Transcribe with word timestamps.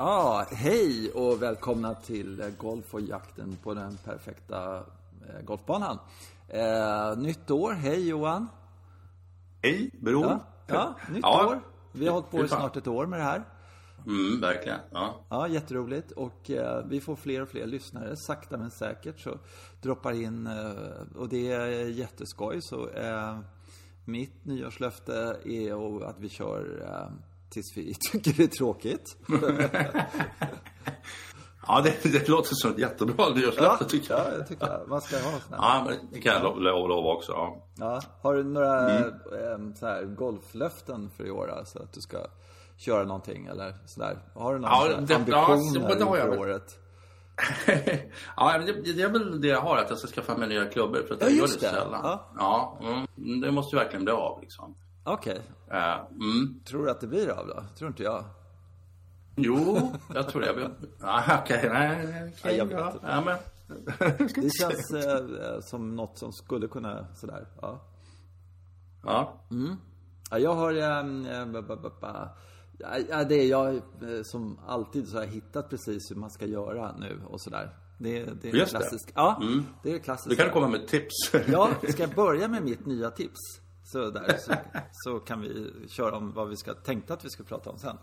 Ja, 0.00 0.46
hej 0.50 1.10
och 1.10 1.42
välkomna 1.42 1.94
till 1.94 2.52
Golf 2.58 2.94
och 2.94 3.00
jakten 3.00 3.56
på 3.62 3.74
den 3.74 3.96
perfekta 4.04 4.76
eh, 5.28 5.42
golfbanan. 5.44 5.98
Eh, 6.48 7.16
nytt 7.16 7.50
år, 7.50 7.72
hej 7.72 8.08
Johan. 8.08 8.48
Hej, 9.62 9.90
Bror. 10.00 10.26
Ja, 10.26 10.40
ja 10.66 10.96
nytt 11.10 11.22
Ja. 11.22 11.46
år. 11.46 11.60
Vi 11.92 12.06
har 12.06 12.12
hållit 12.12 12.30
på 12.30 12.44
i 12.44 12.48
snart 12.48 12.76
ett 12.76 12.86
år 12.86 13.06
med 13.06 13.18
det 13.18 13.24
här. 13.24 13.42
Mm, 14.06 14.40
verkligen. 14.40 14.78
Ja. 14.90 15.14
Ja, 15.28 15.48
jätteroligt. 15.48 16.10
Och 16.10 16.50
eh, 16.50 16.84
vi 16.86 17.00
får 17.00 17.16
fler 17.16 17.42
och 17.42 17.48
fler 17.48 17.66
lyssnare. 17.66 18.16
Sakta 18.16 18.56
men 18.56 18.70
säkert 18.70 19.20
så 19.20 19.38
droppar 19.82 20.12
in 20.12 20.46
eh, 20.46 21.16
och 21.16 21.28
det 21.28 21.52
är 21.52 21.88
jätteskoj. 21.88 22.62
Så 22.62 22.88
eh, 22.88 23.38
mitt 24.04 24.44
nyårslöfte 24.44 25.36
är 25.44 26.08
att 26.08 26.18
vi 26.18 26.28
kör 26.28 26.82
eh, 26.86 27.12
tills 27.50 27.76
vi 27.76 27.94
tycker 28.12 28.32
det 28.32 28.42
är 28.42 28.46
tråkigt. 28.46 29.16
ja, 31.66 31.80
det, 31.84 32.12
det 32.12 32.28
låter 32.28 32.54
som 32.54 32.70
ett 32.70 32.78
jättebra 32.78 33.28
nyårslöfte 33.28 33.84
tycker 33.84 34.14
jag. 34.14 34.26
Ja, 34.26 34.32
jag 34.38 34.48
tycker 34.48 34.66
jag. 34.66 34.88
Man 34.88 35.00
ska 35.00 35.16
ha 35.16 35.22
såna. 35.22 35.56
Ja, 35.56 35.82
men 35.86 35.96
det 36.12 36.20
kan 36.20 36.32
jag 36.32 36.42
lov- 36.42 36.60
lov- 36.60 36.88
lova 36.88 37.08
också. 37.14 37.32
Ja. 37.32 37.66
Ja. 37.78 38.00
Har 38.22 38.34
du 38.34 38.44
några 38.44 38.98
eh, 38.98 39.08
så 39.74 39.86
här, 39.86 40.04
golflöften 40.04 41.10
för 41.16 41.26
i 41.26 41.30
år? 41.30 41.50
Alltså 41.50 41.78
att 41.82 41.92
du 41.92 42.00
ska 42.00 42.18
köra 42.76 43.04
någonting 43.04 43.46
eller 43.46 43.76
sådär? 43.86 44.18
Har 44.34 44.54
du 44.54 44.60
någon 44.60 44.70
Ja, 44.70 44.80
så 44.80 44.86
här 44.94 45.00
det- 45.06 45.14
ambition 45.16 45.74
ja, 45.74 45.94
det 45.94 46.00
inför 46.02 46.38
året? 46.38 46.78
ja, 48.36 48.54
men 48.58 48.66
det, 48.66 48.92
det 48.92 49.02
är 49.02 49.08
väl 49.08 49.40
det 49.40 49.48
jag 49.48 49.60
har, 49.60 49.76
att 49.76 49.90
jag 49.90 49.98
ska 49.98 50.08
skaffa 50.08 50.36
mig 50.36 50.48
nya 50.48 50.64
klubbor. 50.64 51.02
För 51.08 51.14
att 51.14 51.20
Ja, 51.20 51.26
jag 51.26 51.34
gör 51.36 51.42
just 51.42 51.60
det 51.60 51.68
sällan. 51.68 52.00
Ja. 52.04 52.30
Ja, 52.36 52.78
mm, 53.16 53.40
det 53.40 53.50
måste 53.52 53.76
ju 53.76 53.82
verkligen 53.82 54.04
bli 54.04 54.12
av 54.14 54.40
liksom. 54.40 54.74
Okej. 55.12 55.40
Eh, 55.70 56.00
mm. 56.10 56.60
Tror 56.64 56.84
du 56.84 56.90
att 56.90 57.00
det 57.00 57.06
blir 57.06 57.30
av 57.30 57.46
då? 57.46 57.64
Tror 57.78 57.88
inte 57.88 58.02
jag. 58.02 58.24
Jo, 59.36 59.92
jag 60.14 60.28
tror 60.28 60.40
det. 60.40 60.70
Okej, 61.42 61.68
nej. 61.72 62.32
Ja, 62.44 62.50
jag 62.50 62.66
vet 62.66 62.78
ja. 62.78 62.92
inte. 62.92 63.06
Ja, 63.06 63.20
men... 63.24 63.36
Det 64.34 64.50
känns 64.60 64.90
eh, 64.90 65.60
som 65.60 65.96
något 65.96 66.18
som 66.18 66.32
skulle 66.32 66.68
kunna 66.68 67.06
sådär. 67.14 67.46
Ja. 67.60 67.80
Ja. 69.04 69.40
Ja, 70.30 70.38
jag 70.38 70.54
har... 70.54 70.72
eh, 70.72 71.62
ba. 72.00 72.28
Ja, 73.08 73.24
det 73.24 73.34
är 73.34 73.46
jag 73.46 73.74
eh, 73.74 73.80
som 74.22 74.58
alltid 74.66 75.08
så 75.08 75.18
har 75.18 75.24
hittat 75.24 75.70
precis 75.70 76.10
hur 76.10 76.16
man 76.16 76.30
ska 76.30 76.46
göra 76.46 76.96
nu 76.96 77.20
och 77.26 77.40
sådär. 77.40 77.70
Det, 77.98 78.24
det 78.42 78.48
är 78.48 78.54
Just 78.54 78.72
det. 78.72 78.78
klassiskt. 78.78 79.12
Ja, 79.14 79.42
det 79.82 79.92
är 79.92 79.98
klassiskt. 79.98 80.30
Du 80.30 80.36
kan 80.36 80.50
komma 80.50 80.68
med 80.68 80.88
tips. 80.88 81.14
Ja, 81.46 81.70
ska 81.88 82.02
jag 82.02 82.14
börja 82.14 82.48
med 82.48 82.62
mitt 82.62 82.86
nya 82.86 83.10
tips? 83.10 83.40
Så, 83.92 84.10
där, 84.10 84.36
så, 84.38 84.52
så 84.92 85.20
kan 85.20 85.40
vi 85.40 85.72
köra 85.88 86.16
om 86.16 86.32
vad 86.32 86.48
vi 86.48 86.56
ska 86.56 86.74
tänkte 86.74 87.14
att 87.14 87.24
vi 87.24 87.30
ska 87.30 87.42
prata 87.42 87.70
om 87.70 87.78
sen. 87.78 87.96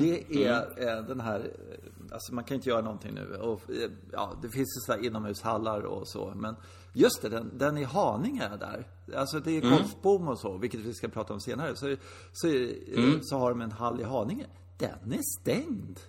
Det 0.00 0.46
är 0.46 0.88
eh, 0.88 1.04
den 1.04 1.20
här, 1.20 1.38
eh, 1.38 2.12
alltså 2.12 2.34
man 2.34 2.44
kan 2.44 2.54
inte 2.54 2.68
göra 2.68 2.80
någonting 2.80 3.14
nu. 3.14 3.36
Och, 3.36 3.70
eh, 3.70 3.90
ja, 4.12 4.32
det 4.42 4.48
finns 4.48 4.76
ju 4.76 4.80
sådär 4.80 5.06
inomhushallar 5.06 5.80
och 5.80 6.08
så. 6.08 6.32
Men 6.36 6.56
just 6.92 7.22
det, 7.22 7.28
den, 7.28 7.58
den 7.58 7.78
i 7.78 7.84
Haninge 7.84 8.50
där. 8.60 8.86
Alltså 9.16 9.40
det 9.40 9.56
är 9.56 9.60
golfboom 9.60 10.28
och 10.28 10.38
så, 10.38 10.56
vilket 10.56 10.80
vi 10.80 10.94
ska 10.94 11.08
prata 11.08 11.32
om 11.32 11.40
senare. 11.40 11.76
Så, 11.76 11.96
så, 12.32 12.48
eh, 12.48 13.18
så 13.22 13.38
har 13.38 13.50
de 13.50 13.60
en 13.60 13.72
hall 13.72 14.00
i 14.00 14.04
Haninge. 14.04 14.46
Den 14.78 15.12
är 15.12 15.40
stängd. 15.40 16.00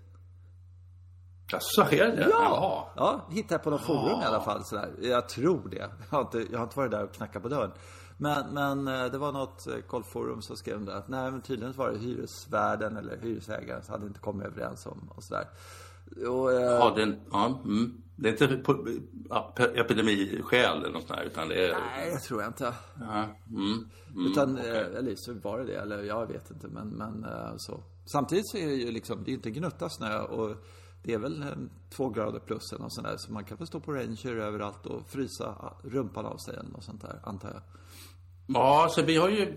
Jaså, 1.51 1.81
är 1.81 2.15
det? 2.15 2.27
Jaha. 2.29 2.83
Ja, 2.95 3.27
hittade 3.29 3.53
jag 3.53 3.63
på 3.63 3.69
något 3.69 3.85
forum 3.85 4.21
i 4.21 4.25
alla 4.25 4.41
fall. 4.41 4.65
Sådär. 4.65 4.89
Jag 5.01 5.29
tror 5.29 5.69
det. 5.69 5.77
Jag 5.77 5.89
har, 6.09 6.21
inte, 6.21 6.45
jag 6.51 6.59
har 6.59 6.63
inte 6.63 6.77
varit 6.77 6.91
där 6.91 7.03
och 7.03 7.13
knackat 7.13 7.43
på 7.43 7.49
dörren. 7.49 7.71
Men, 8.17 8.53
men 8.53 8.87
eh, 8.87 9.11
det 9.11 9.17
var 9.17 9.31
något 9.31 9.67
eh, 9.67 9.75
golfforum 9.87 10.41
som 10.41 10.55
skrev 10.57 10.85
det 10.85 10.95
att 10.97 11.07
nej, 11.07 11.31
men 11.31 11.41
tydligen 11.41 11.73
var 11.73 11.91
det 11.91 11.97
hyresvärden 11.97 12.97
eller 12.97 13.17
hyresägaren 13.17 13.83
som 13.83 13.91
hade 13.93 14.07
inte 14.07 14.19
kommit 14.19 14.47
överens 14.47 14.85
om 14.85 15.09
och 15.15 15.23
sådär. 15.23 15.47
Och, 16.29 16.51
eh, 16.53 16.61
Ja, 16.61 16.93
det 16.95 17.01
är, 17.01 17.05
en- 17.07 17.19
ja, 17.31 17.59
mm. 17.65 18.01
det 18.15 18.29
är 18.29 18.31
inte 18.53 18.57
på, 18.57 18.87
ja, 19.29 19.53
pe- 19.57 19.79
epidemiskäl 19.79 20.77
eller 20.77 20.93
något 20.93 21.07
sånt 21.07 21.19
där, 21.19 21.25
utan 21.25 21.47
det 21.49 21.65
är... 21.69 21.71
Nej, 21.79 22.11
det 22.11 22.19
tror 22.19 22.41
jag 22.41 22.49
inte. 22.49 22.73
Ja, 22.99 23.23
mm, 23.49 23.89
mm, 24.15 24.31
Utan, 24.31 24.57
eh, 24.57 24.65
eller 24.75 25.13
så 25.15 25.33
var 25.33 25.59
det 25.59 25.65
det, 25.65 25.75
eller 25.75 26.03
jag 26.03 26.27
vet 26.27 26.51
inte. 26.51 26.67
Men, 26.67 26.89
men 26.89 27.25
så. 27.57 27.83
Samtidigt 28.05 28.49
så 28.49 28.57
är 28.57 28.67
det 28.67 28.73
ju 28.73 28.91
liksom, 28.91 29.23
det 29.23 29.31
är 29.31 29.33
inte 29.33 29.51
gnutta 29.51 29.89
snö 29.89 30.19
och 30.19 30.55
det 31.03 31.13
är 31.13 31.17
väl 31.19 31.45
två 31.95 32.09
grader 32.09 32.39
plus 32.39 32.71
eller 32.73 32.83
något 32.83 32.93
sånt 32.93 33.07
där. 33.07 33.15
Så 33.17 33.33
man 33.33 33.43
kan 33.43 33.57
väl 33.57 33.67
stå 33.67 33.79
på 33.79 33.91
ranger 33.93 34.35
överallt 34.35 34.85
och 34.85 35.07
frysa 35.07 35.73
rumpan 35.83 36.25
av 36.25 36.37
sig 36.37 36.55
eller 36.55 36.69
något 36.69 36.83
sånt 36.83 37.01
där, 37.01 37.19
antar 37.23 37.49
jag. 37.53 37.61
Ja, 38.47 38.87
så 38.91 39.01
vi 39.01 39.17
har 39.17 39.29
ju, 39.29 39.53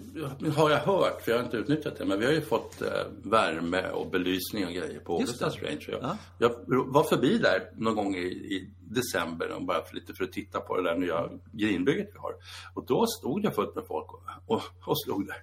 har 0.56 0.71
jag 0.71 0.78
hört, 0.78 1.22
för 1.22 1.31
jag 1.31 1.38
har 1.38 1.44
inte 1.44 1.56
utnyttjat 1.56 1.97
det, 1.99 2.04
men 2.04 2.19
vi 2.19 2.26
har 2.26 2.32
ju 2.32 2.41
fått 2.41 2.82
eh, 2.82 2.88
värme 3.25 3.91
och 3.91 4.10
belysning 4.10 4.66
och 4.66 4.72
grejer 4.72 5.00
på. 5.00 5.12
Augustas 5.15 5.62
Range. 5.62 5.84
Jag, 5.88 6.03
Ja. 6.03 6.16
jag 6.38 6.50
var 6.66 7.03
förbi 7.03 7.38
där 7.38 7.71
någon 7.77 7.94
gång 7.94 8.15
i, 8.16 8.27
i 8.27 8.71
december 8.81 9.53
och 9.53 9.62
bara 9.62 9.84
för, 9.84 9.94
lite 9.94 10.15
för 10.15 10.25
att 10.25 10.32
titta 10.32 10.60
på 10.60 10.77
det 10.77 10.82
där 10.82 10.97
nya 10.97 11.28
grinbygget 11.53 12.10
vi 12.15 12.19
har. 12.19 12.34
Och 12.75 12.87
då 12.87 13.06
stod 13.06 13.43
det 13.43 13.50
fullt 13.50 13.75
med 13.75 13.84
folk 13.87 14.12
och, 14.12 14.22
och, 14.47 14.62
och 14.84 15.00
slog 15.04 15.27
där 15.27 15.43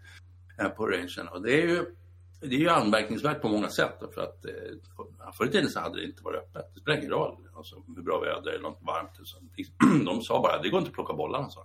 eh, 0.65 0.69
på 0.69 0.87
rangen. 0.87 1.27
Och 1.33 1.41
det 1.41 1.61
är 1.61 1.67
ju 1.67 1.95
det 2.41 2.55
är 2.55 2.59
ju 2.59 2.69
anmärkningsvärt 2.69 3.41
på 3.41 3.47
många 3.49 3.69
sätt. 3.69 3.99
För 4.13 4.21
att 4.21 4.45
eh, 4.45 5.31
förr 5.37 5.45
i 5.45 5.51
tiden 5.51 5.69
så 5.69 5.79
hade 5.79 5.99
det 5.99 6.05
inte 6.05 6.23
varit 6.23 6.39
öppet. 6.39 6.71
Det 6.73 6.79
spelar 6.81 6.97
ingen 6.97 7.11
roll 7.11 7.37
alltså, 7.55 7.75
hur 7.95 8.03
bra 8.03 8.19
väder 8.19 8.51
eller 8.51 8.69
varmt. 8.69 9.19
och 9.19 9.27
så. 9.27 9.37
De 10.05 10.21
sa 10.21 10.41
bara 10.41 10.61
det 10.61 10.69
går 10.69 10.77
inte 10.79 10.89
att 10.89 10.93
plocka 10.95 11.13
bollarna. 11.13 11.49
Så. 11.49 11.59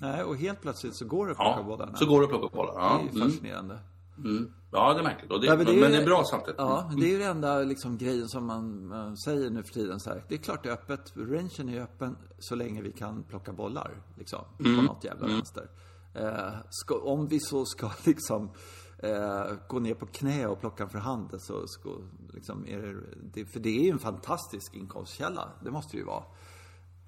Nej, 0.00 0.22
och 0.24 0.36
helt 0.36 0.60
plötsligt 0.60 0.94
så 0.96 1.04
går 1.04 1.26
det 1.26 1.32
att 1.32 1.38
plocka 1.38 1.58
Ja, 1.60 1.62
bollarna. 1.62 1.96
så 1.96 2.06
går 2.06 2.18
det 2.20 2.24
att 2.24 2.30
plocka 2.30 2.56
bollar. 2.56 2.72
Det 2.74 2.78
Ja, 2.80 2.98
är 2.98 3.02
ju 3.02 3.08
mm, 3.10 3.30
fascinerande. 3.30 3.78
mm. 4.18 4.52
ja 4.72 4.92
det 4.92 4.98
är 5.00 5.04
märkligt. 5.04 5.30
Och 5.32 5.40
det, 5.40 5.46
Ja, 5.46 5.56
men, 5.56 5.66
det 5.66 5.72
är 5.76 5.80
men 5.80 5.90
det 5.90 5.96
är 5.96 6.04
bra 6.04 6.24
samtidigt. 6.30 6.54
Ja, 6.58 6.90
det 6.96 7.06
är 7.06 7.10
ju 7.10 7.18
den 7.18 7.30
enda 7.30 7.58
liksom, 7.58 7.98
grejen 7.98 8.28
som 8.28 8.46
man, 8.46 8.86
man 8.88 9.16
säger 9.16 9.50
nu 9.50 9.62
för 9.62 9.72
tiden. 9.74 10.00
Så 10.00 10.10
här. 10.10 10.24
Det 10.28 10.34
är 10.34 10.38
klart 10.38 10.62
det 10.62 10.68
är 10.68 10.72
öppet. 10.72 11.12
Rangen 11.16 11.68
är 11.68 11.80
öppen 11.80 12.16
så 12.38 12.54
länge 12.54 12.82
vi 12.82 12.92
kan 12.92 13.22
plocka 13.22 13.52
bollar. 13.52 13.90
Liksom, 14.18 14.44
Mm. 14.60 14.76
På 14.76 14.82
något 14.92 15.04
jävla 15.04 15.26
vänster. 15.26 15.70
Eh, 16.14 16.54
ska, 16.70 16.94
om 16.98 17.26
vi 17.28 17.40
så 17.40 17.64
ska 17.64 17.90
liksom 18.04 18.50
eh, 18.98 19.44
gå 19.68 19.78
ner 19.78 19.94
på 19.94 20.06
knä 20.06 20.46
och 20.46 20.60
plocka 20.60 20.88
för 20.88 20.98
hand 20.98 21.30
så 21.38 21.66
ska, 21.66 21.90
liksom, 22.34 22.66
är 22.66 22.78
det, 22.82 22.94
det, 23.32 23.44
för 23.46 23.60
det 23.60 23.78
är 23.80 23.84
ju 23.84 23.90
en 23.90 23.98
fantastisk 23.98 24.74
inkomstkälla. 24.74 25.48
Det 25.64 25.70
måste 25.70 25.96
det 25.96 25.98
ju 25.98 26.04
vara. 26.06 26.24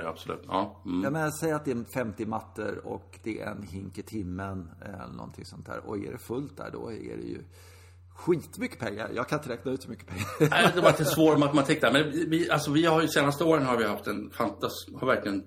Ja, 0.02 0.08
absolut. 0.08 0.42
Ja, 0.46 0.82
mm. 0.86 1.02
Jag 1.04 1.12
menar, 1.12 1.30
säg 1.30 1.52
att 1.52 1.64
det 1.64 1.70
är 1.70 1.84
50 1.94 2.26
mattor 2.26 2.80
och 2.86 3.18
det 3.22 3.40
är 3.40 3.46
en 3.50 3.62
hink 3.62 3.98
i 3.98 4.02
timmen 4.02 4.70
eller 4.82 5.14
någonting 5.16 5.44
sånt 5.44 5.66
där. 5.66 5.80
Och 5.86 5.98
är 5.98 6.12
det 6.12 6.18
fullt 6.18 6.56
där 6.56 6.70
då 6.72 6.92
är 6.92 7.16
det 7.16 7.22
ju 7.22 7.44
skitmycket 8.14 8.78
pengar. 8.78 9.10
Jag 9.14 9.28
kan 9.28 9.38
inte 9.38 9.50
räkna 9.50 9.72
ut 9.72 9.84
hur 9.84 9.90
mycket 9.90 10.06
pengar. 10.06 10.26
Nej, 10.50 10.72
det 10.74 10.80
var 10.80 10.90
lite 10.90 11.04
svår 11.04 11.36
matematik 11.36 11.80
där. 11.80 11.92
Men 11.92 12.30
vi, 12.30 12.50
alltså, 12.50 12.70
vi 12.72 12.86
har 12.86 13.02
ju 13.02 13.08
senaste 13.08 13.44
åren 13.44 13.66
har 13.66 13.76
vi 13.76 13.84
haft 13.84 14.06
en 14.06 14.30
fantas... 14.30 14.72
Har 15.00 15.06
verkligen... 15.06 15.44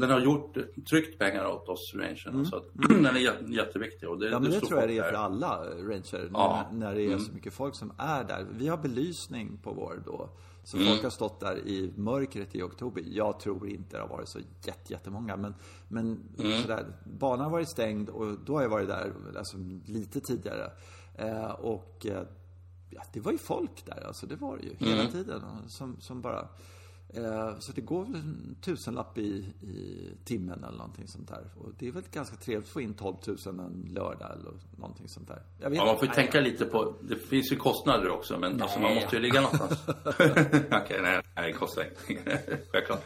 Den 0.00 0.10
har 0.10 0.20
gjort, 0.20 0.56
tryckt 0.90 1.18
pengar 1.18 1.44
åt 1.46 1.68
oss, 1.68 1.94
rangen. 1.94 2.46
Så 2.46 2.56
att, 2.56 2.64
den 2.74 3.06
är 3.06 3.12
jä- 3.12 3.52
jätteviktig. 3.52 4.08
Och 4.08 4.18
det, 4.18 4.26
Mm. 4.26 4.32
Ja, 4.32 4.40
men 4.40 4.50
det 4.50 4.56
står 4.56 4.66
tror 4.66 4.80
jag 4.80 4.88
det 4.88 4.98
är 4.98 5.02
för 5.02 5.12
alla 5.12 5.64
eh, 5.66 5.76
ranger. 5.76 6.30
Ja. 6.32 6.68
När, 6.72 6.78
när 6.78 6.94
det 6.94 7.12
är 7.12 7.18
så 7.18 7.32
mycket 7.32 7.52
folk 7.54 7.74
som 7.74 7.92
är 7.98 8.24
där. 8.24 8.46
Vi 8.50 8.68
har 8.68 8.76
belysning 8.76 9.58
på 9.62 9.72
vår 9.72 10.02
då. 10.06 10.30
Så 10.64 10.76
Mm. 10.76 10.88
folk 10.88 11.02
har 11.02 11.10
stått 11.10 11.40
där 11.40 11.58
i 11.68 11.92
mörkret 11.96 12.54
i 12.54 12.62
oktober. 12.62 13.02
Jag 13.06 13.40
tror 13.40 13.68
inte 13.68 13.96
det 13.96 14.00
har 14.02 14.08
varit 14.08 14.28
så 14.28 14.38
jätte, 14.64 14.92
jättemånga. 14.92 15.36
Men, 15.36 15.54
men 15.88 16.20
Mm. 16.38 16.62
sådär, 16.62 16.86
banan 17.04 17.44
har 17.44 17.50
varit 17.50 17.70
stängd 17.70 18.08
och 18.08 18.38
då 18.44 18.54
har 18.54 18.62
jag 18.62 18.68
varit 18.68 18.88
där 18.88 19.12
alltså, 19.38 19.56
lite 19.84 20.20
tidigare. 20.20 20.72
Eh, 21.14 21.50
och 21.50 22.06
eh, 22.06 22.22
ja, 22.90 23.02
det 23.12 23.20
var 23.20 23.32
ju 23.32 23.38
folk 23.38 23.84
där. 23.86 24.06
Alltså, 24.06 24.26
det 24.26 24.36
var 24.36 24.56
det 24.56 24.62
ju 24.62 24.74
hela 24.78 25.00
Mm. 25.00 25.12
tiden. 25.12 25.42
Som, 25.68 26.00
som 26.00 26.20
bara... 26.20 26.48
Eh, 27.14 27.58
Så 27.58 27.72
det 27.72 27.80
går 27.80 28.04
väl 28.04 28.14
en 28.14 28.56
tusenlapp 28.60 29.18
i, 29.18 29.44
i 29.62 30.10
timmen 30.24 30.64
eller 30.64 30.78
någonting 30.78 31.08
sånt 31.08 31.28
där. 31.28 31.50
Och 31.58 31.72
det 31.78 31.88
är 31.88 31.92
väl 31.92 32.02
ganska 32.12 32.36
trevligt 32.36 32.66
att 32.66 32.72
få 32.72 32.80
in 32.80 32.94
12 32.94 33.16
000 33.26 33.60
en 33.60 33.88
lördag 33.94 34.32
eller 34.40 34.52
någonting 34.78 35.08
sånt 35.08 35.28
där. 35.28 35.42
Ja, 35.58 35.68
man 35.86 35.98
får 35.98 36.08
ju 36.08 36.14
tänka 36.14 36.40
lite 36.40 36.64
på... 36.64 36.94
Det 37.02 37.16
finns 37.16 37.52
ju 37.52 37.56
kostnader 37.56 38.08
också, 38.10 38.38
men 38.38 38.62
alltså, 38.62 38.80
man 38.80 38.94
måste 38.94 39.16
ju 39.16 39.22
ligga 39.22 39.40
någonstans. 39.40 39.82
Okej, 40.72 41.00
nej, 41.02 41.22
nej, 41.36 41.46
det 41.46 41.52
kostar 41.52 41.82
ingenting. 41.82 42.18
Självklart. 42.72 43.04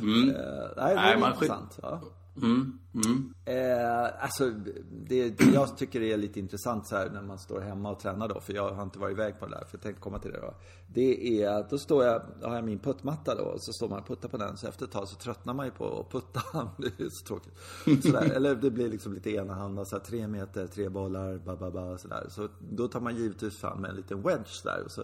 Mm. 0.00 0.28
Eh, 0.28 0.34
Nej, 0.76 0.94
det 0.94 0.94
Nej, 0.94 1.12
är 1.12 1.18
man 1.18 1.32
intressant. 1.32 1.78
Ja. 1.82 2.00
Mm. 2.42 2.78
Mm. 2.94 3.34
Eh, 3.44 4.22
alltså, 4.24 4.50
det, 4.90 5.38
det 5.38 5.44
jag 5.44 5.76
tycker 5.76 6.02
är 6.02 6.16
lite 6.16 6.40
intressant 6.40 6.88
så 6.88 6.96
här 6.96 7.10
när 7.10 7.22
man 7.22 7.38
står 7.38 7.60
hemma 7.60 7.90
och 7.90 8.00
tränar 8.00 8.28
då, 8.28 8.40
för 8.40 8.52
jag 8.52 8.70
har 8.72 8.82
inte 8.82 8.98
varit 8.98 9.12
iväg 9.12 9.40
på 9.40 9.46
det 9.46 9.52
där, 9.52 9.64
för 9.64 9.76
jag 9.76 9.82
tänkte 9.82 10.00
komma 10.00 10.18
till 10.18 10.32
det 10.32 10.40
då. 10.40 10.54
Det 10.86 11.42
är 11.42 11.48
att 11.48 11.70
då 11.70 11.78
står 11.78 12.04
jag, 12.04 12.22
då 12.40 12.48
har 12.48 12.54
jag 12.54 12.64
min 12.64 12.78
puttmatta 12.78 13.34
då, 13.34 13.44
och 13.44 13.62
så 13.62 13.72
står 13.72 13.88
man 13.88 13.98
och 13.98 14.06
puttar 14.06 14.28
på 14.28 14.36
den, 14.36 14.56
så 14.56 14.68
efter 14.68 14.84
ett 14.84 14.92
tag 14.92 15.08
så 15.08 15.16
tröttnar 15.16 15.54
man 15.54 15.66
ju 15.66 15.72
på 15.72 16.00
att 16.00 16.12
putta. 16.12 16.42
det 16.78 17.04
är 17.04 17.08
så 17.10 17.26
tråkigt. 17.26 18.02
Sådär. 18.04 18.30
Eller 18.36 18.54
det 18.54 18.70
blir 18.70 18.88
liksom 18.88 19.12
lite 19.12 19.30
enahanda, 19.30 19.84
så 19.84 19.96
här, 19.96 20.04
tre 20.04 20.28
meter, 20.28 20.66
tre 20.66 20.88
bollar, 20.88 21.38
ba, 21.38 21.56
ba, 21.56 21.70
ba, 21.70 21.98
sådär. 21.98 22.26
Så 22.28 22.48
då 22.58 22.88
tar 22.88 23.00
man 23.00 23.16
givetvis 23.16 23.56
fram 23.56 23.84
en 23.84 23.96
liten 23.96 24.22
wedge 24.22 24.62
där 24.64 24.82
och 24.84 24.90
så 24.90 25.02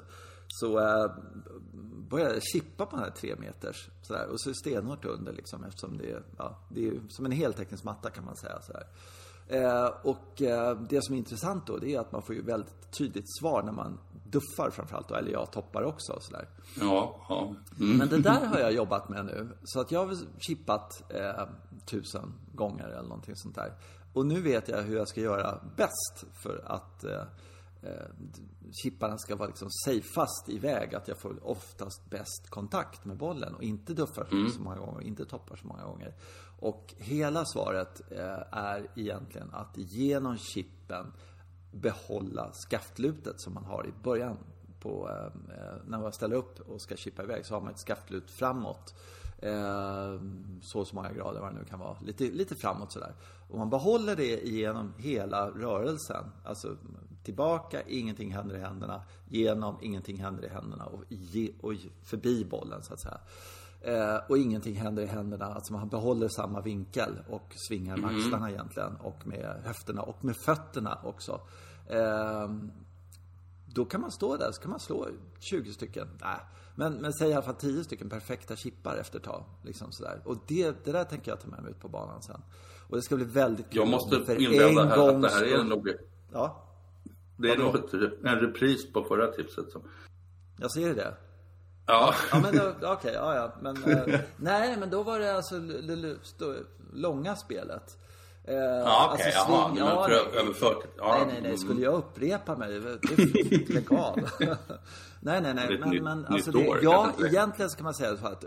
så 0.60 0.78
eh, 0.78 1.10
började 2.10 2.34
jag 2.34 2.42
chippa 2.42 2.86
på 2.86 2.96
den 2.96 3.04
här 3.04 3.10
tre 3.10 3.36
meters 3.36 3.88
sådär, 4.02 4.26
och 4.26 4.40
så 4.40 4.54
stenhårt 4.54 5.04
under 5.04 5.32
liksom 5.32 5.64
eftersom 5.64 5.98
det 5.98 6.10
är, 6.10 6.22
ja, 6.38 6.58
det 6.68 6.88
är 6.88 7.00
som 7.08 7.26
en 7.26 7.32
heltäckningsmatta 7.32 8.10
kan 8.10 8.24
man 8.24 8.36
säga 8.36 8.60
sådär. 8.62 8.86
Eh, 9.48 9.90
och 10.02 10.42
eh, 10.42 10.78
det 10.80 11.04
som 11.04 11.14
är 11.14 11.18
intressant 11.18 11.66
då, 11.66 11.76
det 11.76 11.94
är 11.94 12.00
att 12.00 12.12
man 12.12 12.22
får 12.22 12.34
ju 12.34 12.42
väldigt 12.42 12.92
tydligt 12.98 13.36
svar 13.40 13.62
när 13.62 13.72
man 13.72 13.98
duffar 14.24 14.70
framförallt, 14.70 15.08
då, 15.08 15.14
eller 15.14 15.32
jag 15.32 15.50
toppar 15.50 15.82
också 15.82 16.12
och 16.12 16.22
sådär. 16.22 16.48
Ja, 16.80 17.26
ja. 17.28 17.54
Mm. 17.80 17.96
Men 17.96 18.08
det 18.08 18.18
där 18.18 18.46
har 18.46 18.58
jag 18.58 18.72
jobbat 18.72 19.08
med 19.08 19.24
nu. 19.24 19.48
Så 19.64 19.80
att 19.80 19.92
jag 19.92 20.06
har 20.06 20.16
chippat 20.38 21.02
eh, 21.08 21.48
tusen 21.86 22.34
gånger 22.54 22.88
eller 22.88 23.08
någonting 23.08 23.36
sånt 23.36 23.54
där. 23.54 23.72
Och 24.12 24.26
nu 24.26 24.40
vet 24.40 24.68
jag 24.68 24.82
hur 24.82 24.96
jag 24.96 25.08
ska 25.08 25.20
göra 25.20 25.60
bäst 25.76 26.24
för 26.42 26.62
att 26.66 27.04
eh, 27.82 27.90
eh, 27.90 28.06
chipparna 28.82 29.18
ska 29.18 29.36
vara 29.36 29.48
liksom 29.48 29.70
safeast 29.70 30.48
iväg. 30.48 30.94
Att 30.94 31.08
jag 31.08 31.18
får 31.18 31.46
oftast 31.46 32.10
bäst 32.10 32.50
kontakt 32.50 33.04
med 33.04 33.16
bollen 33.16 33.54
och 33.54 33.62
inte 33.62 33.94
duffar 33.94 34.48
så 34.54 34.62
många 34.62 34.76
gånger, 34.76 35.00
inte 35.00 35.24
toppar 35.24 35.56
så 35.56 35.66
många 35.66 35.84
gånger. 35.84 36.14
Och 36.58 36.94
hela 36.98 37.44
svaret 37.44 38.02
eh, 38.10 38.42
är 38.50 38.86
egentligen 38.96 39.50
att 39.52 39.76
genom 39.76 40.38
chippen 40.38 41.12
behålla 41.72 42.50
skaftlutet 42.52 43.40
som 43.40 43.54
man 43.54 43.64
har 43.64 43.86
i 43.86 44.02
början 44.02 44.36
på, 44.80 45.10
eh, 45.10 45.74
när 45.86 45.98
man 45.98 46.12
ställer 46.12 46.36
upp 46.36 46.60
och 46.60 46.80
ska 46.80 46.96
chippa 46.96 47.22
iväg 47.22 47.46
så 47.46 47.54
har 47.54 47.60
man 47.60 47.70
ett 47.70 47.80
skaftlut 47.80 48.30
framåt. 48.30 48.94
Eh, 49.38 50.20
så 50.62 50.80
och 50.80 50.86
så 50.86 50.94
många 50.94 51.12
grader 51.12 51.40
vad 51.40 51.52
det 51.52 51.58
nu 51.58 51.64
kan 51.64 51.78
vara. 51.78 51.96
Lite, 52.00 52.24
lite 52.24 52.54
framåt 52.54 52.92
sådär. 52.92 53.14
Och 53.50 53.58
man 53.58 53.70
behåller 53.70 54.16
det 54.16 54.48
genom 54.48 54.92
hela 54.98 55.50
rörelsen. 55.50 56.24
Alltså 56.44 56.76
tillbaka, 57.24 57.82
ingenting 57.82 58.32
händer 58.32 58.56
i 58.56 58.60
händerna. 58.60 59.02
Genom, 59.28 59.78
ingenting 59.82 60.16
händer 60.16 60.44
i 60.44 60.48
händerna. 60.48 60.84
Och, 60.84 61.04
ge, 61.08 61.52
och 61.60 61.72
förbi 62.02 62.44
bollen 62.44 62.82
så 62.82 62.94
att 62.94 63.00
säga. 63.00 63.20
Eh, 63.80 64.20
och 64.28 64.38
ingenting 64.38 64.74
händer 64.76 65.02
i 65.02 65.06
händerna. 65.06 65.44
Alltså 65.44 65.72
man 65.72 65.88
behåller 65.88 66.28
samma 66.28 66.60
vinkel 66.60 67.12
och 67.28 67.52
svingar 67.68 67.96
med 67.96 68.10
axlarna 68.16 68.50
egentligen. 68.50 68.96
Och 68.96 69.26
med 69.26 69.62
höfterna 69.64 70.02
och 70.02 70.24
med 70.24 70.36
fötterna 70.36 70.98
också. 71.04 71.40
Eh, 71.86 72.50
då 73.74 73.84
kan 73.84 74.00
man 74.00 74.10
stå 74.10 74.36
där, 74.36 74.52
så 74.52 74.62
kan 74.62 74.70
man 74.70 74.80
slå 74.80 75.08
20 75.38 75.72
stycken. 75.72 76.08
Nej, 76.20 76.38
men, 76.74 76.92
men 76.94 77.12
säg 77.12 77.28
i 77.30 77.32
alla 77.32 77.42
fall 77.42 77.54
10 77.54 77.84
stycken 77.84 78.08
perfekta 78.10 78.56
chippar 78.56 78.96
efter 78.96 79.18
ett 79.18 79.24
tag. 79.24 79.44
Liksom 79.62 79.92
sådär. 79.92 80.20
Och 80.24 80.36
det, 80.46 80.84
det 80.84 80.92
där 80.92 81.04
tänker 81.04 81.30
jag 81.30 81.40
ta 81.40 81.48
med 81.48 81.62
mig 81.62 81.70
ut 81.70 81.80
på 81.80 81.88
banan 81.88 82.22
sen. 82.22 82.42
Och 82.88 82.96
det 82.96 83.02
ska 83.02 83.16
bli 83.16 83.24
väldigt 83.24 83.66
kul. 83.70 83.76
Jag 83.76 83.88
måste 83.88 84.24
För 84.24 84.36
en 84.36 84.88
här 84.88 85.08
att 85.16 85.22
det 85.22 85.28
här 85.28 85.42
är 85.44 85.48
skull- 85.48 85.68
nog, 85.68 85.88
Ja, 86.32 86.62
det 87.42 87.52
är 87.52 87.58
nog 87.58 87.74
ett- 87.76 87.94
en 88.24 88.40
repris 88.40 88.92
på 88.92 89.04
förra 89.04 89.26
tipset. 89.26 89.70
Som, 89.72 89.82
jag 90.58 90.70
ser 90.72 90.94
det. 90.94 91.14
ja, 91.86 92.14
Ja 92.32 92.40
men 92.40 92.60
okej, 92.92 93.12
ja 93.14 93.34
ja. 93.34 93.54
Men, 93.62 93.84
eh, 93.84 94.20
nej 94.36 94.76
men 94.76 94.90
då 94.90 95.02
var 95.02 95.18
det 95.18 95.36
alltså 95.36 95.54
stå- 96.22 96.64
långa 96.92 97.36
spelet. 97.36 97.98
Eh, 98.44 98.54
ja 98.54 99.10
okej, 99.14 99.32
alltså 99.34 99.52
jaha. 99.52 99.72
ja, 99.78 100.06
nej. 100.08 100.40
överfört. 100.40 100.84
Ja, 100.98 101.14
Nej, 101.16 101.26
nej, 101.26 101.42
nej. 101.42 101.58
Skulle 101.58 101.80
jag 101.82 101.94
upprepa 101.94 102.56
mig? 102.56 102.80
Det 102.80 102.88
är 103.12 103.72
lägg 103.74 103.92
av. 103.98 104.16
nej, 105.20 105.40
nej, 105.40 105.54
nej. 105.54 105.78
Men, 105.80 105.90
nytt- 105.90 106.02
men 106.02 106.26
alltså 106.26 106.50
det, 106.50 106.78
ja, 106.82 107.12
egentligen 107.26 107.70
ska 107.70 107.82
man 107.84 107.94
säga 107.94 108.16
så 108.16 108.26
att 108.26 108.44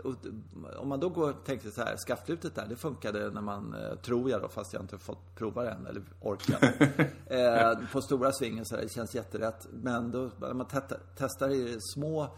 om 0.78 0.88
man 0.88 1.00
då 1.00 1.08
går 1.08 1.30
och 1.30 1.44
tänker 1.44 1.70
så 1.70 1.80
här, 1.82 1.96
skaftlutet 1.96 2.54
där, 2.54 2.66
det 2.68 2.76
funkade 2.76 3.30
när 3.30 3.40
man, 3.40 3.74
eh, 3.74 3.94
tror 3.98 4.30
jag 4.30 4.42
då, 4.42 4.48
fast 4.48 4.72
jag 4.72 4.82
inte 4.82 4.98
fått 4.98 5.34
prova 5.34 5.62
det 5.62 5.70
än, 5.70 5.86
eller 5.86 6.02
orkat. 6.20 6.62
eh, 7.26 7.88
på 7.92 8.02
stora 8.02 8.32
svingen 8.32 8.64
så 8.64 8.74
här, 8.76 8.82
det 8.82 8.88
känns 8.92 9.14
jätterätt. 9.14 9.66
Men 9.72 10.10
då, 10.10 10.30
när 10.40 10.54
man 10.54 10.66
testa, 10.66 10.96
testar 11.18 11.48
i 11.50 11.76
små 11.94 12.28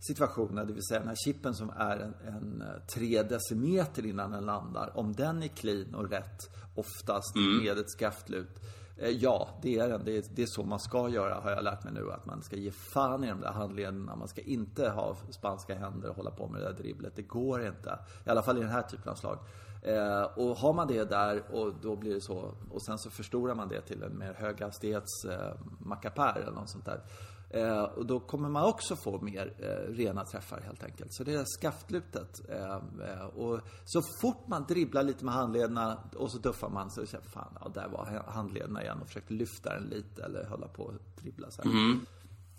situationer, 0.00 0.64
det 0.64 0.72
vill 0.72 0.86
säga 0.88 1.00
den 1.00 1.08
här 1.08 1.16
chippen 1.24 1.54
som 1.54 1.70
är 1.70 1.96
en, 1.96 2.14
en 2.34 2.62
eh, 2.62 2.82
tre 2.94 3.22
decimeter 3.22 4.06
innan 4.06 4.30
den 4.30 4.44
landar, 4.44 4.92
om 4.94 5.12
den 5.12 5.42
är 5.42 5.48
clean 5.48 5.94
och 5.94 6.10
rätt, 6.10 6.50
oftast 6.74 7.36
med 7.62 7.78
ett 7.78 7.90
skaftlut, 7.90 8.60
Eh, 8.98 9.10
Ja, 9.10 9.48
det 9.62 9.78
är 9.78 9.88
den. 9.88 10.04
Det 10.04 10.16
är, 10.16 10.24
det 10.34 10.42
är 10.42 10.46
så 10.46 10.64
man 10.64 10.80
ska 10.80 11.08
göra, 11.08 11.40
har 11.40 11.50
jag 11.50 11.64
lärt 11.64 11.84
mig 11.84 11.92
nu. 11.92 12.12
Att 12.12 12.26
man 12.26 12.42
ska 12.42 12.56
ge 12.56 12.70
fan 12.70 13.24
i 13.24 13.28
de 13.28 13.40
där 13.40 13.52
handlederna. 13.52 14.16
Man 14.16 14.28
ska 14.28 14.40
inte 14.40 14.88
ha 14.88 15.16
spanska 15.30 15.74
händer 15.74 16.08
och 16.08 16.16
hålla 16.16 16.30
på 16.30 16.48
med 16.48 16.60
det 16.60 16.68
där 16.68 16.74
dribblet. 16.74 17.12
Det 17.16 17.22
går 17.22 17.66
inte. 17.66 17.98
I 18.26 18.30
alla 18.30 18.42
fall 18.42 18.58
i 18.58 18.60
den 18.60 18.70
här 18.70 18.82
typen 18.82 19.12
av 19.12 19.14
slag. 19.14 19.38
Eh, 19.82 20.22
och 20.22 20.56
har 20.56 20.72
man 20.72 20.88
det 20.88 21.04
där 21.04 21.42
och 21.52 21.74
då 21.82 21.96
blir 21.96 22.14
det 22.14 22.20
så. 22.20 22.54
Och 22.70 22.82
sen 22.82 22.98
så 22.98 23.10
förstorar 23.10 23.54
man 23.54 23.68
det 23.68 23.80
till 23.80 24.02
en 24.02 24.18
mer 24.18 24.34
höghastighets 24.34 25.24
eh, 25.24 26.36
eller 26.36 26.52
något 26.52 26.70
sånt 26.70 26.84
där. 26.84 27.00
Eh, 27.50 27.82
och 27.82 28.06
då 28.06 28.20
kommer 28.20 28.48
man 28.48 28.64
också 28.64 28.96
få 28.96 29.20
mer 29.20 29.52
eh, 29.58 29.92
rena 29.94 30.24
träffar 30.24 30.60
helt 30.60 30.84
enkelt. 30.84 31.14
Så 31.14 31.24
det 31.24 31.32
är 31.34 31.44
skaftlutet. 31.44 32.30
Eh, 32.48 32.74
eh, 33.10 33.26
och 33.26 33.60
så 33.84 34.02
fort 34.20 34.48
man 34.48 34.64
dribblar 34.68 35.02
lite 35.02 35.24
med 35.24 35.34
handlederna 35.34 35.98
och 36.16 36.30
så 36.32 36.38
duffar 36.38 36.68
man 36.68 36.90
så 36.90 37.06
känner 37.06 37.24
fan, 37.24 37.58
ja 37.60 37.68
där 37.74 37.88
var 37.88 38.22
handlederna 38.26 38.82
igen 38.82 38.98
och 39.02 39.06
försökte 39.06 39.34
lyfta 39.34 39.74
den 39.74 39.84
lite 39.84 40.24
eller 40.24 40.44
hålla 40.44 40.68
på 40.68 40.88
att 40.88 41.16
dribbla 41.22 41.50
så 41.50 41.62
här. 41.62 41.70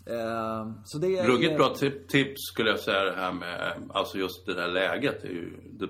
Eh, 0.06 0.72
så 0.84 0.98
det 0.98 1.18
är... 1.18 1.26
Ruggigt 1.26 1.56
bra 1.56 1.74
tip, 1.74 2.08
tips 2.08 2.40
skulle 2.52 2.70
jag 2.70 2.80
säga 2.80 3.04
det 3.04 3.16
här 3.16 3.32
med, 3.32 3.74
alltså 3.94 4.18
just 4.18 4.46
det 4.46 4.54
där 4.54 4.68
läget. 4.68 5.22
Det 5.22 5.28
är 5.28 5.32
ju, 5.32 5.60
det, 5.72 5.88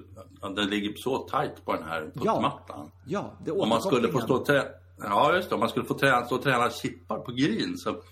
den 0.54 0.66
ligger 0.70 0.92
så 0.96 1.18
tajt 1.18 1.64
på 1.64 1.72
den 1.74 1.84
här 1.84 2.10
puttmattan. 2.14 2.90
Ja, 3.06 3.32
det 3.44 3.50
är 3.50 3.62
Om 3.62 3.68
man 3.68 3.82
skulle 3.82 4.08
få 4.12 4.20
stå 4.20 4.34
och 4.34 4.46
trä- 4.48 4.70
Ja, 5.02 5.34
just 5.36 5.48
det. 5.48 5.54
Om 5.54 5.60
man 5.60 5.68
skulle 5.68 5.84
få 5.84 5.94
träna, 5.98 6.24
stå 6.24 6.36
och 6.36 6.42
träna 6.42 6.70
chippar 6.70 7.18
på 7.18 7.32
green 7.32 7.76
så, 7.76 8.02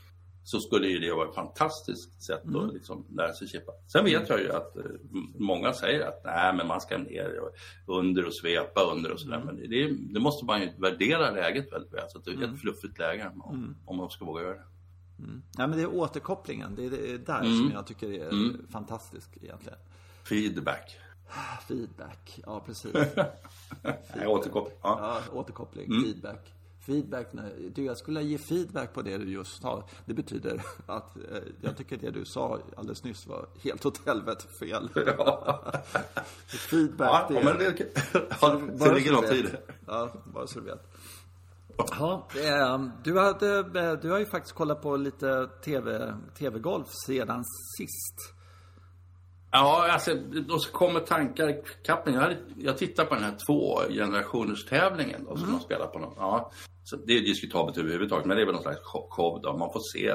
så 0.49 0.61
skulle 0.61 0.89
ju 0.89 0.99
det 0.99 1.13
vara 1.15 1.29
ett 1.29 1.35
fantastiskt 1.35 2.23
sätt 2.23 2.45
Mm. 2.45 2.57
att 2.67 2.75
liksom 2.75 3.07
lära 3.17 3.33
sig 3.33 3.49
chippa. 3.49 3.73
Sen 3.93 4.05
vet 4.05 4.29
jag 4.29 4.41
ju 4.41 4.53
att 4.53 4.77
eh, 4.77 4.83
många 5.39 5.73
säger 5.73 6.09
att 6.09 6.25
nej, 6.25 6.55
men 6.55 6.67
man 6.67 6.81
ska 6.81 6.99
ner 6.99 7.41
och 7.87 7.99
under 7.99 8.27
och 8.27 8.35
svepa 8.35 8.81
under 8.83 9.13
och 9.13 9.21
Mm. 9.23 9.41
sådär. 9.41 9.43
Men 9.45 9.71
det, 9.71 9.91
det 10.15 10.21
måste 10.21 10.45
man 10.45 10.61
ju 10.61 10.69
värdera 10.79 11.31
läget 11.31 11.73
väldigt 11.73 11.93
väl. 11.95 12.05
Så 12.09 12.19
att 12.19 12.25
det 12.25 12.31
är 12.31 12.35
Mm. 12.37 12.55
ett 12.55 12.61
fluffigt 12.61 12.99
läge 12.99 13.33
om, 13.41 13.77
om 13.87 13.97
man 13.97 14.11
ska 14.11 14.25
våga 14.25 14.43
göra 14.43 14.55
det. 14.55 14.65
Nej, 15.59 15.69
men 15.69 15.71
det 15.71 15.83
är 15.83 15.95
återkopplingen. 15.95 16.75
Det 16.75 16.87
är 16.87 16.91
det 16.91 17.11
är 17.15 17.19
där 17.19 17.41
Mm. 17.41 17.57
som 17.57 17.71
jag 17.75 17.87
tycker 17.87 18.11
är 18.11 18.53
fantastisk 18.73 19.37
egentligen. 19.43 19.79
Feedback. 20.25 20.97
Feedback, 21.69 22.41
ja 22.47 22.63
precis. 22.67 22.93
Nej, 24.17 24.27
återkoppling. 24.27 24.79
Ja. 24.83 25.21
Ja, 25.33 25.39
återkoppling, 25.39 25.87
Mm. 25.87 26.03
feedback. 26.05 26.53
Feedback, 26.89 27.27
du 27.75 27.85
jag 27.85 27.97
skulle 27.97 28.23
ge 28.23 28.39
feedback 28.39 28.95
på 28.95 29.03
det 29.03 29.19
du 29.19 29.33
just 29.33 29.63
sa. 29.63 29.85
Det 30.05 30.15
betyder 30.15 30.63
att 30.87 31.17
eh, 31.17 31.23
jag 31.61 31.77
tycker 31.77 31.97
det 31.97 32.11
du 32.11 32.25
sa 32.25 32.59
alldeles 32.77 33.05
nyss 33.05 33.27
var 33.27 33.47
helt 33.63 33.87
åt 33.87 34.07
helvete 34.07 34.45
fel. 34.61 34.89
feedback, 36.71 37.27
Ja, 37.31 37.41
men 37.45 37.59
det, 37.59 37.65
ja, 38.41 38.49
det 38.51 38.79
bara 38.79 38.93
ligger 38.93 39.13
något 39.13 39.33
i 39.33 39.43
det. 39.43 39.61
Ja, 39.87 40.13
bara 40.35 40.47
så 40.47 40.61
du 40.61 40.65
vet. 40.65 40.95
Ja, 41.77 42.29
eh, 42.37 42.85
du, 43.05 43.19
hade, 43.19 43.59
eh, 43.59 43.93
du 43.93 44.11
har 44.11 44.19
ju 44.19 44.27
faktiskt 44.27 44.55
kollat 44.55 44.83
på 44.83 44.97
lite 44.97 45.49
TV, 45.65 46.15
TV-golf 46.39 46.89
sedan 47.07 47.45
sist. 47.79 48.35
Ja, 49.51 49.93
alltså, 49.93 50.15
då 50.49 50.59
kommer 50.59 51.01
tankar 51.01 51.61
kappen. 51.85 52.15
Jag, 52.15 52.37
jag 52.57 52.79
tittar 52.79 53.05
på 53.05 53.15
den 53.15 53.25
här 53.25 53.37
två 53.47 53.81
generationers 53.89 54.65
tävlingen 54.65 55.25
då, 55.25 55.37
som 55.37 55.53
de 55.53 55.61
spelar 55.61 55.87
på. 55.87 55.99
Någon, 55.99 56.15
ja, 56.17 56.51
så 56.89 56.97
det 56.97 57.13
är 57.13 57.21
diskutabelt 57.21 57.79
överhuvudtaget, 57.79 58.27
men 58.27 58.37
det 58.37 58.43
är 58.43 58.47
väl 58.47 58.55
någon 58.55 58.63
slags 58.63 58.81
show- 58.81 59.41
då. 59.43 59.57
Man 59.57 59.73
får 59.73 59.81
se 59.93 60.13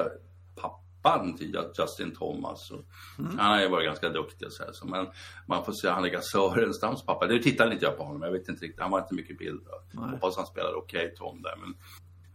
pappan 0.54 1.36
till 1.36 1.56
Justin 1.78 2.14
Thomas. 2.14 2.70
Och, 2.70 2.84
Han 3.16 3.52
har 3.52 3.60
ju 3.60 3.68
varit 3.68 3.86
ganska 3.86 4.08
duktig 4.08 4.46
och 4.46 4.52
så 4.52 4.64
här, 4.64 4.72
så, 4.72 4.86
men 4.86 5.06
man 5.46 5.64
får 5.64 5.72
se 5.72 5.88
Annika 5.88 6.20
Sörenstamms 6.20 7.06
pappa. 7.06 7.26
Nu 7.26 7.38
tittar 7.38 7.72
inte 7.72 7.84
jag 7.84 7.96
på 7.96 8.04
honom, 8.04 8.22
jag 8.22 8.32
vet 8.32 8.48
inte 8.48 8.64
riktigt. 8.64 8.80
Han 8.80 8.90
var 8.90 9.00
inte 9.00 9.14
mycket 9.14 9.38
bild. 9.38 9.60
Jag 9.92 10.00
hoppas 10.00 10.36
han 10.36 10.46
spelade 10.46 10.76
okej 10.76 11.14
Tom 11.16 11.42
där. 11.42 11.54
Men, 11.56 11.74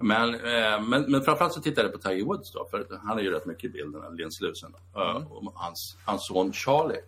men, 0.07 0.33
eh, 0.35 0.81
men, 0.81 1.11
men 1.11 1.21
framförallt 1.21 1.53
så 1.53 1.61
tittade 1.61 1.87
jag 1.87 2.01
på 2.01 2.09
Tiger 2.09 2.25
Woods 2.25 2.51
då, 2.51 2.67
för 2.71 2.99
han 3.03 3.19
är 3.19 3.23
ju 3.23 3.31
rätt 3.31 3.45
mycket 3.45 3.63
i 3.63 3.69
bilden, 3.69 4.15
Lenslusen. 4.17 4.73
Mm. 4.95 5.27
Och 5.27 5.53
hans, 5.55 5.97
hans 6.05 6.27
son 6.27 6.53
Charlie. 6.53 7.01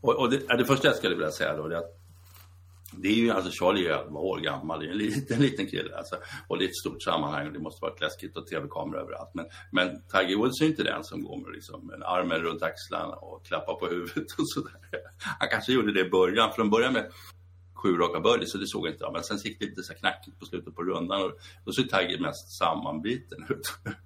Och, 0.00 0.16
och 0.16 0.30
det, 0.30 0.56
det 0.56 0.64
första 0.64 0.88
jag 0.88 0.96
skulle 0.96 1.14
vilja 1.14 1.30
säga 1.30 1.56
då 1.56 1.66
är 1.66 1.74
att 1.74 1.96
det 2.92 3.08
är 3.08 3.14
ju, 3.14 3.30
alltså 3.30 3.50
Charlie 3.50 3.86
är 3.86 4.04
11 4.04 4.20
år 4.20 4.38
gammal, 4.38 4.80
det 4.80 4.86
är 4.86 4.90
en 4.90 4.98
liten, 4.98 5.40
liten 5.40 5.66
kille 5.66 5.96
alltså. 5.96 6.16
Och 6.48 6.58
det 6.58 6.64
är 6.64 6.68
ett 6.68 6.76
stort 6.76 7.02
sammanhang 7.02 7.46
och 7.46 7.52
det 7.52 7.58
måste 7.58 7.82
vara 7.82 7.94
läskigt 8.00 8.36
och 8.36 8.46
tv-kameror 8.46 9.00
överallt. 9.00 9.30
Men, 9.34 9.46
men 9.72 10.02
Tiger 10.02 10.36
Woods 10.36 10.60
är 10.60 10.66
inte 10.66 10.82
den 10.82 11.04
som 11.04 11.22
går 11.22 11.36
med 11.36 11.52
liksom, 11.52 11.92
en 11.94 12.02
armen 12.02 12.38
runt 12.38 12.62
axlarna 12.62 13.14
och 13.14 13.46
klappar 13.46 13.74
på 13.74 13.86
huvudet 13.86 14.32
och 14.38 14.48
sådär. 14.48 14.72
Han 15.38 15.48
kanske 15.48 15.72
gjorde 15.72 15.92
det 15.92 16.00
i 16.00 16.10
början, 16.10 16.52
från 16.52 16.70
början 16.70 16.92
med 16.92 17.10
sju 17.74 17.96
raka 17.96 18.20
birdies 18.20 18.52
så 18.52 18.58
det 18.58 18.66
såg 18.66 18.86
inte 18.86 19.04
jag. 19.04 19.12
Men 19.12 19.22
sen 19.22 19.36
gick 19.36 19.58
det 19.58 19.66
lite 19.66 19.82
så 19.82 19.94
knackigt 19.94 20.38
på 20.38 20.46
slutet 20.46 20.74
på 20.74 20.82
rundan 20.82 21.22
och 21.22 21.32
då 21.64 21.72
såg 21.72 21.88
Tiger 21.88 22.20
mest 22.20 22.58
sammanbiten 22.58 23.46
ut. 23.48 23.72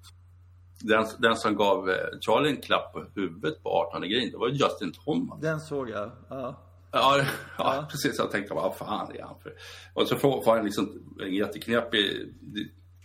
Den, 0.80 1.06
den 1.18 1.36
som 1.36 1.56
gav 1.56 1.90
eh, 1.90 1.96
Charlie 2.20 2.50
en 2.50 2.60
klapp 2.60 2.92
på 2.92 3.04
huvudet 3.14 3.62
på 3.62 3.70
18 3.70 4.02
green, 4.02 4.30
det 4.30 4.36
var 4.36 4.48
ju 4.48 4.54
Justin 4.54 4.92
Thomas. 4.92 5.40
Den 5.40 5.60
såg 5.60 5.90
jag. 5.90 6.10
Ja. 6.28 6.73
Ja, 6.94 7.24
ja, 7.58 7.86
precis. 7.90 8.18
Jag 8.18 8.30
tänkte, 8.30 8.54
vad 8.54 8.76
fan 8.76 9.16
är 9.16 9.22
han 9.22 9.40
för? 9.42 9.52
Och 9.94 10.08
så 10.08 10.16
får 10.16 10.54
han 10.54 10.64
liksom 10.64 11.16
en 11.20 11.34
jätteknepig 11.34 12.34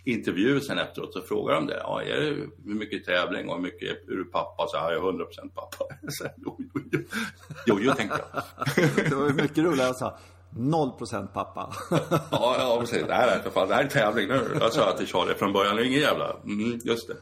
intervju 0.04 0.60
sen 0.60 0.78
efteråt. 0.78 1.12
Så 1.12 1.22
frågar 1.22 1.54
de 1.54 1.66
det. 1.66 1.76
Ja, 1.82 2.02
är 2.02 2.20
det, 2.20 2.26
hur 2.64 2.74
mycket 2.74 3.04
tävling 3.04 3.48
och 3.48 3.54
hur 3.54 3.62
mycket 3.62 4.08
är 4.08 4.16
du 4.16 4.24
pappa? 4.24 4.66
Så 4.68 4.76
här, 4.76 4.92
jag 4.92 5.04
är 5.04 5.12
100% 5.12 5.24
pappa. 5.54 5.84
Så, 6.08 6.26
jo, 6.36 6.56
jo, 6.58 6.80
jo. 6.92 7.00
jo, 7.66 7.78
jo, 7.80 7.92
tänkte 7.92 8.20
jag. 8.32 8.42
Det 9.10 9.14
var 9.14 9.30
mycket 9.30 9.58
roligare 9.58 9.86
jag 9.86 9.96
sa 9.96 10.18
0% 10.56 11.26
pappa. 11.26 11.72
Ja, 12.30 12.56
ja 12.58 12.76
precis. 12.80 13.06
Det 13.06 13.14
här 13.14 13.36
är 13.36 13.42
för 13.42 13.50
fan, 13.50 13.68
det 13.68 13.74
här 13.74 13.84
är 13.84 13.88
tävling 13.88 14.28
nu. 14.28 14.56
Jag 14.60 14.72
sa 14.72 14.96
till 14.96 15.06
Charlie 15.06 15.34
från 15.34 15.52
början, 15.52 15.76
det 15.76 15.82
är 15.82 15.86
ingen 15.86 16.00
jävla... 16.00 16.36
Mm, 16.44 16.80
just 16.84 17.08
det. 17.08 17.16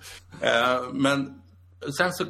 Eh, 0.49 0.83
men 0.93 1.43
sen, 1.99 2.13
så, 2.13 2.25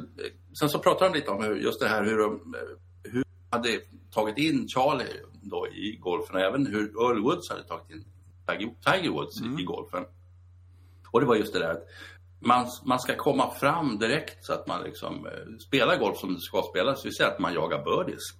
sen 0.59 0.69
så 0.69 0.79
pratar 0.79 1.09
de 1.09 1.15
lite 1.15 1.31
om 1.31 1.43
hur, 1.43 1.55
just 1.55 1.79
det 1.79 1.87
här 1.87 2.03
hur 2.03 2.17
de 2.17 2.55
hur 3.03 3.23
de 3.23 3.57
hade 3.57 3.79
tagit 4.11 4.37
in 4.37 4.67
Charlie 4.67 5.21
då 5.41 5.67
i 5.67 5.97
golfen 6.01 6.35
och 6.35 6.41
även 6.41 6.65
hur 6.65 6.83
Earl 6.83 7.23
Woods 7.23 7.49
hade 7.49 7.63
tagit 7.63 7.89
in 7.89 8.05
Tiger, 8.85 9.09
Woods 9.09 9.41
i 9.59 9.63
golfen. 9.63 10.05
Och 11.11 11.19
det 11.19 11.25
var 11.25 11.35
just 11.35 11.53
det 11.53 11.59
där 11.59 11.71
att 11.71 11.87
man, 12.39 12.67
man 12.83 12.99
ska 12.99 13.15
komma 13.15 13.51
fram 13.51 13.99
direkt 13.99 14.45
så 14.45 14.53
att 14.53 14.67
man 14.67 14.83
liksom 14.83 15.25
eh, 15.25 15.57
spelar 15.59 15.99
golf 15.99 16.17
som 16.17 16.33
det 16.33 16.39
ska 16.39 16.61
spelas. 16.61 17.05
Vi 17.05 17.11
säger 17.11 17.31
att 17.31 17.39
man 17.39 17.53
jagar 17.53 17.83
birdies. 17.83 18.33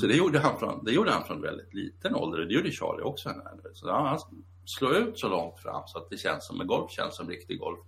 Så 0.00 0.06
det 0.06 0.16
gjorde, 0.16 0.38
han 0.38 0.58
från, 0.58 0.84
det 0.84 0.92
gjorde 0.92 1.10
han 1.10 1.24
från 1.24 1.40
väldigt 1.40 1.74
liten 1.74 2.14
ålder. 2.14 2.38
Det 2.38 2.54
gjorde 2.54 2.70
Charlie 2.70 3.02
också. 3.02 3.30
Så 3.74 3.90
han 3.90 4.18
slår 4.64 4.96
ut 4.96 5.18
så 5.18 5.28
långt 5.28 5.58
fram 5.58 5.82
så 5.86 5.98
att 5.98 6.10
det 6.10 6.16
känns 6.16 6.46
som 6.46 6.60
en 6.60 6.66
golf 6.66 6.90
känns 6.90 7.16
som 7.16 7.28
riktig 7.28 7.58
golf. 7.58 7.78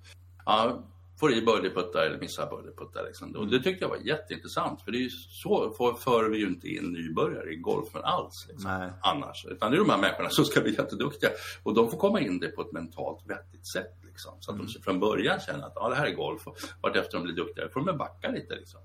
Ja, 0.46 0.84
får 1.16 1.32
i 1.32 1.42
birdieputtar 1.42 2.00
eller 2.06 2.18
missar 2.18 2.50
birdieputtar. 2.50 3.04
Liksom. 3.04 3.36
Och 3.36 3.46
det 3.48 3.60
tyckte 3.62 3.84
jag 3.84 3.88
var 3.88 3.96
jätteintressant. 3.96 4.82
För 4.82 4.92
det 4.92 4.98
är 4.98 5.02
ju 5.02 5.10
så 5.10 5.70
för, 5.76 5.94
för 5.94 6.28
vi 6.30 6.38
ju 6.38 6.46
inte 6.46 6.68
in 6.68 6.84
nybörjare 6.92 7.52
i 7.52 7.56
golfen 7.56 8.00
alls. 8.04 8.46
Liksom, 8.48 8.70
Nej. 8.70 8.90
annars. 9.00 9.46
Utan 9.50 9.70
det 9.70 9.76
är 9.76 9.78
de 9.78 9.90
här 9.90 9.98
människorna 10.00 10.30
som 10.30 10.44
ska 10.44 10.60
bli 10.60 10.74
jätteduktiga. 10.74 11.30
Och 11.62 11.74
de 11.74 11.90
får 11.90 11.98
komma 11.98 12.20
in 12.20 12.38
det 12.38 12.48
på 12.48 12.62
ett 12.62 12.72
mentalt 12.72 13.20
vettigt 13.26 13.72
sätt. 13.72 13.94
Liksom, 14.02 14.32
så 14.40 14.52
att 14.52 14.58
de 14.58 14.68
från 14.68 15.00
början 15.00 15.40
känner 15.40 15.66
att 15.66 15.72
ja, 15.74 15.88
det 15.88 15.94
här 15.94 16.06
är 16.06 16.14
golf. 16.14 16.46
Och 16.46 16.56
vartefter 16.82 17.18
de 17.18 17.24
blir 17.24 17.34
duktigare 17.34 17.68
får 17.68 17.80
de 17.80 17.98
backa 17.98 18.30
lite. 18.30 18.54
Liksom, 18.54 18.80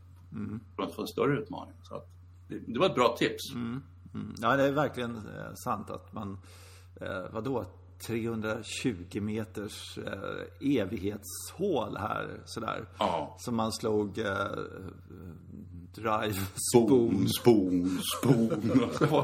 För 0.76 0.84
att 0.84 0.94
få 0.94 1.02
en 1.02 1.08
större 1.08 1.40
utmaning. 1.40 1.76
Så 1.84 1.96
att, 1.96 2.08
det, 2.48 2.60
det 2.68 2.80
var 2.80 2.86
ett 2.86 2.96
bra 2.96 3.16
tips. 3.18 3.54
Mm, 3.54 3.84
Ja, 4.42 4.56
det 4.56 4.64
är 4.64 4.72
verkligen 4.72 5.16
eh, 5.16 5.54
sant 5.54 5.90
att 5.90 6.14
man, 6.14 6.38
eh, 7.02 7.26
vadå, 7.32 7.66
320 8.08 9.22
meters 9.22 9.98
eh, 9.98 10.80
evighetshål 10.80 11.98
här 11.98 12.42
sådär. 12.46 12.86
Ja. 13.00 13.38
Som 13.40 13.56
man 13.56 13.72
slog 13.72 14.18
eh, 14.18 14.26
drive, 15.96 16.40
spoon. 16.74 17.30
spoon, 17.30 18.00
spoon. 18.18 18.90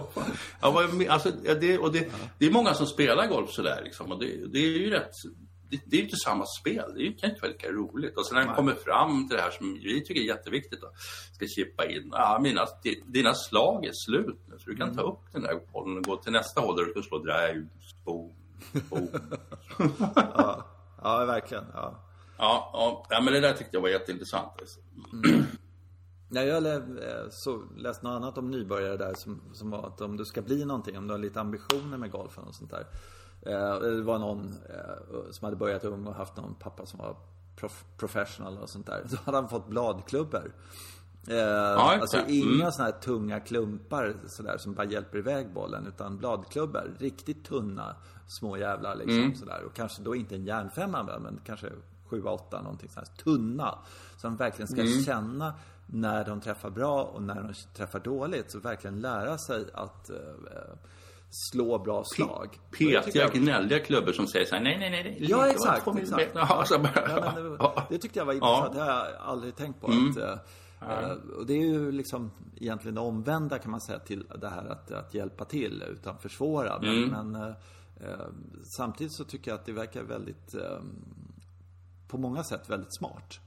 ja, 0.62 0.88
alltså, 1.10 1.32
ja, 1.44 1.54
det, 1.54 1.78
och 1.78 1.92
det, 1.92 2.12
det 2.40 2.46
är 2.46 2.52
många 2.52 2.74
som 2.74 2.88
spelar 2.88 3.28
golf 3.28 3.52
sådär 3.52 3.82
liksom, 3.84 4.12
och 4.12 4.20
det, 4.20 4.48
det 4.48 4.60
är 4.60 4.80
ju 4.80 4.90
rätt 4.90 5.12
det, 5.70 5.82
det 5.86 5.96
är 5.96 5.98
ju 5.98 6.06
inte 6.06 6.18
samma 6.18 6.46
spel. 6.46 6.94
Det 6.96 7.14
kan 7.14 7.30
inte 7.30 7.42
vara 7.42 7.52
lika 7.52 7.72
roligt. 7.72 8.18
Och 8.18 8.28
sen 8.28 8.38
när 8.38 8.46
man 8.46 8.56
kommer 8.56 8.74
fram 8.76 9.28
till 9.28 9.38
det 9.38 9.44
här 9.44 9.52
som 9.52 9.74
vi 9.74 10.04
tycker 10.04 10.22
är 10.22 10.26
jätteviktigt 10.26 10.82
då, 10.82 10.92
ska 11.34 11.48
chippa 11.48 11.86
in. 11.86 12.10
Ja, 12.12 12.40
mina, 12.42 12.66
dina 13.06 13.34
slag 13.34 13.86
är 13.86 13.92
slut 13.94 14.40
nu, 14.48 14.56
så 14.60 14.70
du 14.70 14.76
kan 14.76 14.96
ta 14.96 15.02
upp 15.02 15.20
den 15.32 15.42
där 15.42 15.60
bollen 15.74 15.98
och 15.98 16.04
gå 16.04 16.18
till 16.18 16.32
nästa 16.32 16.62
håll 16.62 16.76
där 16.76 16.86
du 16.86 16.92
ska 16.92 17.02
slå 17.02 17.18
drive, 17.18 17.68
spoon, 18.02 18.36
spoon. 18.86 19.10
Ja, 20.16 20.66
ja 21.02 21.26
verkligen. 21.26 21.66
Ja. 21.74 21.96
ja, 22.38 22.70
ja, 22.74 23.06
ja, 23.10 23.22
men 23.22 23.34
det 23.34 23.40
där 23.40 23.54
tyckte 23.54 23.78
jag 23.78 23.82
var 23.82 23.90
jätteintressant. 23.90 24.52
Alltså. 24.60 24.80
Nej, 26.30 26.48
jag 26.48 26.64
lä, 26.64 26.76
eh, 26.76 27.30
så, 27.30 27.64
läste 27.78 28.06
något 28.06 28.16
annat 28.16 28.38
om 28.38 28.52
nybörjare 28.52 28.98
där 28.98 29.14
som, 29.14 29.42
som 29.54 29.70
var 29.70 29.88
att 29.88 30.02
om 30.02 30.18
du 30.18 30.26
ska 30.26 30.42
bli 30.42 30.66
någonting, 30.66 30.98
om 30.98 31.08
du 31.08 31.14
har 31.14 31.20
lite 31.20 31.42
ambitioner 31.42 31.98
med 31.98 32.12
golfen 32.12 32.44
och 32.44 32.56
sånt 32.56 32.72
där. 32.72 32.88
Eh, 33.42 33.80
det 33.80 34.02
var 34.02 34.20
någon 34.20 34.54
eh, 34.70 35.32
som 35.32 35.46
hade 35.46 35.56
börjat 35.56 35.84
ung 35.84 36.08
och 36.08 36.16
haft 36.16 36.38
någon 36.38 36.56
pappa 36.56 36.86
som 36.86 37.00
var 37.00 37.16
prof, 37.56 37.86
professional 37.98 38.58
och 38.58 38.70
sånt 38.70 38.88
där. 38.88 39.04
Så 39.10 39.18
hade 39.26 39.38
han 39.38 39.50
fått 39.50 39.68
bladklubbor. 39.68 40.54
Eh, 41.28 41.78
alltså 41.78 42.18
exakt. 42.18 42.32
inga 42.32 42.56
Mm. 42.56 42.72
såna 42.72 42.86
här 42.86 43.00
tunga 43.00 43.40
klumpar 43.40 44.16
sådär 44.28 44.58
som 44.58 44.74
bara 44.74 44.88
hjälper 44.88 45.18
iväg 45.18 45.54
bollen. 45.54 45.88
Utan 45.88 46.18
bladklubbor. 46.18 46.96
Riktigt 47.00 47.46
tunna 47.46 47.96
små 48.28 48.58
jävlar 48.58 48.96
liksom 48.96 49.18
Mm. 49.18 49.36
sådär. 49.36 49.64
Och 49.66 49.74
kanske 49.74 50.02
då 50.02 50.16
inte 50.16 50.36
en 50.36 50.46
järnfemma 50.46 51.04
men 51.20 51.40
kanske 51.46 51.70
7-8 52.10 52.62
någonting 52.64 52.90
sånt 52.90 53.08
här. 53.08 53.24
Tunna. 53.24 53.78
Så 54.18 54.28
de 54.28 54.36
verkligen 54.36 54.68
ska 54.68 54.82
Mm. 54.82 55.04
känna 55.04 55.54
när 55.88 56.26
de 56.26 56.42
träffar 56.42 56.70
bra 56.70 57.04
och 57.04 57.22
när 57.24 57.36
de 57.36 57.54
träffar 57.76 58.00
dåligt. 58.00 58.52
Så 58.52 58.60
verkligen 58.60 59.00
lära 59.00 59.38
sig 59.38 59.66
att 59.74 60.10
eh, 60.10 60.16
slå 61.52 61.80
bra 61.80 62.04
slag. 62.06 62.60
Petiga, 62.72 63.04
jag- 63.14 63.34
gnälliga 63.34 63.80
klubbor 63.80 64.12
som 64.12 64.28
säger 64.28 64.46
så 64.46 64.56
här, 64.56 64.62
nej, 64.64 64.78
nej, 64.80 64.90
nej. 64.90 65.18
Ja, 65.30 65.48
exakt. 65.48 65.88
exakt. 65.98 66.32
Ja, 66.36 66.64
så 66.66 66.80
bara, 66.80 66.92
Ja, 67.10 67.32
men 67.36 67.44
det, 67.52 67.56
ja. 67.60 67.84
det 67.90 67.98
tyckte 67.98 68.20
jag 68.20 68.26
var 68.26 68.34
Ja. 68.34 68.56
Mm. 68.58 68.68
intressant. 68.68 68.74
Det 68.88 68.94
har 68.94 69.10
jag 69.12 69.22
aldrig 69.22 69.56
tänkt 69.56 69.82
på. 69.82 69.88
Att, 69.88 70.18
eh, 70.18 71.00
eh, 71.04 71.12
och 71.38 71.46
det 71.46 71.54
är 71.54 71.66
ju 71.66 71.92
liksom 71.92 72.32
egentligen 72.56 72.96
det 72.96 73.02
omvända 73.02 73.58
kan 73.60 73.72
man 73.72 73.82
säga 73.82 74.00
till 74.00 74.28
det 74.42 74.50
här 74.50 74.66
att, 74.66 74.92
att 74.92 75.14
hjälpa 75.14 75.46
till 75.46 75.84
utan 75.92 76.18
försvåra. 76.18 76.80
Men, 76.82 77.04
Mm. 77.04 77.10
men 77.32 77.42
eh, 77.42 77.48
eh, 77.50 77.54
samtidigt 78.78 79.14
så 79.14 79.24
tycker 79.24 79.52
jag 79.52 79.60
att 79.60 79.66
det 79.66 79.72
verkar 79.72 80.04
väldigt, 80.04 80.56
eh, 80.56 80.82
på 82.08 82.18
många 82.18 82.44
sätt 82.44 82.70
väldigt 82.70 82.96
smart. 82.98 83.40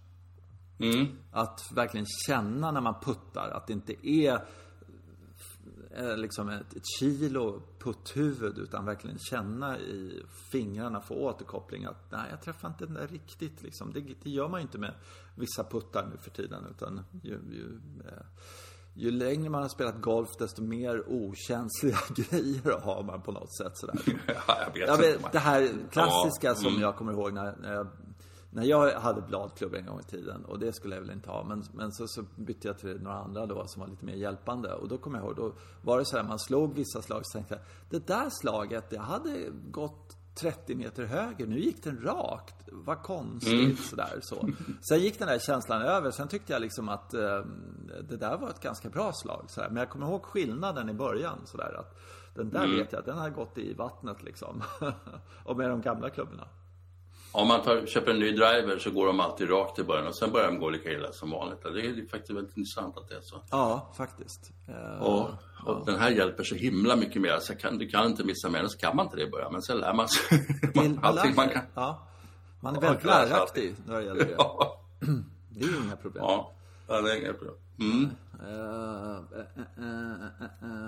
Mm. 0.79 1.07
Att 1.33 1.61
verkligen 1.75 2.07
känna 2.27 2.71
när 2.71 2.81
man 2.81 3.01
puttar 3.01 3.51
att 3.51 3.67
det 3.67 3.73
inte 3.73 4.09
är 4.09 4.45
eh, 5.91 6.17
liksom 6.17 6.49
ett, 6.49 6.77
ett 6.77 6.87
kilo 6.99 7.63
putthuvud 7.79 8.59
utan 8.59 8.85
verkligen 8.85 9.19
känna 9.19 9.79
i 9.79 10.23
fingrarna, 10.53 11.01
få 11.01 11.15
återkoppling 11.15 11.85
att 11.85 12.11
nej, 12.11 12.27
jag 12.31 12.43
träffar 12.43 12.69
inte 12.69 12.85
den 12.85 12.95
där 12.95 13.09
riktigt 13.09 13.63
liksom. 13.63 13.93
Det, 13.93 14.01
det 14.23 14.31
gör 14.31 14.49
man 14.49 14.61
ju 14.61 14.63
inte 14.63 14.79
med 14.79 14.95
vissa 15.35 15.65
puttar 15.65 16.07
nu 16.07 16.17
för 16.17 16.31
tiden 16.31 16.65
utan 16.71 17.05
ju, 17.23 17.31
ju, 17.31 17.81
eh, 18.07 18.27
ju 18.99 19.11
längre 19.11 19.51
man 19.51 19.63
har 19.63 19.69
spelat 19.69 20.01
golf 20.01 20.29
desto 20.39 20.63
mer 20.63 21.03
okänsliga 21.09 21.99
grejer 22.17 22.81
har 22.81 23.03
man 23.03 23.23
på 23.23 23.33
något 23.33 23.57
sätt 23.57 23.73
sådär. 23.75 23.99
Ja, 24.27 24.59
jag 24.65 24.73
vet 24.73 24.89
Ja, 24.89 24.95
inte. 24.95 25.19
men 25.23 25.31
det 25.33 25.39
här 25.39 25.69
klassiska 25.91 26.47
Ja, 26.47 26.55
som 26.55 26.69
mm. 26.69 26.81
jag 26.81 26.97
kommer 26.97 27.13
ihåg 27.13 27.33
när, 27.33 27.57
när 27.57 27.73
jag 27.73 27.87
när 28.51 28.65
jag 28.65 29.01
hade 29.01 29.21
bladklubb 29.23 29.75
en 29.75 29.87
gång 29.87 30.01
i 30.01 30.11
tiden 30.11 30.45
och 30.45 30.59
det 30.59 30.73
skulle 30.73 30.95
jag 30.95 31.03
väl 31.03 31.11
inte 31.11 31.31
ha 31.31 31.45
men, 31.45 31.65
men 31.73 31.93
så, 31.93 32.09
så 32.09 32.25
bytte 32.37 32.69
jag 32.69 32.79
till 32.79 33.01
några 33.03 33.19
andra 33.19 33.47
då 33.47 33.65
som 33.67 33.81
var 33.81 33.89
lite 33.89 34.05
mer 34.05 34.15
hjälpande 34.15 34.75
och 34.75 34.89
då 34.89 34.99
kommer 34.99 35.19
jag 35.19 35.27
ihåg, 35.27 35.37
då 35.37 35.53
var 35.83 35.99
det 35.99 36.05
så 36.05 36.17
här 36.17 36.25
man 36.25 36.39
slog 36.39 36.75
vissa 36.75 37.03
slag 37.03 37.21
så 37.25 37.39
tänkte 37.39 37.55
jag 37.55 37.63
det 37.91 38.07
där 38.07 38.29
slaget 38.31 38.91
det 38.91 38.99
hade 38.99 39.51
gått 39.71 40.17
30 40.35 40.75
meter 40.75 41.05
höger, 41.05 41.47
nu 41.47 41.59
gick 41.59 41.85
den 41.85 42.01
rakt. 42.03 42.58
Vad 42.73 43.03
konstigt 43.03 43.53
Mm. 43.65 43.77
sådär 43.77 44.19
så. 44.23 44.49
Sen 44.89 44.99
gick 45.01 45.19
den 45.19 45.29
där 45.29 45.39
känslan 45.39 45.83
över, 45.83 46.11
sen 46.11 46.29
tyckte 46.29 46.53
jag 46.53 46.63
liksom 46.63 46.89
att 46.89 47.15
eh, 47.15 47.21
det 48.09 48.17
där 48.17 48.37
var 48.39 48.49
ett 48.51 48.61
ganska 48.61 48.89
bra 48.89 49.13
slag 49.13 49.45
sådär. 49.49 49.69
Men 49.69 49.77
jag 49.77 49.91
kommer 49.91 50.07
ihåg 50.07 50.23
skillnaden 50.25 50.89
i 50.89 50.95
början 50.95 51.39
sådär 51.45 51.75
att 51.81 51.99
den 52.35 52.51
där 52.51 52.65
Mm. 52.65 52.77
vet 52.77 52.93
jag, 52.93 53.05
den 53.05 53.19
har 53.19 53.31
gått 53.31 53.59
i 53.59 53.75
vattnet 53.75 54.23
liksom. 54.23 54.63
och 55.45 55.57
med 55.57 55.71
de 55.71 55.81
gamla 55.81 56.11
klubborna. 56.11 56.49
Om 57.33 57.49
man 57.49 57.63
tar, 57.63 57.87
köper 57.87 58.11
en 58.11 58.19
ny 58.19 58.31
driver 58.33 58.79
så 58.79 58.91
går 58.91 59.07
de 59.07 59.21
alltid 59.21 59.51
rakt 59.51 59.79
i 59.79 59.85
början 59.85 60.07
och 60.07 60.17
sen 60.17 60.33
börjar 60.33 60.47
de 60.47 60.59
gå 60.59 60.71
lika 60.71 60.91
illa 60.93 61.13
som 61.13 61.31
vanligt. 61.31 61.63
Det 61.63 61.69
är 61.69 62.09
faktiskt 62.11 62.31
väldigt 62.31 62.57
intressant 62.57 62.97
att 62.99 63.09
det 63.09 63.15
är 63.15 63.21
så. 63.21 63.43
Ja, 63.51 63.93
faktiskt. 63.97 64.51
Eh, 64.69 65.03
Och, 65.03 65.29
och 65.67 65.87
den 65.87 65.99
här 66.01 66.11
hjälper 66.11 66.45
så 66.45 66.55
himla 66.55 66.97
mycket 66.97 67.23
mer. 67.23 67.39
Så 67.41 67.55
kan, 67.57 67.79
du 67.79 67.89
kan 67.89 68.07
inte 68.07 68.25
missa 68.25 68.49
mer, 68.51 68.67
så 68.67 68.79
kan 68.79 68.97
man 68.97 69.07
inte 69.07 69.17
det 69.17 69.23
i 69.23 69.31
början. 69.31 69.53
Men 69.53 69.63
sen 69.63 69.79
lär 69.79 69.95
man 69.95 70.09
sig. 70.09 70.47
Man, 70.75 70.99
allting 71.03 71.35
man 71.35 71.49
kan. 71.49 71.63
Ja. 71.75 72.09
Man 72.61 72.77
är 72.77 72.83
Ja, 72.83 72.89
väldigt 72.89 73.05
läraktig 73.05 73.75
när 73.87 73.97
det 73.99 74.05
gäller 74.05 74.25
det. 74.25 74.35
Ja, 74.39 74.81
Det 75.51 75.65
är 75.65 75.85
inga 75.85 75.97
problem. 75.97 76.25
ja. 76.27 76.53
ja 76.89 77.01
det 77.01 77.13
är 77.13 77.17
inga 77.21 77.33
problem. 77.33 77.55
Mm. 77.81 78.11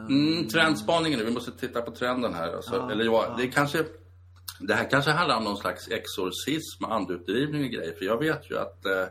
Mm, 0.08 0.48
trendspaningen 0.48 1.18
nu, 1.18 1.24
vi 1.24 1.30
måste 1.30 1.52
titta 1.52 1.82
på 1.82 1.90
trenden 1.90 2.34
här. 2.34 2.52
Alltså, 2.56 2.88
eller 2.92 3.04
ja, 3.04 3.34
det 3.38 3.46
kanske... 3.48 3.84
Det 4.60 4.74
här 4.74 4.90
kanske 4.90 5.10
handlar 5.10 5.36
om 5.36 5.44
någon 5.44 5.56
slags 5.56 5.88
exorcism, 5.88 6.84
anduppdrivning 6.84 7.64
och 7.64 7.70
grejer. 7.70 7.94
För 7.98 8.04
jag 8.04 8.18
vet 8.18 8.50
ju 8.50 8.58
att 8.58 8.86
eh, 8.86 9.04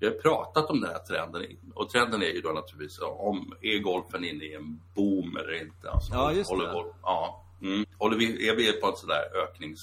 vi 0.00 0.06
har 0.06 0.14
pratat 0.14 0.70
om 0.70 0.80
den 0.80 0.90
här 0.90 0.98
trenden. 0.98 1.42
Och 1.74 1.90
trenden 1.90 2.22
är 2.22 2.26
ju 2.26 2.40
då 2.40 2.48
naturligtvis 2.48 2.98
om 3.02 3.52
är 3.60 3.78
golfen 3.78 4.24
inne 4.24 4.44
i 4.44 4.54
en 4.54 4.80
boom 4.94 5.36
eller 5.36 5.62
inte. 5.62 5.90
Alltså, 5.90 6.12
Ja, 6.14 6.32
just 6.32 6.50
håller 6.50 6.66
det. 6.66 6.72
Golf, 6.72 6.94
ja. 7.02 7.44
Mm. 7.62 7.84
Håller 7.98 8.16
vi, 8.16 8.48
är 8.48 8.56
vi 8.56 8.72
på 8.72 8.86
en 8.86 8.96
sådär 8.96 9.22
öknings... 9.44 9.80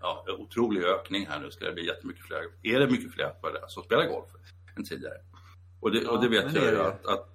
Ja, 0.00 0.24
otrolig 0.38 0.82
ökning 0.82 1.26
här 1.26 1.40
nu. 1.40 1.50
Ska 1.50 1.64
det 1.64 1.72
bli 1.72 1.86
jättemycket 1.86 2.24
fler? 2.24 2.38
Är 2.62 2.80
det 2.80 2.90
mycket 2.90 3.12
fler 3.12 3.34
som 3.68 3.82
spelar 3.82 4.06
golf 4.06 4.28
än 4.76 4.84
tidigare? 4.84 5.20
Och 5.80 5.90
det, 5.90 6.06
och 6.06 6.22
det 6.22 6.28
vet 6.28 6.44
jag 6.44 6.64
det 6.64 6.70
ju. 6.70 6.80
att, 6.80 7.06
att 7.06 7.26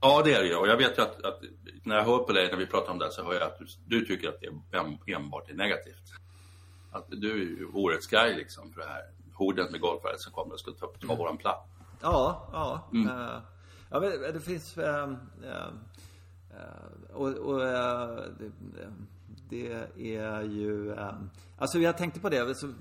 Ja, 0.00 0.22
det 0.24 0.34
är 0.34 0.42
det 0.42 0.48
ju. 0.48 0.54
Och 0.54 0.68
jag 0.68 0.76
vet 0.76 0.98
ju 0.98 1.02
att, 1.02 1.24
att 1.24 1.40
när 1.84 1.96
jag 1.96 2.04
hör 2.04 2.18
på 2.18 2.32
dig 2.32 2.48
när 2.50 2.56
vi 2.56 2.66
pratar 2.66 2.92
om 2.92 2.98
det 2.98 3.10
så 3.10 3.24
hör 3.24 3.34
jag 3.34 3.42
att 3.42 3.58
du, 3.58 3.66
du 3.86 4.06
tycker 4.06 4.28
att 4.28 4.40
det 4.40 4.46
är 4.76 5.14
enbart 5.16 5.50
är 5.50 5.54
negativt. 5.54 6.12
Att 6.92 7.04
du 7.08 7.30
är 7.30 7.36
ju 7.36 7.66
årets 7.74 8.06
guy 8.06 8.34
liksom 8.34 8.72
för 8.72 8.80
det 8.80 8.86
här 8.86 9.02
hordet 9.34 9.70
med 9.70 9.80
golfare 9.80 10.18
som 10.18 10.32
kommer 10.32 10.52
och 10.52 10.60
ska 10.60 10.70
ta, 10.70 10.86
ta 10.86 11.14
våran 11.14 11.36
plats. 11.36 11.70
Ja, 12.02 12.48
ja. 12.52 12.88
Mm. 12.92 13.08
eh, 13.08 13.40
ja 13.90 14.00
det 14.32 14.40
finns... 14.40 14.78
eh, 14.78 15.12
eh, 15.44 15.72
och 17.12 17.28
och 17.28 17.58
det, 17.58 18.92
det 19.48 20.16
är 20.16 20.42
ju... 20.42 20.92
eh, 20.92 21.12
Alltså 21.58 21.78
jag 21.78 21.98
tänkte 21.98 22.20
på 22.20 22.28
det. 22.28 22.54
Så 22.54 22.72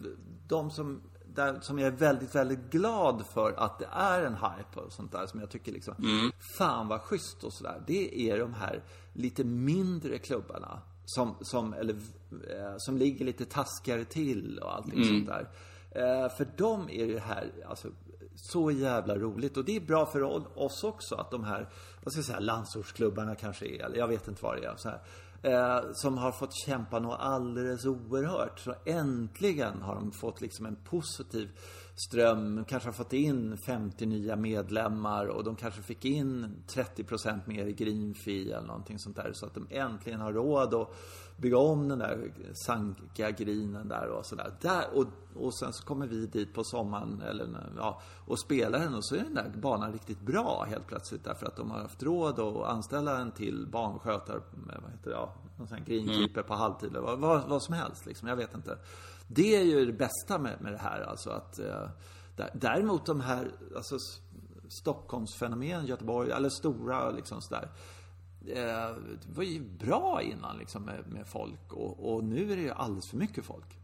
de 0.47 0.71
som, 0.71 1.01
där, 1.25 1.59
som 1.61 1.79
jag 1.79 1.87
är 1.87 1.97
väldigt, 1.97 2.35
väldigt 2.35 2.69
glad 2.71 3.25
för 3.33 3.53
att 3.57 3.79
det 3.79 3.87
är 3.91 4.21
en 4.21 4.33
hype 4.33 4.79
och 4.79 4.93
sånt 4.93 5.11
där. 5.11 5.25
Som 5.27 5.39
jag 5.39 5.49
tycker 5.49 5.71
liksom, 5.71 5.95
fan 6.57 6.87
vad 6.87 7.01
schysst 7.01 7.43
och 7.43 7.53
sådär. 7.53 7.83
Det 7.87 8.29
är 8.31 8.39
de 8.39 8.53
här 8.53 8.83
lite 9.13 9.43
mindre 9.43 10.17
klubbarna. 10.17 10.81
Som, 11.05 11.35
som, 11.41 11.73
eller, 11.73 11.93
eh, 11.93 12.75
som 12.77 12.97
ligger 12.97 13.25
lite 13.25 13.45
taskigare 13.45 14.05
till 14.05 14.59
och 14.59 14.75
allting 14.75 15.05
sånt 15.05 15.27
där. 15.27 15.49
Eh, 15.91 16.29
för 16.37 16.47
dem 16.57 16.89
är 16.89 17.07
det 17.07 17.19
här 17.19 17.51
alltså 17.69 17.87
så 18.35 18.71
jävla 18.71 19.15
roligt 19.17 19.57
och 19.57 19.65
det 19.65 19.75
är 19.75 19.79
bra 19.81 20.05
för 20.05 20.23
oss 20.59 20.83
också 20.83 21.15
att 21.15 21.31
de 21.31 21.43
här, 21.43 21.69
vad 22.03 22.11
ska 22.11 22.19
jag 22.19 22.25
säga, 22.25 22.39
landsortsklubbarna 22.39 23.35
kanske 23.35 23.65
är, 23.65 23.85
eller 23.85 23.97
jag 23.97 24.07
vet 24.07 24.27
inte 24.27 24.43
vad 24.43 24.61
det 24.61 24.65
är. 24.67 24.75
Så 24.75 24.89
här, 24.89 24.99
eh, 25.41 25.79
som 25.93 26.17
har 26.17 26.31
fått 26.31 26.53
kämpa 26.53 26.99
något 26.99 27.19
alldeles 27.19 27.85
oerhört. 27.85 28.59
Så 28.59 28.75
äntligen 28.85 29.81
har 29.81 29.95
de 29.95 30.11
fått 30.11 30.41
liksom 30.41 30.65
en 30.65 30.75
positiv 30.75 31.49
ström. 31.97 32.65
Kanske 32.67 32.87
har 32.87 32.93
fått 32.93 33.13
in 33.13 33.57
50 33.57 34.05
nya 34.05 34.35
medlemmar 34.35 35.25
och 35.25 35.43
de 35.43 35.55
kanske 35.55 35.81
fick 35.81 36.05
in 36.05 36.55
30% 36.67 37.39
mer 37.45 37.65
i 37.65 37.73
greenfee 37.73 38.53
eller 38.55 38.67
någonting 38.67 38.99
sånt 38.99 39.15
där. 39.15 39.31
Så 39.33 39.45
att 39.45 39.53
de 39.53 39.67
äntligen 39.69 40.21
har 40.21 40.33
råd 40.33 40.73
att 40.73 40.89
bygga 41.37 41.57
om 41.57 41.87
den 41.87 41.99
där 41.99 42.31
sanka 42.53 43.31
grinen 43.31 43.87
där 43.87 44.09
och 44.09 44.25
sådär. 44.25 44.53
Där, 44.61 44.83
och, 44.93 45.05
och 45.35 45.53
sen 45.53 45.73
så 45.73 45.85
kommer 45.85 46.07
vi 46.07 46.25
dit 46.25 46.53
på 46.53 46.63
sommaren 46.63 47.21
eller, 47.21 47.47
ja, 47.77 48.01
och 48.25 48.39
spelar 48.39 48.79
den 48.79 48.95
och 48.95 49.05
så 49.05 49.15
är 49.15 49.23
den 49.23 49.33
där 49.33 49.51
banan 49.55 49.91
riktigt 49.91 50.21
bra 50.21 50.65
helt 50.69 50.87
plötsligt 50.87 51.23
därför 51.23 51.45
att 51.45 51.55
de 51.55 51.71
har 51.71 51.79
haft 51.79 52.03
råd 52.03 52.39
att 52.39 52.67
anställa 52.67 53.17
en 53.17 53.31
till 53.31 53.67
barnskötare, 53.71 54.41
vad 54.81 54.91
heter 54.91 55.09
det, 55.09 55.15
ja, 55.15 55.33
någon 55.57 55.67
sån 55.67 55.77
här 55.77 55.85
greenkeeper 55.85 56.39
mm. 56.39 56.47
på 56.47 56.53
halvtid 56.53 56.89
eller 56.89 57.01
vad, 57.01 57.19
vad, 57.19 57.49
vad, 57.49 57.61
som 57.61 57.73
helst 57.73 58.05
liksom, 58.05 58.27
jag 58.27 58.35
vet 58.35 58.55
inte. 58.55 58.77
Det 59.27 59.55
är 59.55 59.63
ju 59.63 59.85
det 59.85 59.93
bästa 59.93 60.39
med, 60.39 60.61
med 60.61 60.71
det 60.71 60.77
här 60.77 61.01
alltså 61.01 61.29
att 61.29 61.59
eh, 61.59 61.89
Däremot 62.53 63.05
de 63.05 63.21
här, 63.21 63.51
alltså 63.75 63.97
Stockholmsfenomen, 64.69 65.85
Göteborg, 65.85 66.31
eller 66.31 66.49
stora 66.49 67.11
liksom 67.11 67.41
sådär 67.41 67.69
eh, 68.47 68.95
det 69.25 69.35
var 69.35 69.43
ju 69.43 69.61
bra 69.61 70.21
innan 70.21 70.57
liksom 70.57 70.83
med, 70.83 71.07
med 71.07 71.27
folk 71.27 71.73
och, 71.73 72.13
och, 72.13 72.23
nu 72.23 72.51
är 72.51 72.55
det 72.55 72.61
ju 72.61 72.71
alldeles 72.71 73.09
för 73.09 73.17
mycket 73.17 73.45
folk. 73.45 73.79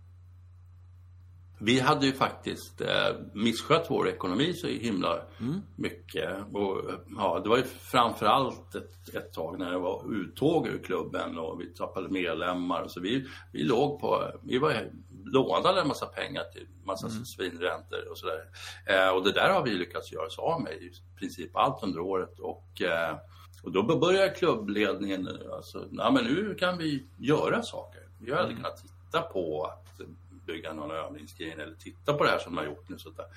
Vi 1.66 1.80
hade 1.80 2.06
ju 2.06 2.14
faktiskt 2.14 2.82
eh, 2.82 3.16
misskött 3.34 3.86
vår 3.90 4.10
ekonomi 4.10 4.54
så 4.54 4.68
himla 4.68 5.22
mm. 5.40 5.62
mycket. 5.76 6.30
Och, 6.54 6.82
ja, 7.18 7.40
det 7.44 7.50
var 7.50 7.58
ju 7.58 7.64
framförallt 7.64 8.76
ett, 8.76 9.16
ett 9.16 9.34
tag 9.34 9.60
när 9.60 9.72
det 9.72 9.78
var 9.78 10.14
uttåg 10.16 10.68
ur 10.68 10.84
klubben 10.84 11.38
och 11.38 11.62
vi 11.62 11.74
tappade 11.74 12.10
medlemmar. 12.10 12.88
Så 12.88 13.00
vi, 13.00 13.28
vi 13.52 13.64
låg 13.64 14.00
på, 14.00 14.32
vi 14.44 14.58
var, 14.58 14.92
lånade 15.26 15.82
en 15.82 15.88
massa 15.88 16.06
pengar 16.06 16.44
till 16.54 16.68
massa 16.86 17.08
mm. 17.08 17.26
svinräntor 17.26 18.12
och 18.12 18.18
sådär. 18.18 18.44
Eh, 18.86 19.10
och 19.10 19.24
det 19.24 19.32
där 19.32 19.50
har 19.50 19.64
vi 19.64 19.74
lyckats 19.74 20.12
göra 20.12 20.26
oss 20.26 20.40
av 20.40 20.62
med 20.62 20.74
i 20.74 20.92
princip 21.20 21.56
allt 21.56 21.84
under 21.84 22.00
året. 22.00 22.40
Och 22.40 22.82
eh, 22.82 23.18
och 23.64 23.72
då 23.72 23.84
börjar 23.84 24.36
klubbledningen, 24.36 25.30
alltså, 25.54 25.88
ja 25.92 26.12
men 26.12 26.24
nu 26.24 26.56
kan 26.56 26.78
vi 26.78 27.06
göra 27.18 27.62
saker. 27.62 28.02
Vi 28.20 28.32
hade 28.32 28.44
mm. 28.44 28.56
kunnat 28.56 28.78
titta 28.78 29.22
på 29.22 29.64
att 29.64 30.02
bygga 30.46 30.74
någon 30.74 30.92
övningsgrej 30.92 31.52
eller 31.52 31.76
titta 31.76 32.14
på 32.14 32.24
det 32.24 32.30
här 32.30 32.40
som 32.40 32.56
de 32.56 32.58
har 32.58 32.66
gjort 32.66 32.90
nu. 32.90 32.98
Så 32.98 33.10
att, 33.10 33.32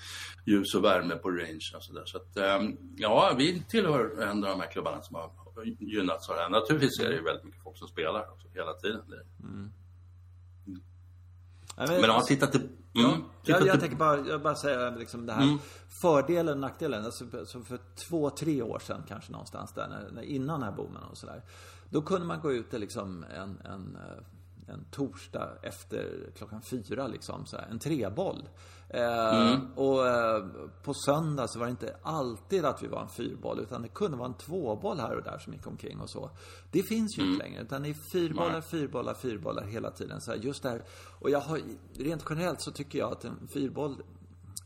ljus 0.44 0.74
och 0.74 0.84
värme 0.84 1.16
på 1.16 1.30
range 1.30 1.72
och 1.76 1.82
sådär. 1.82 2.04
Så 2.04 2.16
att, 2.16 2.36
ehm, 2.36 2.76
ja, 2.96 3.34
vi 3.38 3.62
tillhör 3.68 4.22
en 4.22 4.44
av 4.44 4.50
de 4.50 4.60
här 4.60 4.70
klubbarna 4.70 5.02
som 5.02 5.16
har 5.16 5.30
gynnats 5.64 6.28
av 6.28 6.36
det 6.36 6.42
här. 6.42 6.50
Naturligtvis 6.50 7.00
är 7.00 7.08
det 7.08 7.14
ju 7.14 7.22
väldigt 7.22 7.44
mycket 7.44 7.62
folk 7.62 7.78
som 7.78 7.88
spelar 7.88 8.32
också, 8.32 8.48
hela 8.54 8.74
tiden. 8.74 9.02
Mm. 9.42 9.70
Men, 11.76 12.00
men 12.00 12.10
om 12.10 12.16
man 12.16 12.24
tittar 12.24 12.46
till... 12.46 12.60
Mm, 12.60 12.70
ja, 12.94 13.20
jag, 13.44 13.66
jag 13.66 13.80
tänker 13.80 13.96
bara, 13.96 14.28
jag 14.28 14.42
bara 14.42 14.54
säga 14.54 14.90
liksom 14.90 15.26
det 15.26 15.32
här. 15.32 15.42
Mm. 15.42 15.58
Fördelen 16.02 16.54
och 16.54 16.60
nackdelen. 16.60 17.04
Alltså, 17.04 17.26
för 17.64 17.78
två, 18.08 18.30
tre 18.30 18.62
år 18.62 18.78
sedan 18.78 19.02
kanske 19.08 19.32
någonstans 19.32 19.72
där, 19.72 20.08
när, 20.12 20.22
innan 20.22 20.60
den 20.60 20.68
här 20.68 20.76
boomen 20.76 21.02
och 21.02 21.18
sådär. 21.18 21.42
Då 21.90 22.02
kunde 22.02 22.26
man 22.26 22.40
gå 22.40 22.52
ut 22.52 22.72
liksom 22.72 23.24
en, 23.24 23.60
en, 23.64 23.96
eh, 23.96 24.24
en 24.66 24.84
torsdag 24.90 25.48
efter 25.62 26.30
klockan 26.36 26.62
fyra 26.62 27.06
liksom, 27.06 27.46
så 27.46 27.56
här, 27.56 27.66
en 27.70 27.78
treboll. 27.78 28.48
Eh, 28.88 29.48
mm. 29.48 29.72
och 29.74 30.06
eh, 30.06 30.46
på 30.82 30.94
söndag 30.94 31.48
så 31.48 31.58
var 31.58 31.66
det 31.66 31.70
inte 31.70 31.96
alltid 32.02 32.64
att 32.64 32.82
vi 32.82 32.86
var 32.86 33.02
en 33.02 33.08
fyrboll 33.08 33.60
utan 33.60 33.82
det 33.82 33.88
kunde 33.88 34.16
vara 34.16 34.28
en 34.28 34.34
tvåboll 34.34 35.00
här 35.00 35.16
och 35.16 35.22
där 35.22 35.38
som 35.38 35.52
gick 35.52 35.66
omkring 35.66 36.00
och 36.00 36.10
så. 36.10 36.30
Det 36.70 36.82
finns 36.82 37.18
ju 37.18 37.22
mm. 37.22 37.32
inte 37.32 37.44
längre 37.44 37.62
utan 37.62 37.82
det 37.82 37.88
är 37.88 37.96
fyrbollar, 38.12 38.52
Nej. 38.52 38.62
fyrbollar, 38.62 39.14
fyrbollar 39.14 39.64
hela 39.64 39.90
tiden. 39.90 40.20
Så 40.20 40.30
här, 40.30 40.38
just 40.38 40.62
där. 40.62 40.82
Och 41.20 41.30
jag 41.30 41.40
har, 41.40 41.60
rent 41.94 42.24
generellt 42.30 42.60
så 42.60 42.70
tycker 42.70 42.98
jag 42.98 43.12
att 43.12 43.24
en 43.24 43.48
fyrboll 43.52 44.02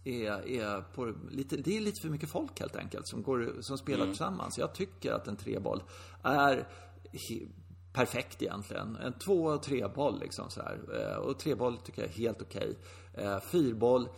är, 0.05 0.49
är 0.49 0.81
på 0.81 1.15
lite, 1.31 1.57
det 1.57 1.77
är 1.77 1.81
lite 1.81 2.01
för 2.03 2.09
mycket 2.09 2.31
folk 2.31 2.61
helt 2.61 2.77
enkelt 2.77 3.09
som, 3.09 3.23
går, 3.23 3.57
som 3.61 3.79
spelar 3.79 4.03
mm. 4.03 4.11
tillsammans. 4.11 4.59
Jag 4.59 4.75
tycker 4.75 5.13
att 5.13 5.29
en 5.29 5.37
treboll 5.37 5.83
är 6.23 6.69
perfekt 7.93 8.43
egentligen. 8.43 8.97
En 8.97 9.13
två 9.13 9.45
och 9.45 9.63
treboll 9.63 10.21
liksom 10.21 10.51
så 10.51 10.63
här. 10.63 10.79
Eh, 11.01 11.17
och 11.17 11.39
treboll 11.39 11.79
tycker 11.79 12.03
jag 12.03 12.11
är 12.11 12.15
helt 12.15 12.43
okej. 12.43 12.77
Okay. 13.13 13.25
Eh, 13.25 13.41
fyrboll 13.41 14.09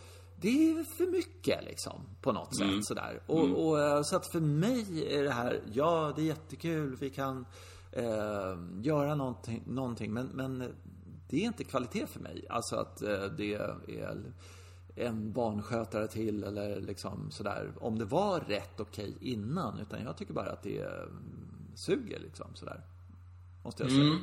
det 0.43 0.71
är 0.71 0.83
för 0.83 1.11
mycket 1.11 1.63
liksom 1.65 2.01
på 2.21 2.31
något 2.31 2.59
mm. 2.61 2.75
sätt 2.75 2.85
sådär. 2.85 3.21
Och, 3.27 3.43
mm. 3.43 3.55
och, 3.55 3.79
eh, 3.79 4.01
så 4.01 4.15
att 4.15 4.31
för 4.31 4.39
mig 4.39 5.15
är 5.15 5.23
det 5.23 5.31
här, 5.31 5.61
ja 5.73 6.13
det 6.15 6.21
är 6.21 6.25
jättekul, 6.25 6.95
vi 6.99 7.09
kan 7.09 7.45
eh, 7.91 8.57
göra 8.81 9.15
någonting, 9.15 9.63
någonting 9.67 10.13
men, 10.13 10.27
men 10.27 10.73
det 11.29 11.37
är 11.37 11.45
inte 11.45 11.63
kvalitet 11.63 12.07
för 12.07 12.19
mig. 12.19 12.45
Alltså 12.49 12.75
att 12.75 13.01
eh, 13.01 13.23
det 13.37 13.53
är 13.87 14.33
en 14.95 15.31
barnskötare 15.31 16.07
till 16.07 16.43
eller 16.43 16.81
liksom 16.81 17.31
sådär. 17.31 17.73
Om 17.79 17.99
det 17.99 18.05
var 18.05 18.39
rätt 18.39 18.79
okej 18.79 19.15
okay 19.15 19.31
innan. 19.31 19.79
Utan 19.79 20.03
jag 20.03 20.17
tycker 20.17 20.33
bara 20.33 20.51
att 20.51 20.63
det 20.63 20.87
suger 21.75 22.19
liksom 22.19 22.55
sådär. 22.55 22.81
Måste 23.63 23.83
jag 23.83 23.91
säga. 23.91 24.03
Mm. 24.03 24.19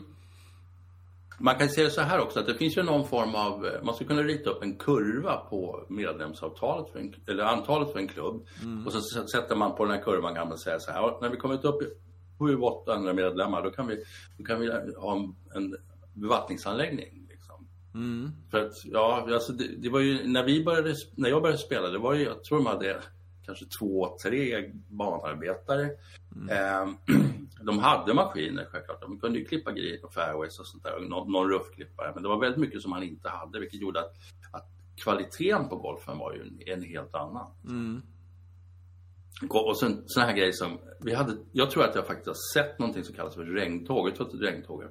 Man 1.43 1.59
kan 1.59 1.69
se 1.69 1.83
det 1.83 1.91
så 1.91 2.01
här 2.01 2.21
också 2.21 2.41
att 2.41 2.47
det 2.47 2.55
finns 2.55 2.77
ju 2.77 2.83
någon 2.83 3.09
form 3.09 3.35
av, 3.35 3.67
man 3.83 3.95
skulle 3.95 4.09
kunna 4.09 4.23
rita 4.23 4.51
upp 4.51 4.63
en 4.63 4.77
kurva 4.77 5.37
på 5.37 5.87
medlemsavtalet, 5.89 6.93
för 6.93 6.99
en, 6.99 7.15
eller 7.27 7.45
antalet 7.45 7.93
för 7.93 7.99
en 7.99 8.09
klubb. 8.09 8.47
Mm. 8.63 8.87
Och 8.87 8.93
så 8.93 9.01
sätter 9.27 9.57
man 9.57 9.77
på 9.77 9.85
den 9.85 9.95
här 9.95 10.03
kurvan 10.03 10.35
kan 10.35 10.49
man 10.49 10.59
säga 10.59 10.81
så 10.81 10.93
här, 10.93 11.21
när 11.21 11.29
vi 11.29 11.37
kommit 11.37 11.65
upp 11.65 11.83
i 11.83 11.87
7-800 12.39 13.13
medlemmar 13.13 13.63
då 13.63 13.71
kan 13.71 13.87
vi, 13.87 14.05
då 14.39 14.45
kan 14.45 14.61
vi 14.61 14.71
ha 14.97 15.17
en, 15.17 15.35
en 15.55 15.77
bevattningsanläggning. 16.15 17.27
Liksom. 17.31 17.69
Mm. 17.95 18.31
För 18.51 18.67
att, 18.67 18.73
ja, 18.85 19.29
alltså 19.33 19.53
det, 19.53 19.69
det, 19.79 19.89
var 19.89 20.01
ju 20.01 20.27
när 20.27 20.45
vi 20.45 20.65
började, 20.65 20.95
när 21.15 21.29
jag 21.29 21.43
började 21.43 21.63
spela, 21.63 21.89
det 21.89 21.99
var 21.99 22.15
ju, 22.15 22.25
jag 22.25 22.45
tror 22.45 22.59
de 22.59 22.67
hade 22.67 23.03
kanske 23.47 23.65
två, 23.81 24.17
tre 24.23 24.71
banarbetare. 24.89 25.91
Mm. 26.37 26.49
Eh, 26.49 27.17
de 27.65 27.79
hade 27.79 28.15
maskiner 28.15 28.69
självklart. 28.73 29.01
De 29.01 29.21
kunde 29.21 29.39
ju 29.39 29.45
klippa 29.45 29.73
green 29.73 30.05
och 30.05 30.13
fairways 30.13 30.59
och 30.59 30.67
sånt 30.67 30.83
där. 30.83 31.01
Någon, 31.01 31.33
någon 31.33 31.49
ruffklippare. 31.49 32.13
Men 32.15 32.23
det 32.23 32.29
var 32.29 32.41
väldigt 32.41 32.61
mycket 32.61 32.83
som 32.83 32.91
man 32.91 33.03
inte 33.03 33.29
hade. 33.29 33.61
Vilket 33.61 33.81
gjorde 33.81 34.01
att, 34.01 34.15
att 34.53 34.69
kvaliteten 34.97 35.69
på 35.69 35.77
golfen 35.77 36.19
var 36.19 36.33
ju 36.33 36.41
en, 36.43 36.59
en 36.67 36.83
helt 36.83 37.15
annan. 37.15 37.47
Mm. 37.69 38.03
Och 39.49 39.79
sen 39.79 40.03
sådana 40.07 40.31
här 40.31 40.37
grejer 40.37 40.53
som, 40.53 40.79
vi 41.01 41.15
hade, 41.15 41.37
jag 41.53 41.71
tror 41.71 41.85
att 41.85 41.95
jag 41.95 42.07
faktiskt 42.07 42.27
har 42.27 42.63
sett 42.63 42.79
någonting 42.79 43.05
som 43.05 43.15
kallas 43.15 43.35
för 43.35 43.45
regntåg. 43.45 44.07
Vet 44.07 44.19
du 44.19 44.25
vad 44.25 44.35
ett 44.35 44.41
regntåg 44.41 44.83
är? 44.83 44.91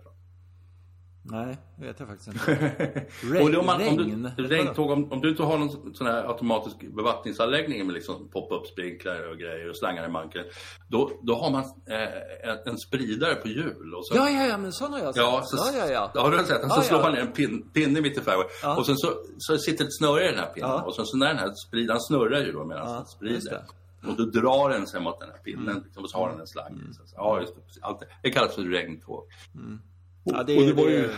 Nej, 1.24 1.58
det 1.76 1.86
vet 1.86 2.00
jag 2.00 2.08
faktiskt 2.08 2.28
inte. 2.28 3.06
Regn, 3.24 3.56
om, 3.56 3.66
man, 3.66 3.88
om, 3.88 4.34
du, 4.38 4.48
regntåg, 4.48 4.92
om, 4.92 5.12
om, 5.12 5.22
du 5.22 5.30
inte 5.30 5.44
har 5.44 5.58
någon 5.58 5.96
sån 5.96 6.08
här 6.08 6.28
automatisk 6.28 6.76
bevattningsanläggning 6.96 7.86
med 7.86 7.94
liksom 7.94 8.30
pop-up 8.30 8.68
sprinklar 8.68 9.32
och 9.32 9.38
grejer 9.38 9.70
och 9.70 9.78
slangar 9.78 10.06
i 10.06 10.10
manken. 10.10 10.46
Då, 10.88 11.12
då 11.22 11.36
har 11.36 11.52
man 11.52 11.64
eh, 11.64 12.72
en, 12.72 12.78
spridare 12.78 13.36
på 13.36 13.48
hjul. 13.48 13.94
Och 13.94 14.08
så, 14.08 14.16
ja, 14.16 14.30
ja, 14.30 14.46
ja, 14.46 14.58
men 14.58 14.74
sån 14.74 14.94
har 14.94 15.00
jag 15.00 15.16
sett. 15.16 15.24
Ja, 15.24 15.42
så, 15.44 15.58
ja, 15.78 15.86
ja, 15.88 16.12
ja. 16.14 16.22
Har 16.22 16.32
du 16.32 16.38
sett? 16.38 16.64
Och 16.64 16.72
så 16.72 16.80
ja, 16.80 16.84
slår 16.84 17.02
man 17.02 17.14
ner 17.14 17.22
en 17.22 17.32
pin, 17.32 17.70
pinne 17.74 18.02
mitt 18.02 18.18
i 18.18 18.22
fairway. 18.22 18.48
Ja. 18.62 18.78
Och 18.78 18.86
sen 18.86 18.98
så, 18.98 19.14
så 19.38 19.58
sitter 19.58 19.86
ett 19.86 19.98
snöre 19.98 20.24
i 20.24 20.28
den 20.28 20.40
här 20.40 20.54
pinnen. 20.54 20.70
Ja. 20.70 20.82
Och 20.82 20.96
sen 20.96 21.06
så 21.06 21.18
när 21.18 21.28
den 21.28 21.38
här 21.38 21.54
spridaren 21.68 22.02
snurrar 22.02 22.40
ju 22.40 22.52
då 22.52 22.66
medan 22.66 22.88
ja, 22.88 22.94
den 22.94 23.06
sprider. 23.06 23.64
Och 24.08 24.16
då 24.16 24.26
drar 24.26 24.70
den 24.70 24.88
sig 24.88 25.02
mot 25.02 25.20
den 25.20 25.30
här 25.30 25.38
pinnen 25.38 25.70
mm. 25.70 25.84
liksom, 25.84 26.04
och 26.04 26.10
så 26.10 26.18
har 26.18 26.30
den 26.30 26.40
en 26.40 26.48
slang. 26.48 26.74
Mm. 26.74 26.94
Så, 26.94 27.02
ja, 27.16 27.40
just 27.40 27.56
det. 27.56 27.62
Allt, 27.82 28.04
det 28.24 28.32
kallas 28.32 28.56
för 28.56 28.62
regntåg. 28.62 29.24
Mm. 29.56 29.80
Ja, 30.24 30.44
det, 30.44 30.58
och 30.58 30.64
det 30.64 30.74
var 30.74 30.90
ju... 30.90 31.10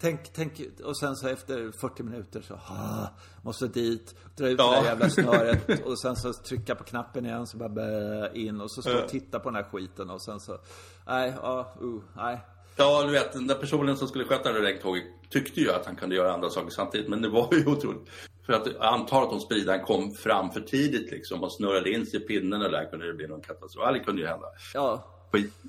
Tänk, 0.00 0.32
tänk, 0.32 0.60
och 0.84 0.98
sen 0.98 1.16
så 1.16 1.28
efter 1.28 1.72
40 1.80 2.02
minuter 2.02 2.40
så, 2.40 2.54
ah, 2.54 3.08
måste 3.42 3.68
dit, 3.68 4.14
dra 4.36 4.48
ut 4.48 4.58
ja. 4.58 4.70
det 4.70 4.76
där 4.76 4.84
jävla 4.84 5.10
snöret 5.10 5.80
och 5.86 5.98
sen 5.98 6.16
så 6.16 6.32
trycka 6.32 6.74
på 6.74 6.84
knappen 6.84 7.26
igen 7.26 7.46
så 7.46 7.56
bara 7.56 7.68
bä, 7.68 8.30
in 8.34 8.60
och 8.60 8.70
så 8.70 8.82
stå 8.82 9.02
och 9.02 9.08
titta 9.08 9.40
på 9.40 9.50
den 9.50 9.56
här 9.56 9.70
skiten 9.70 10.10
och 10.10 10.22
sen 10.22 10.40
så, 10.40 10.58
nej, 11.06 11.34
ja, 11.42 11.74
uh, 11.82 12.02
nej. 12.16 12.40
Ja, 12.76 13.02
du 13.06 13.12
vet, 13.12 13.32
den 13.32 13.46
där 13.46 13.54
personen 13.54 13.96
som 13.96 14.08
skulle 14.08 14.24
sköta 14.24 14.52
det 14.52 14.60
regntåget 14.60 15.04
tyckte 15.30 15.60
ju 15.60 15.72
att 15.72 15.86
han 15.86 15.96
kunde 15.96 16.16
göra 16.16 16.32
andra 16.32 16.50
saker 16.50 16.70
samtidigt, 16.70 17.08
men 17.08 17.22
det 17.22 17.28
var 17.28 17.48
ju 17.52 17.66
otroligt. 17.66 18.08
För 18.46 18.52
att 18.52 18.66
jag 18.66 18.84
antar 18.84 19.22
att 19.22 19.32
om 19.32 19.40
spridaren 19.40 19.84
kom 19.84 20.14
fram 20.14 20.50
för 20.50 20.60
tidigt 20.60 21.10
liksom 21.10 21.42
och 21.42 21.52
snurrade 21.52 21.90
in 21.90 22.06
sig 22.06 22.22
i 22.22 22.26
pinnen 22.26 22.62
och 22.62 22.70
där 22.70 22.90
kunde 22.90 23.06
det 23.06 23.14
bli 23.14 23.26
någon 23.26 23.40
katastrof. 23.40 23.92
Det 23.92 24.00
kunde 24.00 24.22
ju 24.22 24.28
hända. 24.28 24.46
Ja. 24.74 25.15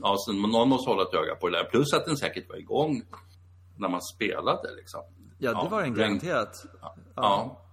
Ja, 0.02 0.15
så 0.17 0.34
någon 0.34 0.70
måste 0.70 0.89
hålla 0.89 1.04
ett 1.04 1.13
öga 1.13 1.36
på 1.36 1.50
det 1.50 1.58
där. 1.58 1.63
Plus 1.63 1.93
att 1.93 2.06
den 2.06 2.17
säkert 2.17 2.50
var 2.50 2.56
igång 2.56 3.04
när 3.78 3.89
man 3.89 4.02
spelade 4.02 4.76
liksom. 4.76 5.02
Ja, 5.38 5.63
det 5.63 5.70
var 5.70 5.82
en 5.82 5.93
garanterat. 5.93 6.65
Ja. 6.82 6.96
ja. 7.15 7.63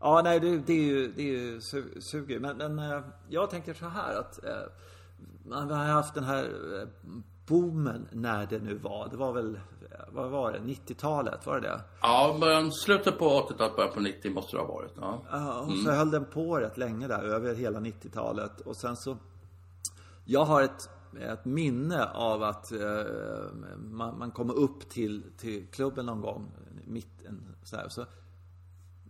Ja, 0.00 0.20
nej, 0.24 0.40
det, 0.40 0.58
det 0.58 0.72
är 0.72 0.84
ju, 0.84 1.12
det 1.12 1.22
är 1.22 1.38
ju 1.38 1.60
su 1.60 2.00
suger. 2.00 2.40
Men, 2.40 2.56
men 2.56 2.78
eh, 2.78 3.00
jag 3.28 3.50
tänker 3.50 3.74
så 3.74 3.86
här 3.86 4.20
att 4.20 4.44
eh, 4.44 4.50
man 5.44 5.70
har 5.70 5.84
haft 5.84 6.14
den 6.14 6.24
här 6.24 6.44
eh, 6.44 6.88
boomen 7.46 8.08
när 8.12 8.46
det 8.46 8.58
nu 8.58 8.74
var. 8.74 9.08
Det 9.08 9.16
var 9.16 9.32
väl, 9.32 9.60
vad 10.08 10.30
var 10.30 10.52
det, 10.52 10.58
90-talet, 10.58 11.46
var 11.46 11.60
det 11.60 11.68
det? 11.68 11.80
Ja, 12.00 12.36
början, 12.40 12.72
slutet 12.72 13.18
på 13.18 13.24
80-talet, 13.24 13.76
början 13.76 13.94
på 13.94 14.00
90 14.00 14.32
måste 14.32 14.56
det 14.56 14.60
ha 14.60 14.68
varit. 14.68 14.92
Ja. 15.00 15.22
Ja, 15.30 15.60
och 15.60 15.72
så 15.72 15.90
höll 15.90 16.10
den 16.10 16.24
på 16.24 16.56
rätt 16.56 16.76
länge 16.76 17.08
där, 17.08 17.22
över 17.22 17.54
hela 17.54 17.80
90-talet. 17.80 18.60
Och 18.60 18.76
sen 18.76 18.96
så... 18.96 19.16
Jag 20.24 20.44
har 20.44 20.62
ett, 20.62 20.90
ett 21.20 21.44
minne 21.44 22.04
av 22.04 22.42
att 22.42 22.72
eh, 22.72 23.04
man, 23.76 24.18
man 24.18 24.30
kommer 24.30 24.54
upp 24.54 24.88
till, 24.88 25.24
till 25.36 25.66
klubben 25.66 26.06
någon 26.06 26.20
gång, 26.20 26.52
mitt 26.86 27.22
en, 27.28 27.56
så 27.62 27.76
här, 27.76 27.88
så... 27.88 28.02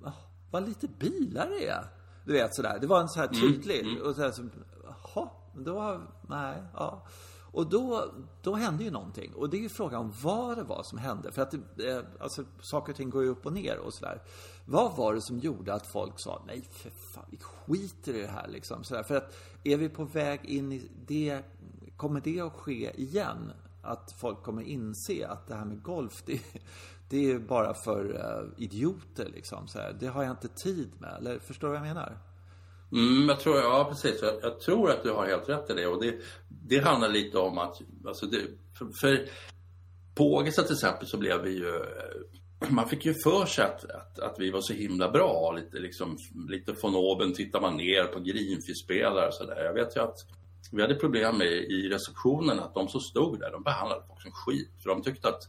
ah, 0.04 0.12
vad 0.50 0.68
lite 0.68 0.88
bilar 0.88 1.48
det 1.48 1.68
är. 1.68 1.85
Du 2.24 2.32
vet 2.32 2.54
sådär. 2.54 2.78
Det 2.80 2.87
var 2.87 3.00
en 3.00 3.09
så 3.09 3.20
här 3.20 3.28
tydlig. 3.28 4.02
Och 4.02 4.14
så 4.14 4.22
här, 4.22 4.30
så, 4.30 4.42
jaha, 4.85 5.28
då, 5.54 6.00
nej, 6.28 6.62
ja. 6.74 7.06
Och 7.52 7.66
då, 7.66 8.04
då 8.42 8.54
hände 8.54 8.85
ju 8.85 8.90
någonting. 8.90 9.35
Och 9.35 9.50
det 9.50 9.56
är 9.56 9.61
ju 9.61 9.68
frågan 9.68 10.14
vad 10.22 10.56
det 10.56 10.62
var 10.62 10.82
som 10.82 10.98
hände. 10.98 11.32
För 11.32 11.42
att 11.42 11.54
det, 11.76 11.90
eh, 11.90 12.02
alltså, 12.20 12.44
saker 12.61 12.92
och 12.92 12.96
ting 12.96 13.11
går 13.11 13.22
ju 13.22 13.28
upp 13.28 13.46
och 13.46 13.52
ner 13.52 13.78
och 13.78 13.94
sådär. 13.94 14.22
Vad 14.64 14.96
var 14.96 15.14
det 15.14 15.20
som 15.20 15.38
gjorde 15.38 15.74
att 15.74 15.87
folk 15.87 16.20
sa 16.20 16.42
nej 16.46 16.68
för 16.70 16.90
fan, 16.90 17.24
vi 17.30 17.38
skiter 17.38 18.14
i 18.14 18.20
det 18.20 18.26
här 18.26 18.48
liksom. 18.48 18.85
Sådär. 18.85 19.02
För 19.02 19.16
att 19.16 19.37
är 19.64 19.76
vi 19.76 19.88
på 19.88 20.04
väg 20.04 20.44
in 20.44 20.72
i 20.72 20.90
det, 21.06 21.42
kommer 21.96 22.20
det 22.20 22.40
att 22.40 22.52
ske 22.52 22.90
igen? 23.00 23.52
Att 23.82 24.12
folk 24.20 24.42
kommer 24.42 24.62
inse 24.62 25.26
att 25.28 25.46
det 25.48 25.54
här 25.54 25.64
med 25.64 25.82
golf, 25.82 26.22
det, 26.26 26.40
det 27.09 27.30
är 27.30 27.38
bara 27.38 27.74
för 27.74 28.14
eh, 28.14 28.64
idioter 28.64 29.28
liksom. 29.35 29.68
Sådär. 29.68 29.96
Det 30.00 30.06
har 30.06 30.22
jag 30.22 30.32
inte 30.32 30.48
tid 30.48 30.90
med. 30.98 31.16
Eller 31.18 31.38
förstår 31.38 31.68
du 31.68 31.72
vad 31.72 31.88
jag 31.88 31.94
menar? 31.94 32.18
Mm, 32.92 33.28
jag 33.28 33.40
tror, 33.40 33.56
ja 33.56 33.87
precis. 33.90 34.22
Jag, 34.22 34.35
jag, 34.42 34.61
tror 34.61 34.90
att 34.90 35.02
du 35.02 35.11
har 35.11 35.26
helt 35.26 35.48
rätt 35.48 35.70
i 35.70 35.74
det. 35.74 35.87
Och 35.87 36.04
det, 36.04 36.14
det 36.48 36.78
handlar 36.78 37.09
lite 37.09 37.38
om 37.38 37.59
att, 37.59 37.80
alltså 38.06 38.26
det, 38.26 38.40
för, 38.78 38.88
för 39.00 39.28
på 40.14 40.35
Ågesta 40.35 40.62
till 40.62 40.74
exempel 40.74 41.06
så 41.06 41.18
blev 41.18 41.42
vi 41.42 41.50
ju, 41.50 41.76
eh, 41.76 42.68
man 42.70 42.88
fick 42.88 43.06
ju 43.06 43.14
för 43.24 43.46
sig 43.46 43.64
att, 43.64 43.85
att, 43.85 44.18
att 44.18 44.37
vi 44.38 44.50
var 44.50 44.61
så 44.61 44.72
himla 44.72 45.11
bra. 45.11 45.52
Lite, 45.52 45.78
liksom, 45.78 46.16
lite 46.48 46.74
von 46.82 46.96
oben 46.96 47.35
tittar 47.35 47.61
man 47.61 47.76
ner 47.76 48.04
på 48.04 48.20
Greenfish-spelare 48.20 49.26
och 49.26 49.35
sådär. 49.35 49.64
Jag 49.64 49.74
vet 49.74 49.96
ju 49.96 50.00
att 50.00 50.18
vi 50.72 50.83
hade 50.83 50.94
problem 50.94 51.38
med 51.38 51.52
i 51.52 51.88
receptionen 51.88 52.61
att 52.61 52.74
de 52.74 52.88
som 52.88 53.00
stod 53.00 53.40
där, 53.40 53.52
de 53.52 53.62
behandlade 53.62 54.02
folk 54.09 54.22
som 54.22 54.33
skit. 54.33 54.70
För 54.83 54.88
de 54.88 55.02
tyckte 55.02 55.29
att 55.29 55.42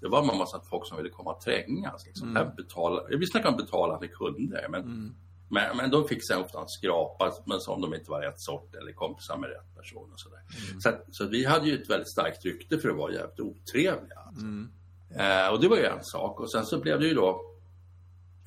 det 0.00 0.08
var 0.08 0.32
en 0.32 0.38
massa 0.38 0.60
folk 0.60 0.86
som 0.86 0.96
ville 0.96 1.10
komma 1.10 1.32
och 1.32 1.40
trängas. 1.40 2.06
Liksom. 2.06 2.36
Mm. 2.36 2.54
Betala, 2.56 3.02
vi 3.08 3.26
snackar 3.26 3.48
om 3.48 3.56
betalande 3.56 4.08
kunder, 4.08 4.66
men 4.70 4.82
mm. 4.82 5.14
Men, 5.48 5.76
men 5.76 5.90
de 5.90 6.08
fick 6.08 6.26
sen 6.26 6.40
ofta 6.40 6.66
skrapa, 6.66 7.32
men 7.46 7.60
som 7.60 7.80
de 7.80 7.94
inte 7.94 8.10
var 8.10 8.20
rätt 8.20 8.40
sort 8.40 8.74
eller 8.74 8.92
kompisar 8.92 9.36
med 9.36 9.50
rätt 9.50 9.74
person 9.76 10.12
och 10.12 10.20
sådär. 10.20 10.40
Mm. 10.68 10.80
Så, 10.80 10.90
så 11.10 11.26
vi 11.26 11.44
hade 11.44 11.68
ju 11.68 11.82
ett 11.82 11.90
väldigt 11.90 12.10
starkt 12.10 12.44
rykte 12.44 12.78
för 12.78 12.88
att 12.88 12.96
vara 12.96 13.12
jävligt 13.12 13.40
otrevliga. 13.40 14.18
Alltså. 14.26 14.44
Mm. 14.44 14.70
Eh, 15.16 15.48
och 15.48 15.60
det 15.60 15.68
var 15.68 15.76
ju 15.76 15.84
en 15.84 16.04
sak. 16.04 16.40
Och 16.40 16.50
sen 16.50 16.66
så 16.66 16.80
blev 16.80 17.00
det 17.00 17.06
ju 17.06 17.14
då 17.14 17.53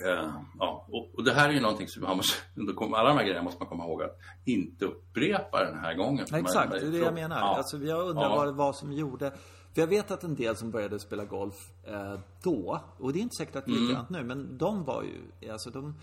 eh, 0.06 0.32
ja, 0.60 0.86
och, 0.92 1.16
och, 1.16 1.24
det 1.24 1.34
här 1.34 1.50
är 1.50 1.54
ju 1.54 1.60
någonting 1.60 1.88
som 1.88 2.04
man 2.04 2.18
måste, 2.18 2.36
alla 2.96 3.10
de 3.10 3.18
här 3.18 3.24
grejerna 3.24 3.44
måste 3.44 3.60
man 3.60 3.70
komma 3.70 3.84
ihåg 3.84 4.04
att 4.04 4.18
inte 4.46 4.86
upprepa 4.86 5.64
den 5.64 5.80
här 5.80 5.94
gången. 5.94 6.26
Exakt, 6.34 6.72
det 6.72 6.78
är 6.78 6.92
det 6.92 6.98
jag 6.98 7.14
menar. 7.14 7.40
Ja. 7.40 7.58
Alltså, 7.58 7.78
jag 7.78 8.10
undrar 8.10 8.24
ja. 8.24 8.36
vad 8.36 8.56
var 8.56 8.74
som 8.74 8.94
gjorde 8.94 9.32
för 9.78 9.82
jag 9.82 9.88
vet 9.88 10.12
att 10.12 10.24
en 10.24 10.36
del 10.36 10.56
som 10.56 10.72
började 10.72 11.00
spela 11.00 11.26
golf 11.26 11.72
eh, 11.84 12.20
då, 12.44 12.82
och 12.98 13.14
det 13.14 13.20
är 13.20 13.22
inte 13.22 13.36
säkert 13.36 13.56
att 13.56 13.66
det 13.66 13.72
är 13.72 13.76
mm. 13.76 13.88
likadant 13.88 14.10
nu, 14.10 14.24
men 14.24 14.58
de 14.58 14.84
var 14.84 15.04
ju, 15.04 15.52
alltså 15.52 15.70
de 15.70 15.96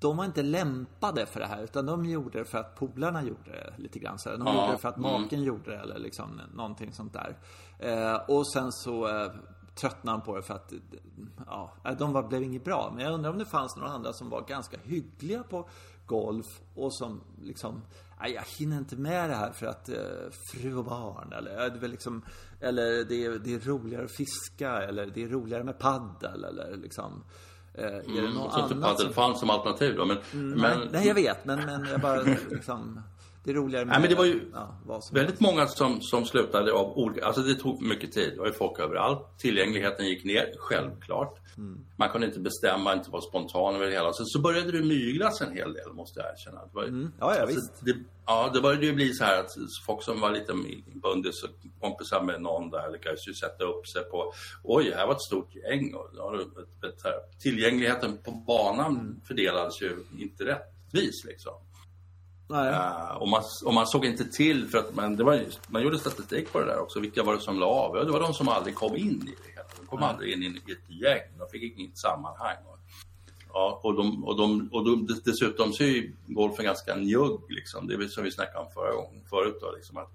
de 0.00 0.16
var 0.16 0.24
inte 0.24 0.42
lämpade 0.42 1.26
för 1.26 1.40
det 1.40 1.46
här 1.46 1.62
utan 1.62 1.86
de 1.86 2.04
gjorde 2.04 2.38
det 2.38 2.44
för 2.44 2.58
att 2.58 2.76
polarna 2.76 3.22
gjorde 3.22 3.50
det 3.50 3.74
lite 3.82 3.98
grann 3.98 4.18
så 4.18 4.28
De 4.28 4.46
ja. 4.46 4.54
gjorde 4.54 4.72
det 4.72 4.78
för 4.78 4.88
att 4.88 4.96
mm. 4.96 5.10
maken 5.10 5.38
mm. 5.38 5.44
gjorde 5.44 5.70
det 5.70 5.76
eller 5.76 5.98
liksom 5.98 6.40
någonting 6.54 6.92
sånt 6.92 7.12
där. 7.12 7.36
Eh, 7.78 8.16
och 8.28 8.52
sen 8.52 8.72
så 8.72 9.08
eh, 9.08 9.32
tröttnade 9.80 10.18
han 10.18 10.26
på 10.26 10.36
det 10.36 10.42
för 10.42 10.54
att 10.54 10.72
ja, 11.46 11.72
eh, 11.84 11.96
de 11.96 12.12
var, 12.12 12.22
blev 12.22 12.42
inget 12.42 12.64
bra. 12.64 12.92
Men 12.94 13.04
jag 13.04 13.14
undrar 13.14 13.30
om 13.30 13.38
det 13.38 13.44
fanns 13.44 13.76
några 13.76 13.90
andra 13.90 14.12
som 14.12 14.30
var 14.30 14.42
ganska 14.48 14.76
hyggliga 14.82 15.42
på 15.42 15.68
golf 16.06 16.46
och 16.74 16.94
som 16.94 17.20
liksom 17.42 17.82
Nej, 18.20 18.32
jag 18.32 18.42
hinner 18.58 18.78
inte 18.78 18.96
med 18.96 19.30
det 19.30 19.36
här 19.36 19.52
för 19.52 19.66
att 19.66 19.88
eh, 19.88 19.96
fru 20.52 20.76
och 20.76 20.84
barn 20.84 21.32
eller, 21.32 21.70
det 21.70 21.86
är 21.86 21.88
liksom, 21.88 22.22
eller 22.60 23.04
det 23.04 23.24
är, 23.24 23.30
det 23.30 23.54
är 23.54 23.58
roligare 23.58 24.04
att 24.04 24.16
fiska 24.16 24.82
eller 24.82 25.06
det 25.06 25.22
är 25.22 25.28
roligare 25.28 25.64
med 25.64 25.78
paddel 25.78 26.44
eller 26.44 26.76
liksom 26.76 27.24
Eh, 27.78 27.84
är 27.84 28.02
det 28.02 28.18
mm, 28.18 28.34
något 28.34 28.54
annat? 28.54 28.90
Inte 28.90 29.02
som... 29.04 29.12
fanns 29.12 29.40
som 29.40 29.50
alternativ 29.50 29.96
då, 29.96 30.04
men, 30.04 30.16
mm, 30.32 30.60
men... 30.60 30.78
Nej, 30.78 30.88
nej, 30.92 31.06
jag 31.06 31.14
vet, 31.14 31.44
men, 31.44 31.66
men 31.66 31.86
jag 31.90 32.00
bara 32.00 32.22
liksom... 32.50 33.00
Det 33.46 33.52
är 33.52 33.54
roligare 33.54 33.84
med... 33.84 33.92
Nej, 33.92 34.00
men 34.00 34.10
det 34.10 34.16
var 34.16 34.24
ju 34.24 34.40
ja, 34.52 35.02
väldigt 35.12 35.40
många 35.40 35.66
som, 35.66 36.00
som 36.00 36.24
slutade 36.24 36.72
av 36.72 36.98
olika... 36.98 37.26
Alltså 37.26 37.42
det 37.42 37.54
tog 37.54 37.82
mycket 37.82 38.12
tid. 38.12 38.32
Det 38.32 38.40
var 38.40 38.46
ju 38.46 38.52
folk 38.52 38.78
överallt. 38.78 39.38
Tillgängligheten 39.38 40.06
gick 40.06 40.24
ner, 40.24 40.54
självklart. 40.58 41.38
Mm. 41.56 41.80
Man 41.96 42.08
kunde 42.08 42.26
inte 42.26 42.40
bestämma, 42.40 42.92
inte 42.92 43.10
vara 43.10 43.22
spontan 43.22 43.74
över 43.74 43.86
det 43.86 43.92
hela. 43.92 44.12
Så, 44.12 44.24
så 44.24 44.40
började 44.40 44.72
det 44.72 44.84
myglas 44.84 45.40
en 45.40 45.52
hel 45.52 45.72
del, 45.72 45.92
måste 45.92 46.20
jag 46.20 46.32
erkänna. 46.32 46.60
Det 46.60 46.70
var, 46.72 46.84
mm. 46.84 47.12
Ja, 47.20 47.34
ja, 47.34 47.40
alltså, 47.40 47.56
visst. 47.56 47.84
Det, 47.84 47.94
ja, 48.26 48.50
det 48.54 48.60
började 48.60 48.86
ju 48.86 48.92
bli 48.92 49.12
så 49.14 49.24
här 49.24 49.40
att 49.40 49.50
folk 49.86 50.02
som 50.02 50.20
var 50.20 50.30
lite 50.30 50.52
bundis 50.94 51.42
och 51.42 51.50
kompisar 51.80 52.22
med 52.22 52.42
någon 52.42 52.70
där 52.70 52.92
lyckades 52.92 53.28
ju 53.28 53.34
sätta 53.34 53.64
upp 53.64 53.88
sig 53.88 54.04
på 54.04 54.32
Oj, 54.64 54.92
här 54.96 55.06
var 55.06 55.14
ett 55.14 55.22
stort 55.22 55.54
gäng. 55.54 55.94
Och, 55.94 56.40
ett, 56.40 56.84
ett, 56.84 57.40
tillgängligheten 57.42 58.18
på 58.24 58.30
banan 58.30 58.96
mm. 58.96 59.20
fördelades 59.28 59.82
ju 59.82 59.96
inte 60.18 60.44
rättvist 60.44 61.24
liksom. 61.24 61.54
Uh, 62.50 63.16
och, 63.16 63.28
man, 63.28 63.42
och 63.64 63.74
man 63.74 63.86
såg 63.86 64.04
inte 64.04 64.24
till, 64.24 64.68
för 64.68 64.78
att 64.78 64.94
man, 64.94 65.16
det 65.16 65.24
var, 65.24 65.44
man 65.68 65.82
gjorde 65.82 65.98
statistik 65.98 66.52
på 66.52 66.60
det 66.60 66.66
där 66.66 66.78
också. 66.78 67.00
Vilka 67.00 67.22
var 67.22 67.34
det 67.34 67.40
som 67.40 67.58
la 67.58 67.66
av? 67.66 67.96
Ja, 67.96 68.04
det 68.04 68.12
var 68.12 68.20
de 68.20 68.34
som 68.34 68.48
aldrig 68.48 68.74
kom 68.74 68.96
in 68.96 69.28
i 69.28 69.34
det 69.44 69.50
hela. 69.50 69.68
De 69.80 69.86
kom 69.86 70.00
Nej. 70.00 70.08
aldrig 70.08 70.32
in 70.32 70.42
i 70.42 70.72
ett 70.72 70.90
gäng. 71.02 71.38
De 71.38 71.48
fick 71.48 71.78
inget 71.78 71.98
sammanhang. 71.98 72.56
Och, 72.66 72.78
ja, 73.52 73.80
och, 73.82 73.94
de, 73.94 74.24
och, 74.24 74.36
de, 74.36 74.68
och 74.72 74.84
de, 74.84 75.06
dessutom 75.24 75.72
så 75.72 75.82
är 75.82 76.12
golfen 76.26 76.64
ganska 76.64 76.96
njugg. 76.96 77.40
Liksom. 77.48 77.86
Det 77.86 77.94
är 77.94 78.08
som 78.08 78.24
vi 78.24 78.30
snackade 78.30 78.64
om 78.64 78.70
förra 78.74 78.94
gången, 78.94 79.24
förut. 79.30 79.58
Då, 79.60 79.72
liksom, 79.72 79.96
att 79.96 80.10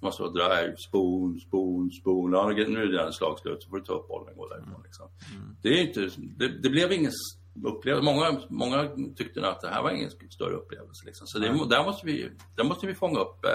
man 0.00 0.12
står 0.12 0.24
och 0.24 0.34
drar 0.34 0.74
spoon, 0.88 1.40
spoon, 1.40 1.90
spoon. 1.90 2.32
Ja, 2.32 2.48
nu 2.48 2.82
är 2.82 2.86
det 2.86 2.92
redan 2.92 3.12
slagslut 3.12 3.62
så 3.62 3.68
får 3.68 3.76
du 3.76 3.84
ta 3.84 3.92
upp 3.92 4.08
bollen 4.08 4.28
och 4.28 4.36
gå 4.36 4.48
därifrån. 4.48 4.82
Liksom. 4.84 5.06
Mm. 5.34 5.56
Det, 5.62 5.68
är 5.68 5.82
inte, 5.88 6.10
det, 6.38 6.48
det 6.48 6.70
blev 6.70 6.92
ingen 6.92 7.12
upplevelse. 7.62 8.04
Många, 8.04 8.40
många 8.48 8.88
tyckte 9.16 9.48
att 9.48 9.60
det 9.60 9.68
här 9.68 9.82
var 9.82 9.90
ingen 9.90 10.10
större 10.10 10.54
upplevelse. 10.54 11.06
Liksom. 11.06 11.26
Så 11.26 11.38
det, 11.38 11.48
där, 11.68 11.84
måste 11.84 12.06
vi, 12.06 12.30
där 12.56 12.64
måste 12.64 12.86
vi 12.86 12.94
fånga 12.94 13.20
upp 13.20 13.44
äh, 13.44 13.50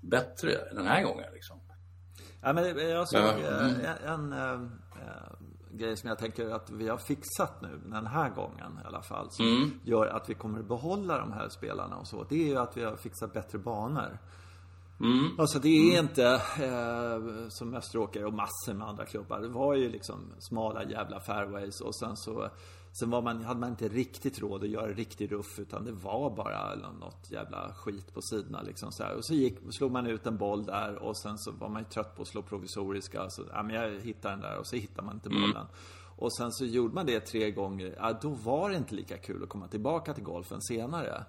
bättre 0.00 0.50
den 0.72 0.86
här 0.86 1.02
gången. 1.04 1.32
Liksom. 1.34 1.60
Ja, 2.42 2.52
men 2.52 2.78
jag 2.78 3.08
såg 3.08 3.20
mm. 3.20 3.80
en, 4.04 4.32
en 4.32 4.32
äh, 4.32 4.68
grej 5.70 5.96
som 5.96 6.08
jag 6.08 6.18
tänker 6.18 6.50
att 6.50 6.70
vi 6.70 6.88
har 6.88 6.98
fixat 6.98 7.62
nu 7.62 7.80
den 7.84 8.06
här 8.06 8.30
gången 8.30 8.80
i 8.84 8.86
alla 8.86 9.02
fall. 9.02 9.30
Som 9.30 9.46
mm. 9.46 9.80
gör 9.84 10.06
att 10.06 10.30
vi 10.30 10.34
kommer 10.34 10.62
behålla 10.62 11.18
de 11.18 11.32
här 11.32 11.48
spelarna 11.48 11.96
och 11.96 12.06
så. 12.06 12.24
Det 12.28 12.34
är 12.34 12.46
ju 12.46 12.58
att 12.58 12.76
vi 12.76 12.84
har 12.84 12.96
fixat 12.96 13.32
bättre 13.32 13.58
banor. 13.58 14.18
Mm. 15.00 15.40
Alltså 15.40 15.58
det 15.58 15.68
är 15.68 15.98
inte 15.98 16.24
eh, 16.60 17.48
som 17.48 17.74
Österåker 17.74 18.24
och 18.24 18.32
massor 18.32 18.74
med 18.74 18.88
andra 18.88 19.06
klubbar. 19.06 19.40
Det 19.40 19.48
var 19.48 19.74
ju 19.74 19.88
liksom 19.90 20.32
smala 20.38 20.84
jävla 20.84 21.20
fairways 21.20 21.80
och 21.80 21.94
sen 21.94 22.16
så 22.16 22.50
Sen 22.98 23.10
var 23.10 23.22
man, 23.22 23.44
hade 23.44 23.60
man 23.60 23.70
inte 23.70 23.88
riktigt 23.88 24.38
råd 24.38 24.64
att 24.64 24.70
göra 24.70 24.92
riktig 24.92 25.32
ruff 25.32 25.58
utan 25.58 25.84
det 25.84 25.92
var 25.92 26.36
bara 26.36 26.74
något 26.74 27.30
jävla 27.30 27.74
skit 27.74 28.14
på 28.14 28.22
sidorna 28.22 28.62
liksom 28.62 28.92
så 28.92 29.02
här. 29.02 29.16
Och 29.16 29.24
så 29.24 29.34
gick, 29.34 29.58
slog 29.70 29.92
man 29.92 30.06
ut 30.06 30.26
en 30.26 30.36
boll 30.36 30.64
där 30.64 30.96
och 31.02 31.16
sen 31.16 31.38
så 31.38 31.52
var 31.52 31.68
man 31.68 31.82
ju 31.82 31.88
trött 31.88 32.16
på 32.16 32.22
att 32.22 32.28
slå 32.28 32.42
provisoriska. 32.42 33.30
Så, 33.30 33.42
ja 33.52 33.62
men 33.62 33.76
jag 33.76 34.00
hittar 34.00 34.30
den 34.30 34.40
där 34.40 34.58
och 34.58 34.66
så 34.66 34.76
hittar 34.76 35.02
man 35.02 35.14
inte 35.14 35.28
mm. 35.28 35.40
bollen. 35.40 35.56
Mm. 35.56 35.72
Och 36.16 36.36
sen 36.36 36.52
så 36.52 36.64
gjorde 36.64 36.94
man 36.94 37.06
det 37.06 37.20
tre 37.20 37.50
gånger. 37.50 37.94
Ja, 37.98 38.18
då 38.22 38.28
var 38.28 38.70
det 38.70 38.76
inte 38.76 38.94
lika 38.94 39.18
kul 39.18 39.42
att 39.42 39.48
komma 39.48 39.68
tillbaka 39.68 40.14
till 40.14 40.24
golfen 40.24 40.62
senare. 40.62 41.24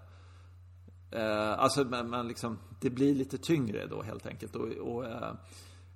Eh, 1.11 1.59
alltså, 1.59 1.83
man, 1.83 2.09
man 2.09 2.27
liksom, 2.27 2.59
det 2.79 2.89
blir 2.89 3.15
lite 3.15 3.37
tyngre 3.37 3.87
då 3.87 4.01
helt 4.01 4.25
enkelt. 4.25 4.55
Och, 4.55 4.67
och 4.67 5.05
eh, 5.05 5.33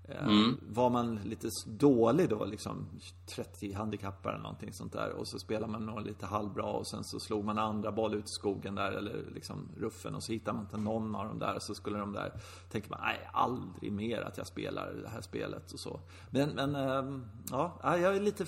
eh 0.05 0.23
mm. 0.23 0.57
Var 0.69 0.89
man 0.89 1.15
lite 1.15 1.47
dålig 1.65 2.29
då, 2.29 2.45
liksom 2.45 2.87
30 3.35 3.73
handikappare 3.73 4.33
eller 4.33 4.43
någonting 4.43 4.73
sånt 4.73 4.93
där. 4.93 5.11
Och 5.11 5.27
så 5.27 5.39
spelar 5.39 5.67
man 5.67 5.85
nog 5.85 6.01
lite 6.01 6.25
halvbra 6.25 6.63
och 6.63 6.87
sen 6.87 7.03
så 7.03 7.19
slog 7.19 7.45
man 7.45 7.57
andra 7.57 7.91
boll 7.91 8.13
ut 8.13 8.25
i 8.25 8.27
skogen 8.27 8.75
där 8.75 8.91
eller 8.91 9.25
liksom 9.33 9.69
ruffen 9.77 10.15
och 10.15 10.23
så 10.23 10.31
hittar 10.31 10.53
man 10.53 10.61
inte 10.61 10.77
någon 10.77 11.15
av 11.15 11.27
dem 11.27 11.39
där. 11.39 11.59
Så 11.59 11.75
skulle 11.75 11.99
de 11.99 12.13
där, 12.13 12.33
tänker 12.71 12.89
man, 12.89 12.99
nej 13.01 13.29
aldrig 13.33 13.91
mer 13.91 14.21
att 14.21 14.37
jag 14.37 14.47
spelar 14.47 14.93
det 15.03 15.09
här 15.09 15.21
spelet 15.21 15.71
och 15.71 15.79
så. 15.79 15.99
Men, 16.29 16.49
men 16.49 16.75
äh, 16.75 17.19
ja, 17.49 17.79
jag 17.83 18.15
är 18.15 18.19
lite 18.19 18.45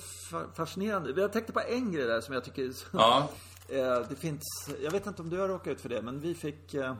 fascinerande. 0.54 1.22
Jag 1.22 1.34
tänkte 1.34 1.54
på 1.54 1.62
en 1.68 1.92
grej 1.92 2.06
där 2.06 2.22
som 2.22 2.34
jag 2.34 2.44
tycker 2.44 2.72
ja. 2.94 3.30
Eh, 3.70 4.08
det 4.10 4.16
finns, 4.16 4.42
jag 4.84 4.92
vet 4.92 5.08
inte 5.08 5.22
om 5.22 5.30
du 5.30 5.40
har 5.40 5.48
råkat 5.48 5.68
ut 5.68 5.82
för 5.82 5.90
det, 5.90 6.02
men 6.02 6.20
vi 6.20 6.36
fick 6.36 6.74
eh, 6.74 6.96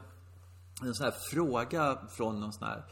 en 0.82 0.94
sån 0.94 1.04
här 1.04 1.14
fråga 1.30 1.98
från 2.10 2.40
någon 2.40 2.52
sån 2.52 2.68
här 2.68 2.84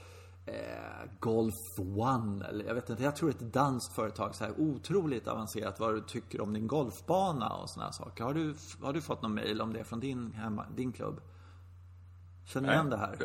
eh, 0.46 1.10
Golf 1.20 1.54
One, 1.96 2.46
eller 2.46 2.64
jag 2.64 2.74
vet 2.74 2.90
inte, 2.90 3.02
jag 3.02 3.16
tror 3.16 3.28
det 3.30 3.40
är 3.44 3.46
ett 3.46 3.52
danskt 3.52 3.94
företag, 3.94 4.34
så 4.34 4.44
här 4.44 4.60
otroligt 4.60 5.28
avancerat 5.28 5.80
vad 5.80 5.94
du 5.94 6.00
tycker 6.00 6.40
om 6.40 6.52
din 6.52 6.66
golfbana 6.66 7.48
och 7.48 7.70
såna 7.70 7.84
här 7.84 7.92
saker. 7.92 8.24
Har 8.24 8.34
du, 8.34 8.54
har 8.82 8.92
du 8.92 9.00
fått 9.00 9.22
någon 9.22 9.34
mail 9.34 9.60
om 9.60 9.72
det 9.72 9.84
från 9.84 10.00
din, 10.00 10.32
hemma, 10.32 10.66
din 10.76 10.92
klubb? 10.92 11.20
Känner 12.46 12.68
du 12.68 12.74
igen 12.74 12.90
det 12.90 12.96
här? 12.96 13.16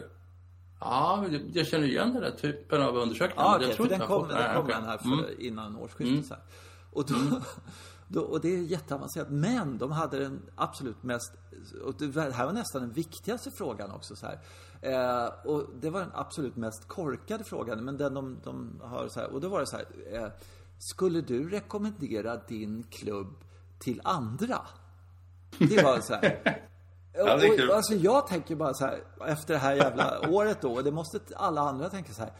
Ja, 0.79 1.25
jag 1.53 1.67
känner 1.67 1.87
igen 1.87 2.13
den 2.13 2.21
där 2.21 2.31
typen 2.31 2.81
av 2.81 2.95
undersökningar. 2.97 3.43
Ja, 3.43 3.49
men 3.51 3.55
okej, 3.57 3.67
jag 3.67 3.75
tror 3.75 3.85
för 3.85 3.97
den 3.97 4.07
kom, 4.07 4.27
den 4.27 4.55
kom 4.55 4.85
här 4.85 4.97
för, 4.97 5.07
Mm. 5.07 5.25
innan 5.39 5.75
årsskiftet. 5.75 6.29
Här. 6.29 6.39
Och, 6.91 7.05
då, 7.05 7.13
då, 7.13 7.41
och 8.15 8.41
det 8.41 8.55
är 8.55 8.61
jätteavancerat. 8.61 9.29
Men 9.29 9.77
de 9.77 9.91
hade 9.91 10.19
den 10.19 10.41
absolut 10.55 11.03
mest, 11.03 11.33
och 11.85 11.93
det 11.97 12.21
här 12.33 12.45
var 12.45 12.53
nästan 12.53 12.81
den 12.81 12.91
viktigaste 12.91 13.51
frågan 13.51 13.91
också. 13.91 14.15
Så 14.15 14.25
här. 14.25 14.39
Eh, 14.81 15.31
och 15.45 15.69
det 15.81 15.89
var 15.89 15.99
den 15.99 16.11
absolut 16.13 16.55
mest 16.55 16.87
korkade 16.87 17.43
frågan. 17.43 17.85
Men 17.85 17.97
den 17.97 18.13
de, 18.13 18.39
de 18.43 18.81
har 18.83 19.07
så 19.07 19.19
här, 19.19 19.33
och 19.33 19.41
då 19.41 19.49
var 19.49 19.59
det 19.59 19.67
så 19.67 19.77
här. 19.77 19.85
Eh, 20.11 20.27
skulle 20.77 21.21
du 21.21 21.49
rekommendera 21.49 22.37
din 22.37 22.83
klubb 22.83 23.35
till 23.79 24.01
andra? 24.03 24.61
Det 25.57 25.83
var 25.83 25.99
så 25.99 26.13
här. 26.13 26.63
Kul. 27.57 27.69
och, 27.69 27.75
alltså 27.75 27.93
jag 27.93 28.27
tänker 28.27 28.55
bara 28.55 28.73
så 28.73 28.85
här, 28.85 29.03
efter 29.25 29.53
det 29.53 29.59
här 29.59 29.75
jävla 29.75 30.29
året 30.29 30.61
då, 30.61 30.73
och 30.73 30.83
det 30.83 30.91
måste 30.91 31.19
alla 31.35 31.61
andra 31.61 31.89
tänka 31.89 32.13
så 32.13 32.21
här. 32.21 32.31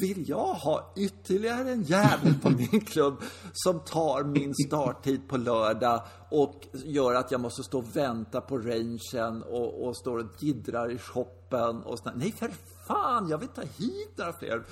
Vill 0.00 0.28
jag 0.28 0.54
ha 0.54 0.92
ytterligare 0.96 1.70
en 1.70 1.82
jävel 1.82 2.34
på 2.42 2.50
min 2.72 2.80
klubb 2.80 3.22
som 3.52 3.80
tar 3.80 4.24
min 4.24 4.54
starttid 4.66 5.28
på 5.28 5.36
lördag 5.36 6.02
och 6.30 6.66
gör 6.72 7.14
att 7.14 7.30
jag 7.30 7.40
måste 7.40 7.62
stå 7.62 7.78
och 7.78 7.96
vänta 7.96 8.40
på 8.40 8.58
rangen 8.58 9.42
och, 9.42 9.86
och 9.86 9.96
står 9.96 10.18
och 10.18 10.42
jiddrar 10.42 10.92
i 10.92 10.98
shoppen 10.98 11.82
och 11.82 11.98
sådär. 11.98 12.14
Nej, 12.16 12.32
för 12.32 12.50
fan, 12.86 13.28
jag 13.28 13.38
vill 13.38 13.48
ta 13.48 13.62
hit 13.62 14.12
några 14.16 14.32
fler 14.32 14.64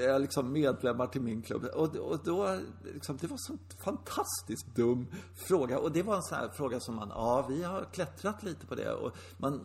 eh, 0.00 0.20
liksom 0.20 0.52
medlemmar 0.52 1.06
till 1.06 1.20
min 1.20 1.42
klubb. 1.42 1.64
Och, 1.64 1.96
och 1.96 2.18
då, 2.24 2.58
liksom, 2.94 3.18
det 3.20 3.26
var 3.26 3.36
så 3.38 3.56
fantastiskt 3.84 4.66
dum 4.74 5.06
fråga. 5.34 5.78
Och 5.78 5.92
det 5.92 6.02
var 6.02 6.16
en 6.16 6.22
sån 6.22 6.38
här 6.38 6.48
fråga 6.48 6.80
som 6.80 6.94
man, 6.94 7.08
ja, 7.08 7.46
vi 7.48 7.62
har 7.62 7.86
klättrat 7.92 8.42
lite 8.42 8.66
på 8.66 8.74
det. 8.74 8.92
Och 8.92 9.12
man 9.36 9.64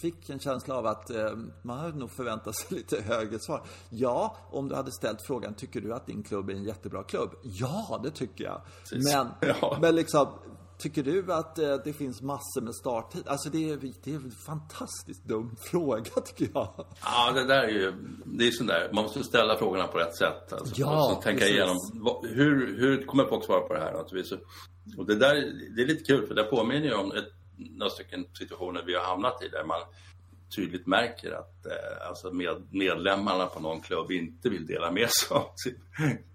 fick 0.00 0.30
en 0.30 0.38
känsla 0.38 0.74
av 0.76 0.86
att 0.86 1.10
eh, 1.10 1.30
man 1.62 1.78
hade 1.78 1.98
nog 1.98 2.10
förväntat 2.10 2.56
sig 2.56 2.66
lite 2.78 3.02
högre 3.02 3.38
svar. 3.38 3.62
Ja, 3.90 4.36
om 4.50 4.68
du 4.68 4.74
hade 4.74 4.92
ställt 4.92 5.22
frågan, 5.26 5.54
tycker 5.54 5.80
du 5.80 5.94
att 5.94 6.06
din 6.06 6.22
klubb 6.22 6.50
är 6.50 6.54
en 6.54 6.64
jättebra 6.64 7.02
klubb? 7.02 7.30
Ja, 7.42 8.00
det 8.04 8.10
tycker 8.10 8.44
jag. 8.44 8.60
Precis. 8.80 9.14
Men, 9.14 9.28
Ja. 9.60 9.78
men 9.80 9.94
liksom, 9.96 10.28
tycker 10.78 11.02
du 11.02 11.32
att 11.32 11.58
eh, 11.58 11.74
det 11.84 11.92
finns 11.92 12.22
massor 12.22 12.60
med 12.60 12.74
starttid? 12.74 13.28
Alltså 13.28 13.50
det 13.50 13.70
är, 13.70 13.78
det 14.04 14.10
är 14.10 14.14
en 14.16 14.30
fantastiskt 14.46 15.24
dum 15.24 15.56
fråga 15.70 16.04
tycker 16.24 16.48
jag. 16.54 16.86
Ja, 17.04 17.32
det 17.34 17.44
där 17.44 17.62
är 17.62 17.68
ju, 17.68 17.92
det 18.24 18.46
är 18.46 18.50
sån 18.50 18.66
där, 18.66 18.90
man 18.92 19.04
måste 19.04 19.24
ställa 19.24 19.56
frågorna 19.58 19.86
på 19.86 19.98
rätt 19.98 20.16
sätt. 20.16 20.52
Alltså, 20.52 20.74
Ja, 20.76 21.20
tänka 21.22 21.38
precis. 21.40 21.54
igenom, 21.56 21.76
vad, 21.94 22.26
hur, 22.26 22.78
hur 22.80 23.06
kommer 23.06 23.24
folk 23.24 23.44
svara 23.44 23.60
på 23.60 23.74
det 23.74 23.80
här 23.80 23.92
naturligtvis? 23.92 24.38
Och 24.98 25.06
det 25.06 25.14
där, 25.14 25.34
det 25.76 25.82
är 25.82 25.86
lite 25.86 26.04
kul 26.04 26.26
för 26.26 26.34
det 26.34 26.42
påminner 26.44 26.86
ju 26.86 26.94
om 26.94 27.12
ett, 27.12 27.28
några 27.56 27.90
stycken 27.90 28.26
situationer 28.38 28.82
vi 28.86 28.94
har 28.94 29.02
hamnat 29.04 29.42
i 29.42 29.48
där 29.48 29.64
man 29.64 29.80
tydligt 30.56 30.86
märker 30.86 31.32
att 31.32 31.66
eh, 31.66 32.08
alltså 32.08 32.30
med, 32.32 32.66
medlemmarna 32.70 33.46
på 33.46 33.60
någon 33.60 33.80
klubb 33.80 34.10
inte 34.10 34.48
vill 34.48 34.66
dela 34.66 34.90
med 34.90 35.10
sig 35.10 35.36
av 35.36 35.44
sin, 35.56 35.80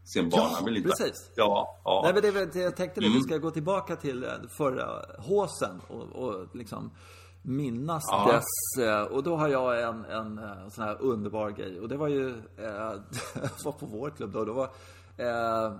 sin 0.03 0.29
bana. 0.29 0.43
Ja, 0.59 0.65
vill 0.65 0.83
precis. 0.83 1.31
Ja, 1.35 1.81
ja. 1.83 2.01
Nej, 2.03 2.13
men 2.13 2.33
det, 2.33 2.45
det 2.53 2.59
jag 2.59 2.75
tänkte 2.75 2.99
det. 2.99 3.05
Mm. 3.05 3.17
Vi 3.17 3.23
ska 3.23 3.37
gå 3.37 3.51
tillbaka 3.51 3.95
till 3.95 4.23
eh, 4.23 4.29
förra 4.57 5.05
håsen 5.19 5.81
och, 5.87 6.01
och 6.01 6.55
liksom 6.55 6.91
minnas 7.43 8.03
Ja. 8.11 8.31
dess. 8.33 8.85
eh, 8.87 9.01
Och 9.03 9.23
då 9.23 9.35
har 9.35 9.47
jag 9.49 9.81
en, 9.81 10.05
en 10.05 10.37
eh, 10.37 10.67
sån 10.69 10.83
här 10.83 11.01
underbar 11.01 11.49
grej. 11.49 11.79
Och 11.79 11.89
det 11.89 11.97
var 11.97 12.07
ju, 12.07 12.29
eh, 12.57 12.93
var 13.65 13.71
på 13.71 13.85
vår 13.85 14.09
klubb 14.09 14.31
då. 14.31 14.45
då 14.45 14.53
var, 14.53 14.69
eh, 15.17 15.71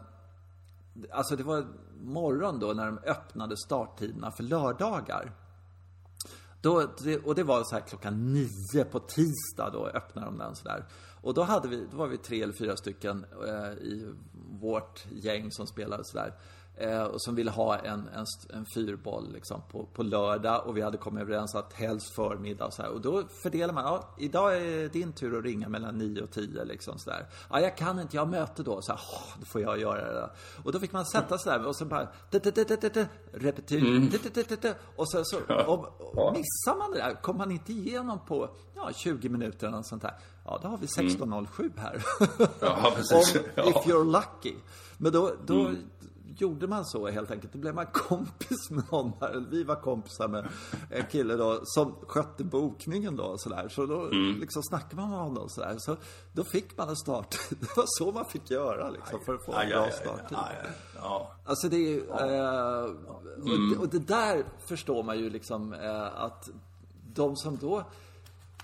alltså 1.11 1.35
det 1.35 1.43
var 1.43 1.65
morgon 2.01 2.59
då 2.59 2.67
när 2.67 2.85
de 2.85 2.97
öppnade 2.97 3.57
starttiderna 3.57 4.31
för 4.31 4.43
lördagar. 4.43 5.31
Då, 6.61 6.87
det, 7.03 7.17
och 7.17 7.35
det 7.35 7.43
var 7.43 7.63
så 7.63 7.75
här 7.75 7.81
klockan 7.81 8.33
nio 8.33 8.83
på 8.83 8.99
tisdag 8.99 9.69
då 9.73 9.87
öppnade 9.87 10.27
de 10.27 10.37
den 10.37 10.55
sådär. 10.55 10.85
Och 11.21 11.33
då, 11.33 11.43
hade 11.43 11.67
vi, 11.67 11.87
då 11.91 11.97
var 11.97 12.07
vi 12.07 12.17
tre 12.17 12.43
eller 12.43 12.53
fyra 12.53 12.77
stycken 12.77 13.25
eh, 13.47 13.71
i 13.71 14.13
vårt 14.59 15.05
gäng 15.11 15.51
som 15.51 15.67
spelade 15.67 16.03
sådär. 16.05 16.33
Eh, 16.81 17.03
och 17.03 17.21
som 17.21 17.35
ville 17.35 17.51
ha 17.51 17.77
en, 17.77 18.07
en, 18.07 18.25
en 18.49 18.65
fyrboll 18.75 19.33
liksom 19.33 19.61
på, 19.71 19.85
på 19.85 20.03
lördag 20.03 20.67
och 20.67 20.77
vi 20.77 20.81
hade 20.81 20.97
kommit 20.97 21.21
överens 21.21 21.55
att 21.55 21.73
helst 21.73 22.15
förmiddag 22.15 22.65
och 22.65 22.73
så 22.73 22.81
här. 22.81 22.89
Och 22.89 23.01
då 23.01 23.23
fördelar 23.43 23.73
man, 23.73 23.83
ja, 23.83 24.15
idag 24.17 24.57
är 24.57 24.89
din 24.89 25.13
tur 25.13 25.37
att 25.37 25.43
ringa 25.43 25.69
mellan 25.69 25.97
nio 25.97 26.21
och 26.21 26.31
tio 26.31 26.65
liksom 26.65 26.99
sådär. 26.99 27.25
Ja, 27.49 27.59
jag 27.59 27.77
kan 27.77 27.99
inte, 27.99 28.15
jag 28.15 28.25
har 28.25 28.31
möte 28.31 28.63
då. 28.63 28.81
Så 28.81 28.91
här, 28.91 29.01
"Åh, 29.13 29.39
då 29.39 29.45
får 29.45 29.61
jag 29.61 29.79
göra 29.79 30.13
det. 30.13 30.19
då." 30.19 30.29
Och 30.63 30.71
då 30.71 30.79
fick 30.79 30.91
man 30.91 31.05
sätta 31.05 31.37
sig 31.37 31.51
där 31.51 31.67
och 31.67 31.75
så 31.75 31.85
bara, 31.85 32.07
repetir, 33.33 34.75
och 34.95 35.11
så, 35.11 35.23
så 35.25 35.37
och, 35.67 36.33
missar 36.33 36.77
man 36.77 36.91
det 36.91 36.97
där, 36.97 37.21
kommer 37.21 37.37
man 37.37 37.51
inte 37.51 37.71
igenom 37.71 38.25
på 38.25 38.49
ja, 38.75 38.89
20 38.93 39.29
minuter 39.29 39.67
eller 39.67 39.77
något 39.77 39.87
sånt 39.87 40.01
där. 40.01 40.13
Ja, 40.45 40.59
då 40.61 40.67
har 40.67 40.77
vi 40.77 40.85
16.07 40.85 41.71
här. 41.77 42.03
Ja, 42.59 42.91
precis. 42.95 43.35
Om. 43.35 43.69
If 43.69 43.75
you're 43.75 44.11
lucky. 44.11 44.55
Men 44.97 45.11
då, 45.11 45.31
då 45.45 45.71
gjorde 46.37 46.67
man 46.67 46.85
så 46.85 47.07
helt 47.07 47.31
enkelt. 47.31 47.53
Då 47.53 47.59
blev 47.59 47.75
man 47.75 47.85
kompis 47.93 48.69
med. 48.69 49.13
Eller 49.21 49.49
Vi 49.49 49.63
var 49.63 49.75
kompisar 49.75 50.27
med 50.27 50.47
en 50.89 51.05
kille 51.05 51.35
då 51.35 51.59
som 51.63 51.95
skötte 52.07 52.43
bokningen 52.43 53.15
då. 53.15 53.37
Så, 53.37 53.49
där. 53.49 53.69
så 53.69 53.85
då 53.85 54.09
liksom 54.39 54.63
snackade 54.63 54.95
man 54.95 55.09
med 55.09 55.19
honom 55.19 55.49
så 55.49 55.61
där. 55.61 55.75
Så 55.77 55.97
då 56.33 56.43
fick 56.43 56.77
man 56.77 56.89
en 56.89 56.95
start. 56.95 57.37
Det 57.49 57.77
var 57.77 57.85
så 57.87 58.11
man 58.11 58.25
fick 58.25 58.51
göra 58.51 58.89
liksom 58.89 59.19
för 59.25 59.33
att 59.33 59.45
få 59.45 59.53
en 59.53 59.69
bra 59.69 59.89
starttid. 59.91 60.37
Alltså 61.45 61.69
det 61.69 61.75
är 61.75 61.89
ju, 61.89 61.99
eh, 62.09 62.83
och, 63.43 63.69
det, 63.69 63.77
och 63.77 63.89
det 63.89 64.07
där 64.07 64.45
förstår 64.67 65.03
man 65.03 65.19
ju 65.19 65.29
liksom 65.29 65.73
eh, 65.73 66.23
att 66.23 66.49
de 67.13 67.35
som 67.35 67.57
då 67.57 67.83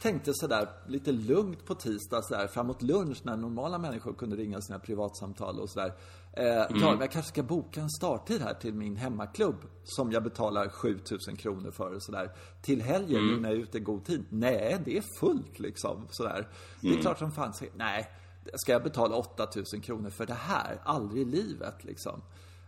tänkte 0.02 0.32
sådär 0.34 0.70
lite 0.88 1.12
lugnt 1.12 1.66
på 1.66 1.76
tisdag 1.76 2.22
sådär 2.22 2.48
framåt 2.48 2.82
lunch 2.82 3.22
när 3.24 3.38
normala 3.38 3.78
människor 3.78 4.14
kunde 4.14 4.36
ringa 4.36 4.62
sina 4.62 4.80
privatsamtal 4.80 5.60
och 5.60 5.70
sådär. 5.70 5.94
Eh, 6.38 6.46
Ja, 6.46 6.68
men 6.92 7.00
jag 7.00 7.12
kanske 7.12 7.30
ska 7.32 7.44
boka 7.44 7.82
en 7.82 7.90
starttid 7.90 8.42
här 8.42 8.54
till 8.54 8.74
min 8.74 8.96
hemmaklubb 8.96 9.56
som 9.84 10.12
jag 10.12 10.24
betalar 10.24 10.70
7000 10.70 11.36
kronor 11.36 11.72
för 11.72 11.96
och 11.96 12.04
sådär. 12.04 12.32
Till 12.62 12.82
helgen 12.82 13.28
nu 13.28 13.40
när 13.40 13.50
jag 13.50 13.58
är 13.58 13.62
ute 13.62 13.78
i 13.78 13.82
god 13.82 14.06
tid. 14.06 14.26
Nej, 14.30 14.82
det 14.86 14.98
är 14.98 15.04
fullt 15.20 15.60
liksom 15.60 16.08
sådär. 16.10 16.48
Det 16.82 16.90
är 16.90 17.02
klart 17.02 17.20
som 17.20 17.32
fan 17.32 17.54
nej, 17.76 18.08
ska 18.54 18.72
jag 18.72 18.84
betala 18.84 19.16
8000 19.16 19.82
kronor 19.82 20.10
för 20.10 20.26
det 20.26 20.34
här? 20.34 20.82
Aldrig 20.84 21.22
i 21.22 21.26
livet 21.26 21.84
liksom. 21.84 22.22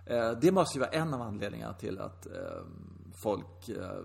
Eh, 0.05 0.31
Det 0.31 0.51
måste 0.51 0.77
ju 0.77 0.79
vara 0.79 0.91
en 0.91 1.13
av 1.13 1.21
anledningarna 1.21 1.73
till 1.73 1.99
att 1.99 2.25
eh, 2.25 2.31
folk 3.15 3.69
eh, 3.69 3.99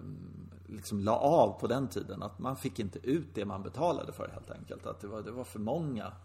liksom 0.66 1.00
la 1.00 1.16
av 1.16 1.60
på 1.60 1.66
den 1.66 1.88
tiden. 1.88 2.22
Att 2.22 2.38
man 2.38 2.56
fick 2.56 2.78
inte 2.78 2.98
ut 2.98 3.28
det 3.34 3.44
man 3.44 3.62
betalade 3.62 4.12
för 4.12 4.28
helt 4.28 4.50
enkelt. 4.50 4.86
Att 4.86 5.00
det 5.00 5.06
var, 5.06 5.22
det 5.22 5.30
var 5.30 5.44
för 5.44 5.58
många 5.58 6.04
eh, 6.04 6.10
eh, 6.10 6.23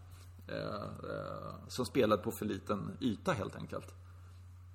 som 1.68 1.86
spelade 1.86 2.22
på 2.22 2.30
för 2.30 2.46
liten 2.46 2.98
yta 3.00 3.32
helt 3.32 3.56
enkelt. 3.56 3.94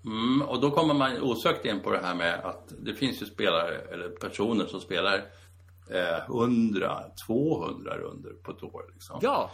Mm, 0.05 0.41
och 0.41 0.61
då 0.61 0.71
kommer 0.71 0.93
man 0.93 1.21
osökt 1.21 1.65
in 1.65 1.79
på 1.79 1.91
det 1.91 1.99
här 2.03 2.15
med 2.15 2.39
att 2.39 2.73
det 2.79 2.93
finns 2.93 3.21
ju 3.21 3.25
spelare 3.25 3.75
eller 3.75 4.09
personer 4.09 4.65
som 4.65 4.81
spelar 4.81 5.25
eh, 5.89 6.25
100, 6.25 7.03
200 7.27 7.97
runder 7.97 8.33
på 8.43 8.51
ett 8.51 8.63
år. 8.63 8.85
Liksom. 8.93 9.19
Ja, 9.21 9.51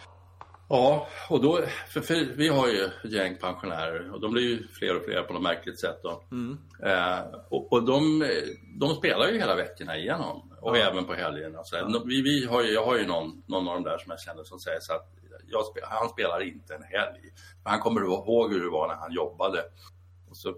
Ja, 0.74 1.08
och 1.30 1.42
då, 1.42 1.60
för, 1.88 2.02
för 2.02 2.16
vi 2.36 2.48
har 2.48 2.68
ju 2.68 2.90
gäng 3.04 3.38
pensionärer 3.38 4.14
och 4.14 4.22
de 4.22 4.32
blir 4.32 4.44
ju 4.44 4.68
fler 4.68 4.98
och 4.98 5.04
fler 5.06 5.24
på 5.24 5.34
något 5.34 5.42
märkligt 5.42 5.80
sätt 5.80 6.00
då. 6.04 6.24
Eh, 6.84 7.20
och 7.50 7.74
och 7.74 7.84
de, 7.84 8.30
de 8.80 8.96
spelar 8.96 9.28
ju 9.28 9.40
hela 9.40 9.56
veckorna 9.56 9.98
igenom 9.98 10.52
och 10.62 10.78
även 10.78 11.06
på 11.06 11.14
helgerna. 11.14 11.64
Så 11.64 11.76
här. 11.76 12.06
vi, 12.06 12.22
vi 12.22 12.46
har 12.46 12.64
ju, 12.64 12.74
jag 12.74 12.86
har 12.86 12.98
ju 12.98 13.08
någon, 13.08 13.44
någon 13.48 13.68
av 13.68 13.74
de 13.74 13.84
där 13.84 13.98
som 13.98 14.10
jag 14.10 14.20
känner 14.20 14.44
som 14.44 14.60
säger 14.60 14.80
så 14.80 14.94
att 14.94 15.21
jag 15.52 15.64
han 15.82 16.10
spelar 16.10 16.42
inte 16.44 16.76
en 16.76 16.84
helg. 16.84 17.22
Men 17.64 17.72
han 17.72 17.80
kommer 17.80 18.02
ihåg 18.02 18.54
hur 18.54 18.64
det 18.64 18.70
var 18.70 18.88
när 18.88 18.96
han 18.96 19.12
jobbade. 19.14 19.64
Och 20.30 20.38
så 20.38 20.56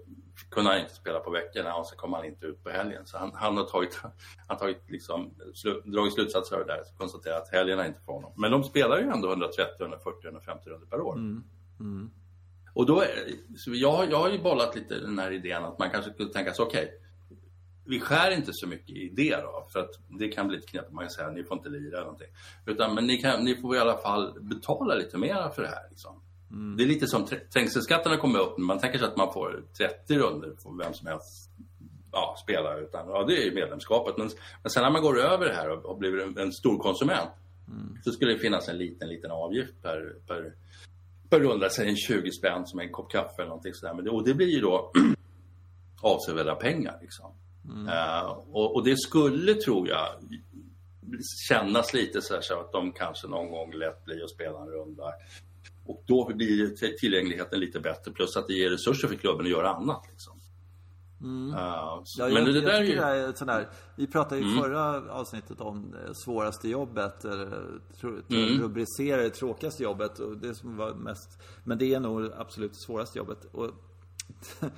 kunde 0.50 0.70
han 0.70 0.80
inte 0.80 0.94
spela 0.94 1.20
på 1.20 1.30
veckorna 1.30 1.74
och 1.74 1.86
så 1.86 1.96
kom 1.96 2.12
han 2.12 2.24
inte 2.24 2.46
ut 2.46 2.64
på 2.64 2.70
helgen. 2.70 3.06
Så 3.06 3.18
han, 3.18 3.32
han 3.34 3.56
har 3.56 3.64
tagit, 3.64 4.00
han 4.46 4.58
tagit 4.58 4.82
liksom, 4.88 5.34
slu, 5.54 5.80
dragit 5.84 6.12
slutsatser 6.14 6.56
av 6.56 6.66
det 6.66 6.72
där 6.72 6.80
och 6.80 6.98
konstaterat 6.98 7.42
att 7.42 7.52
helgerna 7.52 7.82
är 7.84 7.88
inte 7.88 8.00
för 8.00 8.12
honom. 8.12 8.32
Men 8.36 8.50
de 8.50 8.64
spelar 8.64 8.98
ju 8.98 9.04
ändå 9.10 9.28
130, 9.28 9.64
140, 9.80 10.18
150 10.24 10.70
runder 10.70 10.86
per 10.86 11.00
år. 11.00 11.14
Och 12.74 12.86
då, 12.86 13.00
är, 13.00 13.08
så 13.58 13.70
jag, 13.74 13.92
har- 13.92 14.04
jag 14.06 14.18
har 14.18 14.30
ju 14.30 14.42
bollat 14.42 14.74
lite 14.74 14.94
den 15.00 15.18
här 15.18 15.30
idén 15.30 15.64
att 15.64 15.78
man 15.78 15.90
kanske 15.90 16.12
skulle 16.12 16.28
tänka 16.32 16.52
sig, 16.52 16.62
okej, 16.64 17.00
vi 17.84 18.00
skär 18.00 18.30
inte 18.30 18.50
så 18.52 18.66
mycket 18.66 18.96
i 18.96 19.08
det 19.16 19.36
då, 19.36 19.66
för 19.72 19.80
att 19.80 19.90
det 20.18 20.28
kan 20.28 20.48
bli 20.48 20.56
lite 20.56 20.68
knepigt. 20.68 20.92
Man 20.92 21.04
kan 21.04 21.10
säga 21.10 21.30
ni 21.30 21.44
får 21.44 21.56
inte 21.56 21.68
lira 21.68 21.96
eller 21.96 22.00
någonting. 22.00 22.28
Utan, 22.66 22.94
men 22.94 23.06
ni, 23.06 23.16
kan, 23.16 23.44
ni 23.44 23.56
får 23.56 23.76
i 23.76 23.78
alla 23.78 23.96
fall 23.96 24.40
betala 24.40 24.94
lite 24.94 25.18
mer 25.18 25.48
för 25.54 25.62
det 25.62 25.68
här. 25.68 25.88
Liksom. 25.90 26.20
Det 26.76 26.82
är 26.82 26.86
lite 26.86 27.06
som 27.06 27.24
trä- 27.24 27.48
trängselskatterna 27.52 28.16
kommer 28.16 28.38
upp. 28.38 28.58
Man 28.58 28.78
tänker 28.78 28.98
sig 28.98 29.08
att 29.08 29.16
man 29.16 29.32
får 29.32 29.64
30 29.78 30.18
runder 30.18 30.54
för 30.62 30.84
vem 30.84 30.94
som 30.94 31.06
helst 31.06 31.50
ja, 32.12 32.36
spela. 32.42 32.78
Utan, 32.78 33.08
ja, 33.08 33.24
det 33.28 33.36
är 33.42 33.44
ju 33.44 33.54
medlemskapet. 33.54 34.16
Men, 34.18 34.30
men 34.62 34.70
sen 34.70 34.82
när 34.82 34.90
man 34.90 35.02
går 35.02 35.20
över 35.20 35.46
det 35.46 35.54
här 35.54 35.70
och, 35.70 35.84
och 35.84 35.98
blir 35.98 36.20
en, 36.20 36.38
en 36.38 36.52
stor 36.52 36.78
konsument 36.78 37.30
så 38.04 38.12
skulle 38.12 38.32
det 38.32 38.38
finnas 38.38 38.68
en 38.68 38.78
liten, 38.78 39.08
liten 39.08 39.30
avgift 39.30 39.82
per, 39.82 40.16
per, 40.26 40.54
per 41.30 41.40
runda. 41.40 41.70
Säg 41.70 41.88
en 41.88 41.96
20 41.96 42.30
spänn 42.30 42.66
som 42.66 42.80
en 42.80 42.92
kopp 42.92 43.10
kaffe 43.10 43.34
eller 43.38 43.48
någonting 43.48 43.74
sådär. 43.74 43.94
Men 43.94 44.04
det, 44.04 44.10
och 44.10 44.24
det 44.24 44.34
blir 44.34 44.48
ju 44.48 44.60
då 44.60 44.92
avsevärda 46.02 46.54
pengar. 46.54 46.98
Liksom. 47.02 47.34
Eh, 47.88 48.38
och, 48.50 48.74
och 48.74 48.84
det 48.84 48.96
skulle, 48.96 49.54
tror 49.54 49.88
jag, 49.88 50.06
kännas 51.48 51.94
lite 51.94 52.22
så, 52.22 52.34
här, 52.34 52.40
så 52.40 52.60
att 52.60 52.72
de 52.72 52.92
kanske 52.92 53.26
någon 53.28 53.50
gång 53.50 53.72
lätt 53.72 54.04
blir 54.04 54.24
att 54.24 54.30
spela 54.30 54.60
en 54.60 54.68
runda. 54.68 55.04
Och 55.86 56.02
då 56.06 56.32
blir 56.34 56.96
tillgängligheten 56.98 57.60
lite 57.60 57.80
bättre 57.80 58.12
plus 58.12 58.36
att 58.36 58.46
det 58.46 58.54
ger 58.54 58.70
resurser 58.70 59.08
för 59.08 59.14
klubben 59.14 59.46
att 59.46 59.52
göra 59.52 59.70
annat. 59.74 60.04
Liksom. 60.10 60.40
Mm. 61.20 61.48
Uh, 61.48 61.56
ja, 61.56 62.04
men 62.18 62.34
jag, 62.34 62.46
det 62.46 62.60
där 62.60 62.70
jag 62.70 62.80
är 62.80 62.84
ju... 62.84 62.94
det 62.94 63.02
är 63.02 63.32
sån 63.32 63.46
där, 63.46 63.68
Vi 63.96 64.06
pratade 64.06 64.40
i 64.40 64.44
mm. 64.44 64.62
förra 64.62 65.12
avsnittet 65.12 65.60
om 65.60 65.90
det 65.90 66.14
svåraste 66.14 66.68
jobbet. 66.68 67.24
Eller, 67.24 67.80
tro, 68.00 68.10
mm. 68.30 68.62
rubricera 68.62 69.22
det 69.22 69.30
tråkigaste 69.30 69.82
jobbet. 69.82 70.18
Och 70.18 70.36
det 70.36 70.54
som 70.54 70.76
var 70.76 70.94
mest, 70.94 71.42
men 71.64 71.78
det 71.78 71.94
är 71.94 72.00
nog 72.00 72.32
absolut 72.36 72.72
det 72.72 72.78
svåraste 72.78 73.18
jobbet. 73.18 73.44
Och, 73.52 73.70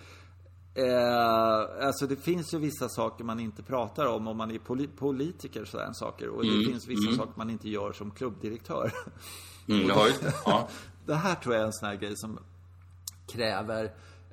eh, 0.76 1.86
alltså 1.86 2.06
det 2.06 2.16
finns 2.16 2.54
ju 2.54 2.58
vissa 2.58 2.88
saker 2.88 3.24
man 3.24 3.40
inte 3.40 3.62
pratar 3.62 4.06
om 4.06 4.28
om 4.28 4.36
man 4.36 4.50
är 4.50 4.58
poli 4.58 4.86
politiker. 4.86 5.64
Sådär 5.64 5.90
saker. 5.92 6.28
Och 6.28 6.42
det 6.42 6.48
mm. 6.48 6.64
finns 6.64 6.88
vissa 6.88 7.08
mm. 7.08 7.16
saker 7.16 7.32
man 7.36 7.50
inte 7.50 7.68
gör 7.68 7.92
som 7.92 8.10
klubbdirektör. 8.10 8.92
Mm, 9.68 9.88
ja, 9.88 10.08
ja. 10.44 10.68
det 11.06 11.14
här 11.14 11.34
tror 11.34 11.54
jag 11.54 11.62
är 11.62 11.66
en 11.66 11.72
sån 11.72 11.88
här 11.88 11.96
grej 11.96 12.12
som 12.16 12.38
kräver 13.26 13.84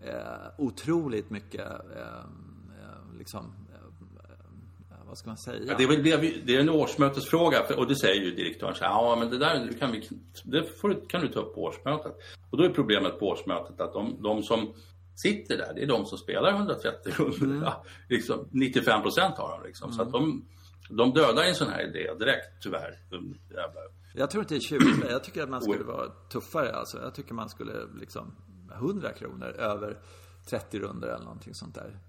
eh, 0.01 0.13
otroligt 0.57 1.29
mycket 1.29 1.67
eh, 1.67 2.07
eh 2.07 3.17
liksom, 3.17 3.53
eh, 3.73 4.97
vad 5.07 5.17
ska 5.17 5.29
man 5.29 5.37
säga? 5.37 5.63
Ja, 5.67 5.75
det, 5.77 5.83
är 5.83 6.45
det 6.45 6.55
är 6.55 6.59
en 6.59 6.69
årsmötesfråga 6.69 7.63
och 7.77 7.87
det 7.87 7.95
säger 7.95 8.21
ju 8.21 8.35
direktören 8.35 8.75
så 8.75 8.83
här, 8.83 8.91
ja 8.91 9.15
men 9.19 9.29
det 9.29 9.37
där 9.37 9.79
kan, 9.79 9.91
vi, 9.91 10.09
det 10.43 10.63
får, 10.81 11.09
kan 11.09 11.21
du 11.21 11.27
ta 11.27 11.39
upp 11.39 11.55
på 11.55 11.63
årsmötet. 11.63 12.15
Och 12.49 12.57
då 12.57 12.63
är 12.63 12.69
problemet 12.69 13.19
på 13.19 13.27
årsmötet 13.27 13.81
att 13.81 13.93
de, 13.93 14.17
de 14.21 14.43
som 14.43 14.73
sitter 15.15 15.57
där, 15.57 15.73
det 15.75 15.83
är 15.83 15.87
de 15.87 16.05
som 16.05 16.17
spelar 16.17 16.51
130 16.51 17.11
rundor. 17.17 17.43
Mm. 17.43 17.61
Ja, 17.63 17.83
liksom, 18.09 18.47
95 18.51 19.01
procent 19.01 19.37
har 19.37 19.59
de 19.59 19.67
liksom. 19.67 19.89
Mm. 19.89 19.95
Så 19.97 20.01
att 20.01 20.11
de, 20.11 20.45
de 20.89 21.13
dödar 21.13 21.43
en 21.43 21.55
sån 21.55 21.69
här 21.69 21.87
idé 21.87 22.13
direkt 22.19 22.61
tyvärr. 22.61 22.99
Jag 24.15 24.31
tror 24.31 24.43
inte 24.43 24.53
det 24.53 24.57
är 24.57 24.61
20 24.61 25.07
Jag 25.09 25.23
tycker 25.23 25.43
att 25.43 25.49
man 25.49 25.61
skulle 25.61 25.83
vara 25.83 26.09
tuffare. 26.31 26.71
Alltså, 26.71 27.01
jag 27.01 27.15
tycker 27.15 27.33
man 27.33 27.49
skulle 27.49 27.73
liksom 27.99 28.35
100 28.73 29.13
kronor 29.13 29.47
över 29.47 29.97
30 30.49 30.79
runder 30.79 31.07
eller 31.07 31.25
någonting 31.25 31.53
sånt 31.53 31.75
där. 31.75 31.99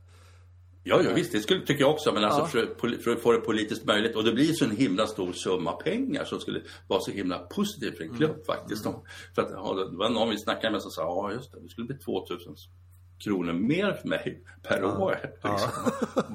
Ja, 0.86 1.02
ja 1.02 1.14
visst, 1.14 1.32
det 1.32 1.40
skulle, 1.40 1.60
tycker 1.60 1.80
jag 1.80 1.90
också. 1.90 2.12
Men 2.12 2.24
alltså 2.24 2.40
ja. 2.40 2.46
för, 2.46 2.98
för, 3.02 3.10
att 3.10 3.20
få 3.20 3.32
det 3.32 3.38
politiskt 3.38 3.84
möjligt. 3.84 4.16
Och 4.16 4.24
det 4.24 4.32
blir 4.32 4.52
så 4.52 4.64
en 4.64 4.76
himla 4.76 5.06
stor 5.06 5.32
summa 5.32 5.72
pengar 5.72 6.24
som 6.24 6.40
skulle 6.40 6.62
vara 6.88 7.00
så 7.00 7.10
himla 7.10 7.38
positivt 7.38 7.96
för 7.96 8.04
en 8.04 8.16
klubb 8.16 8.30
mm. 8.30 8.44
faktiskt. 8.44 8.86
Mm. 8.86 8.98
För 9.34 9.42
att, 9.42 9.50
ja, 9.50 9.74
det 9.90 9.96
var 9.96 10.10
någon 10.10 10.30
vi 10.30 10.38
snackade 10.38 10.72
med 10.72 10.82
som 10.82 10.90
sa, 10.90 11.02
ja 11.02 11.32
just 11.32 11.52
det, 11.52 11.60
det 11.60 11.68
skulle 11.68 11.86
bli 11.86 11.98
2000 11.98 12.56
kronor 13.18 13.52
mer 13.52 13.92
för 13.92 14.08
mig 14.08 14.44
per 14.62 14.80
ja. 14.80 14.98
år. 14.98 15.16
Liksom. 15.42 15.70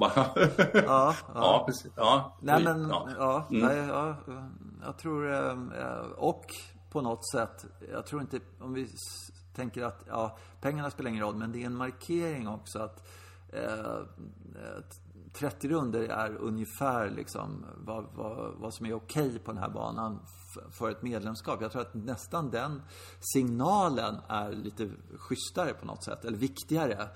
Ja. 0.00 0.34
ja, 0.74 1.14
ja. 1.34 1.64
precis. 1.66 1.92
Ja. 1.96 2.38
Nej, 2.42 2.64
men, 2.64 2.88
ja. 3.18 3.46
Mm. 3.50 3.66
Nej, 3.66 3.76
ja, 3.76 4.16
jag 4.82 4.98
tror, 4.98 5.32
eh, 5.32 5.98
och 6.16 6.44
på 6.90 7.00
något 7.00 7.30
sätt, 7.30 7.66
jag 7.92 8.06
tror 8.06 8.20
inte, 8.20 8.40
om 8.60 8.74
vi 8.74 8.88
tänker 9.54 9.84
att 9.84 10.04
ja, 10.06 10.38
pengarna 10.60 10.90
spelar 10.90 11.10
ingen 11.10 11.22
roll, 11.22 11.36
men 11.36 11.52
det 11.52 11.62
är 11.62 11.66
en 11.66 11.76
markering 11.76 12.48
också 12.48 12.78
att 12.78 13.08
eh, 13.52 13.98
30 15.32 15.68
runder 15.68 16.02
är 16.02 16.36
ungefär 16.36 17.10
liksom 17.10 17.66
vad, 17.76 18.06
vad, 18.14 18.54
vad 18.54 18.74
som 18.74 18.86
är 18.86 18.94
okej 18.94 19.26
okay 19.26 19.38
på 19.38 19.52
den 19.52 19.62
här 19.62 19.70
banan 19.70 20.20
för 20.70 20.90
ett 20.90 21.02
medlemskap. 21.02 21.62
Jag 21.62 21.72
tror 21.72 21.82
att 21.82 21.94
nästan 21.94 22.50
den 22.50 22.82
signalen 23.20 24.16
är 24.28 24.52
lite 24.52 24.90
schysstare 25.16 25.72
på 25.74 25.86
något 25.86 26.04
sätt, 26.04 26.24
eller 26.24 26.38
viktigare. 26.38 27.08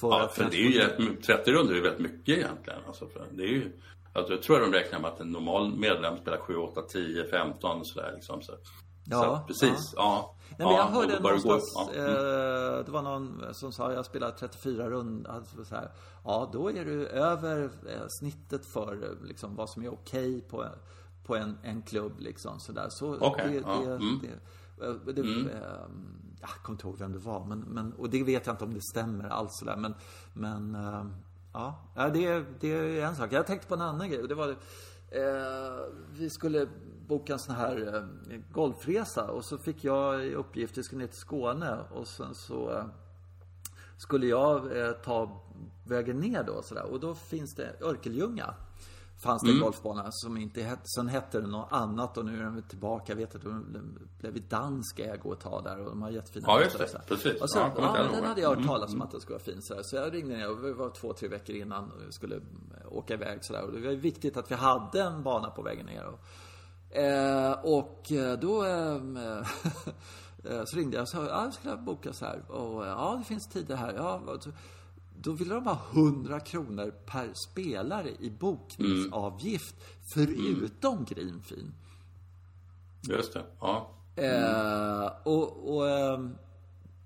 För 0.00 0.08
ja, 0.08 0.28
för 0.28 0.44
det 0.50 0.56
är 0.56 0.70
ju 0.70 0.78
rätt, 0.78 1.22
30 1.22 1.52
runder 1.52 1.74
är 1.74 1.82
väldigt 1.82 2.12
mycket 2.12 2.38
egentligen. 2.38 2.78
Alltså 2.86 3.08
det 3.30 3.42
är 3.42 3.48
ju, 3.48 3.80
alltså 4.12 4.32
jag 4.32 4.42
tror 4.42 4.56
att 4.56 4.72
de 4.72 4.78
räknar 4.78 5.00
med 5.00 5.10
att 5.10 5.20
en 5.20 5.28
normal 5.30 5.76
medlem 5.76 6.18
spelar 6.18 6.38
7, 6.38 6.56
8, 6.56 6.82
10, 6.82 7.30
15 7.30 7.84
sådär 7.84 8.12
liksom. 8.14 8.42
Så. 8.42 8.52
Ja, 9.04 9.22
så, 9.22 9.46
precis. 9.46 9.92
Ja. 9.96 10.02
ja. 10.02 10.36
Nej, 10.58 10.66
men 10.66 10.76
jag 10.76 10.84
hörde 10.84 11.20
någonstans, 11.20 11.72
ja. 11.74 11.90
mm. 11.94 12.10
eh, 12.10 12.84
det 12.84 12.90
var 12.90 13.02
någon 13.02 13.54
som 13.54 13.72
sa 13.72 13.92
jag 13.92 14.06
spelar 14.06 14.30
34 14.30 14.90
rundor. 14.90 15.30
Alltså, 15.30 15.64
så 15.64 15.74
här, 15.74 15.90
ja, 16.24 16.50
då 16.52 16.70
är 16.70 16.84
du 16.84 17.06
över 17.06 17.62
eh, 17.64 18.04
snittet 18.08 18.66
för 18.66 19.16
liksom, 19.24 19.56
vad 19.56 19.70
som 19.70 19.82
är 19.82 19.92
okej 19.92 20.36
okay 20.36 20.40
på, 20.40 20.66
på 21.24 21.36
en, 21.36 21.58
en 21.62 21.82
klubb. 21.82 22.12
Liksom, 22.18 22.60
så 22.60 22.72
där. 22.72 22.88
Så 22.88 23.14
okay. 23.14 23.48
det, 23.48 23.54
ja. 23.54 23.78
det, 23.78 23.94
mm. 23.94 24.20
det, 25.04 25.12
det 25.12 25.20
mm. 25.20 25.48
eh, 25.48 25.62
jag 26.40 26.50
kommer 26.50 26.74
inte 26.74 26.86
ihåg 26.86 26.98
vem 26.98 27.12
det 27.12 27.18
var. 27.18 27.44
Men, 27.44 27.60
men, 27.60 27.92
och 27.92 28.10
det 28.10 28.22
vet 28.22 28.46
jag 28.46 28.52
inte 28.52 28.64
om 28.64 28.74
det 28.74 28.82
stämmer 28.82 29.28
alls. 29.28 29.58
Så 29.58 29.64
där. 29.64 29.76
Men, 29.76 29.94
men 30.32 30.74
eh, 30.74 31.04
ja, 31.52 31.78
det, 31.94 32.44
det 32.60 32.68
är 32.68 33.06
en 33.06 33.16
sak. 33.16 33.32
Jag 33.32 33.46
tänkte 33.46 33.68
på 33.68 33.74
en 33.74 33.80
annan 33.80 34.10
grej. 34.10 34.22
Och 34.22 34.28
det 34.28 34.34
var, 34.34 34.48
eh, 34.48 34.56
vi 36.12 36.30
skulle 36.30 36.68
boka 37.06 37.32
en 37.32 37.38
sån 37.38 37.54
här 37.54 37.94
eh, 37.94 38.38
golfresa 38.52 39.30
och 39.30 39.44
så 39.44 39.58
fick 39.58 39.84
jag 39.84 40.26
i 40.26 40.34
uppgift, 40.34 40.78
vi 40.78 40.82
skulle 40.82 41.00
ner 41.00 41.08
till 41.08 41.18
Skåne 41.18 41.78
och 41.94 42.06
sen 42.06 42.34
så 42.34 42.70
eh, 42.70 42.84
skulle 43.96 44.26
jag 44.26 44.62
ta 45.04 45.42
vägen 45.86 46.20
ner 46.20 46.42
då 46.42 46.62
sådär 46.62 46.84
och 46.84 47.00
då 47.00 47.14
finns 47.14 47.54
det 47.54 47.76
Örkelljunga 47.80 48.54
fanns 49.22 49.42
det 49.42 49.48
en 49.48 49.54
mm. 49.54 49.64
golfbana 49.64 50.08
som 50.10 50.36
inte 50.36 50.62
hette, 50.62 50.82
sen 50.96 51.08
hette 51.08 51.40
den 51.40 51.50
något 51.50 51.72
annat 51.72 52.18
och 52.18 52.24
nu 52.24 52.38
är 52.38 52.42
den 52.42 52.62
tillbaka. 52.62 53.12
Jag 53.12 53.16
vet 53.16 53.34
att 53.34 53.42
den 53.42 53.98
blev 54.18 54.36
i 54.36 54.40
dansk 54.40 54.98
ägo 54.98 55.32
ett 55.32 55.40
tag 55.40 55.64
där 55.64 55.78
och 55.78 55.84
de 55.84 56.02
har 56.02 56.10
jättefina 56.10 56.44
Ja, 56.48 56.60
just 56.62 56.78
det. 56.78 57.00
Precis. 57.08 57.42
Och 57.42 57.50
så, 57.50 57.58
ja, 57.58 57.72
ja, 57.76 58.08
den 58.12 58.24
hade 58.24 58.40
jag 58.40 58.48
hört 58.48 58.58
mm. 58.58 58.68
talas 58.68 58.90
om 58.90 58.94
mm. 58.94 59.02
att 59.02 59.10
den 59.10 59.20
skulle 59.20 59.34
vara 59.34 59.44
fin 59.44 59.62
sådär. 59.62 59.82
Så 59.84 59.96
jag 59.96 60.14
ringde 60.14 60.36
ner, 60.36 60.50
och 60.50 60.62
det 60.62 60.72
var 60.72 60.90
två, 60.90 61.12
tre 61.12 61.28
veckor 61.28 61.56
innan 61.56 61.84
och 61.84 62.14
skulle 62.14 62.40
åka 62.90 63.14
iväg 63.14 63.38
sådär. 63.42 63.62
Och 63.62 63.72
det 63.72 63.80
var 63.80 63.94
viktigt 63.94 64.36
att 64.36 64.50
vi 64.50 64.54
hade 64.54 65.02
en 65.02 65.22
bana 65.22 65.50
på 65.50 65.62
vägen 65.62 65.86
ner. 65.86 66.06
Och, 66.06 66.20
Eh, 66.92 67.52
och 67.62 68.12
eh, 68.12 68.38
då 68.38 68.62
ehm, 68.62 69.16
eh, 70.44 70.64
så 70.64 70.76
ringde 70.76 70.96
jag 70.96 71.02
och 71.02 71.08
sa, 71.08 71.24
ja, 71.24 71.44
jag 71.44 71.54
skulle 71.54 71.76
boka 71.76 72.12
så 72.12 72.24
här. 72.24 72.50
Och 72.50 72.86
ja, 72.86 73.16
det 73.18 73.24
finns 73.24 73.48
tider 73.48 73.76
här. 73.76 73.94
Ja, 73.96 74.22
då 75.22 75.32
ville 75.32 75.54
de 75.54 75.66
ha 75.66 75.78
100 75.92 76.40
kronor 76.40 76.94
per 77.06 77.32
spelare 77.50 78.10
i 78.20 78.30
bokningsavgift. 78.30 79.74
Mm. 79.74 79.96
Förutom 80.14 80.92
mm. 80.92 81.04
Greenfin. 81.04 81.74
Just 83.08 83.32
det, 83.32 83.44
ja. 83.60 83.90
Mm. 84.16 84.44
Eh, 84.44 85.10
och, 85.24 85.74
och 85.74 85.90
ehm, 85.90 86.34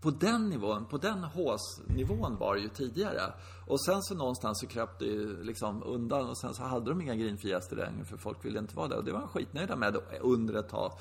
på 0.00 0.10
den 0.10 0.48
nivån, 0.48 0.86
på 0.86 0.98
den 0.98 1.24
håsnivån 1.24 2.36
var 2.36 2.54
det 2.54 2.60
ju 2.60 2.68
tidigare. 2.68 3.32
Och 3.66 3.84
sen 3.84 4.02
så 4.02 4.14
någonstans 4.14 4.60
så 4.60 4.66
kröp 4.66 4.98
det 4.98 5.04
ju 5.04 5.42
liksom 5.42 5.82
undan 5.82 6.28
och 6.28 6.38
sen 6.38 6.54
så 6.54 6.62
hade 6.62 6.90
de 6.90 7.00
inga 7.00 7.14
grinfriaster 7.14 7.76
längre 7.76 8.04
för 8.04 8.16
folk 8.16 8.44
ville 8.44 8.58
inte 8.58 8.76
vara 8.76 8.88
där. 8.88 8.96
Och 8.96 9.04
det 9.04 9.12
var 9.12 9.20
de 9.20 9.28
skitnöjda 9.28 9.76
med 9.76 9.96
under 10.20 10.54
ett 10.54 10.68
tag. 10.68 10.92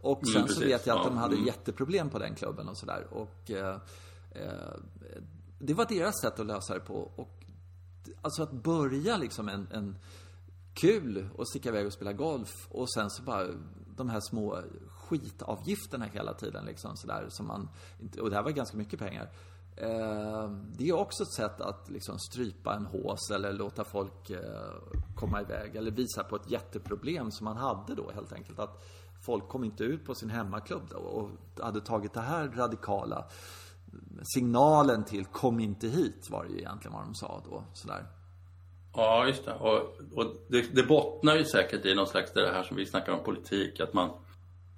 Och 0.00 0.22
mm, 0.22 0.32
sen 0.32 0.42
mm, 0.42 0.48
så 0.48 0.60
vet 0.60 0.86
jag 0.86 0.98
att 0.98 1.06
de 1.06 1.16
hade 1.16 1.34
mm. 1.34 1.46
jätteproblem 1.46 2.10
på 2.10 2.18
den 2.18 2.34
klubben 2.34 2.68
och 2.68 2.76
sådär. 2.76 3.06
Och 3.10 3.50
eh, 3.50 3.76
eh, 4.30 4.80
det 5.66 5.74
var 5.74 5.86
deras 5.86 6.20
sätt 6.20 6.40
att 6.40 6.46
lösa 6.46 6.74
det 6.74 6.80
på. 6.80 6.94
Och 7.16 7.44
alltså 8.22 8.42
att 8.42 8.52
börja 8.52 9.16
liksom 9.16 9.48
en, 9.48 9.68
en 9.70 9.98
kul 10.74 11.28
och 11.34 11.48
sticka 11.48 11.68
iväg 11.68 11.86
och 11.86 11.92
spela 11.92 12.12
golf 12.12 12.68
och 12.70 12.92
sen 12.92 13.10
så 13.10 13.22
bara 13.22 13.46
de 13.96 14.08
här 14.08 14.20
små 14.20 14.62
skitavgifterna 14.88 16.04
hela 16.04 16.34
tiden 16.34 16.64
liksom 16.64 16.96
sådär 16.96 17.26
som 17.28 17.46
man 17.46 17.68
och 18.20 18.30
det 18.30 18.36
här 18.36 18.42
var 18.42 18.50
ganska 18.50 18.76
mycket 18.76 18.98
pengar. 18.98 19.30
Eh, 19.76 20.50
det 20.50 20.88
är 20.88 20.92
också 20.92 21.22
ett 21.22 21.32
sätt 21.32 21.60
att 21.60 21.90
liksom 21.90 22.18
strypa 22.18 22.74
en 22.74 22.86
hås 22.86 23.30
eller 23.30 23.52
låta 23.52 23.84
folk 23.84 24.30
eh, 24.30 24.72
komma 25.14 25.40
iväg 25.40 25.76
eller 25.76 25.90
visa 25.90 26.24
på 26.24 26.36
ett 26.36 26.50
jätteproblem 26.50 27.30
som 27.30 27.44
man 27.44 27.56
hade 27.56 27.94
då 27.94 28.10
helt 28.10 28.32
enkelt. 28.32 28.58
Att 28.58 28.84
folk 29.26 29.48
kom 29.48 29.64
inte 29.64 29.84
ut 29.84 30.04
på 30.04 30.14
sin 30.14 30.30
hemmaklubb 30.30 30.82
då 30.90 30.98
och 30.98 31.30
hade 31.64 31.80
tagit 31.80 32.12
det 32.12 32.20
här 32.20 32.48
radikala 32.48 33.24
signalen 34.22 35.04
till 35.04 35.24
kom 35.24 35.60
inte 35.60 35.88
hit 35.88 36.28
var 36.30 36.44
det 36.44 36.50
ju 36.50 36.58
egentligen 36.58 36.92
vad 36.92 37.04
de 37.04 37.14
sa 37.14 37.42
då. 37.44 37.64
Sådär. 37.72 38.06
Ja, 38.96 39.26
just 39.26 39.44
det. 39.44 39.54
Och, 39.54 39.78
och 40.14 40.36
det, 40.48 40.74
det 40.74 40.82
bottnar 40.82 41.36
ju 41.36 41.44
säkert 41.44 41.84
i 41.84 41.94
någon 41.94 42.06
slags 42.06 42.32
det 42.32 42.52
här 42.52 42.62
som 42.62 42.76
vi 42.76 42.86
snackar 42.86 43.12
om 43.12 43.24
politik, 43.24 43.80
att 43.80 43.94
man 43.94 44.10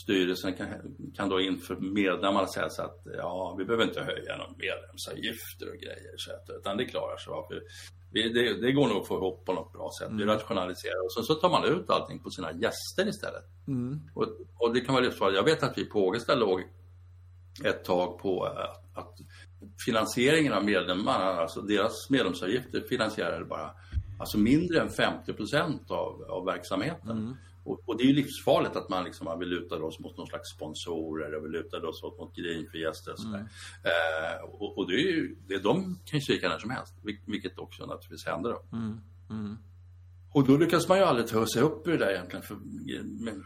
styrelsen 0.03 0.55
kan, 0.55 0.69
kan 1.17 1.29
då 1.29 1.41
inför 1.41 1.77
medlemmarna 1.77 2.47
säga 2.47 2.69
så 2.71 2.83
att 2.83 3.01
ja, 3.17 3.55
vi 3.59 3.65
behöver 3.65 3.85
inte 3.85 4.01
höja 4.01 4.37
någon 4.37 4.55
medlemsavgifter 4.59 5.69
och 5.73 5.79
grejer 5.85 6.15
så 6.17 6.33
att, 6.33 6.59
utan 6.59 6.77
det 6.77 6.85
klarar 6.85 7.17
sig. 7.17 7.31
Varför? 7.31 7.63
Vi, 8.13 8.29
det, 8.29 8.61
det, 8.61 8.73
går 8.73 8.89
nog 8.89 8.97
att 8.97 9.09
få 9.09 9.15
ihop 9.15 9.45
på 9.45 9.53
något 9.53 9.73
bra 9.73 9.91
sätt. 10.01 10.09
Vi 10.11 10.23
mm. 10.23 10.35
rationaliserar 10.35 11.05
och 11.05 11.13
så, 11.13 11.23
så 11.23 11.35
tar 11.35 11.51
man 11.51 11.65
ut 11.65 11.91
allting 11.91 12.19
på 12.23 12.31
sina 12.31 12.53
gäster 12.53 13.09
istället. 13.09 13.45
Mm. 13.69 14.01
Och, 14.15 14.27
och, 14.59 14.75
det 14.75 14.81
kan 14.81 14.95
vara 14.95 15.05
livsfarligt. 15.05 15.37
Jag 15.37 15.45
vet 15.45 15.63
att 15.63 15.79
vi 15.79 15.85
på 15.85 16.07
Ågesta 16.07 16.35
låg 16.35 16.63
ett 17.65 17.85
tag 17.85 18.19
på 18.19 18.45
att, 18.45 18.99
att 18.99 19.15
finansieringen 19.85 20.53
av 20.53 20.65
medlemmarna, 20.65 21.25
alltså 21.25 21.61
deras 21.61 22.11
medlemsavgifter 22.11 22.81
finansierade 22.81 23.45
bara 23.45 23.71
alltså 24.19 24.39
mindre 24.39 24.81
än 24.81 24.91
50 24.91 25.33
procent 25.33 25.91
av, 25.91 26.23
av 26.29 26.45
verksamheten. 26.45 27.11
Mm. 27.11 27.37
Och, 27.65 27.83
och, 27.85 27.97
det 27.97 28.05
är 28.05 28.07
ju 28.07 28.13
livsfarligt 28.13 28.77
att 28.77 28.89
man, 28.89 29.05
liksom, 29.05 29.25
man 29.25 29.39
vill 29.39 29.49
luta 29.49 29.77
oss 29.77 29.99
mot 29.99 30.17
någon 30.17 30.27
slags 30.27 30.51
sponsorer 30.51 31.35
och 31.35 31.45
vill 31.45 31.51
luta 31.51 31.89
oss 31.89 32.03
mot 32.03 32.37
grinfriaster 32.37 33.13
och 33.13 33.19
sådär. 33.19 33.35
Mm. 33.35 33.49
Eh, 33.83 34.45
och, 34.45 34.79
och, 34.79 34.91
det 34.91 34.95
är 34.95 35.13
ju, 35.13 35.37
det, 35.49 35.59
de 35.59 35.99
kan 36.05 36.19
ju 36.19 36.25
svika 36.25 36.49
när 36.49 36.59
som 36.59 36.71
helst, 36.71 36.95
vilket 37.27 37.59
också 37.59 37.87
naturligtvis 37.87 38.27
händer 38.27 38.51
då. 38.51 38.77
Mm. 38.77 39.59
Och 40.37 40.47
då 40.47 40.57
lyckas 40.57 40.89
man 40.89 40.99
ju 40.99 41.05
aldrig 41.05 41.27
ta 41.27 41.47
sig 41.47 41.63
upp 41.63 41.87
ur 41.87 41.93
det 41.93 42.05
där 42.05 42.13
egentligen. 42.13 42.43
För 42.43 42.57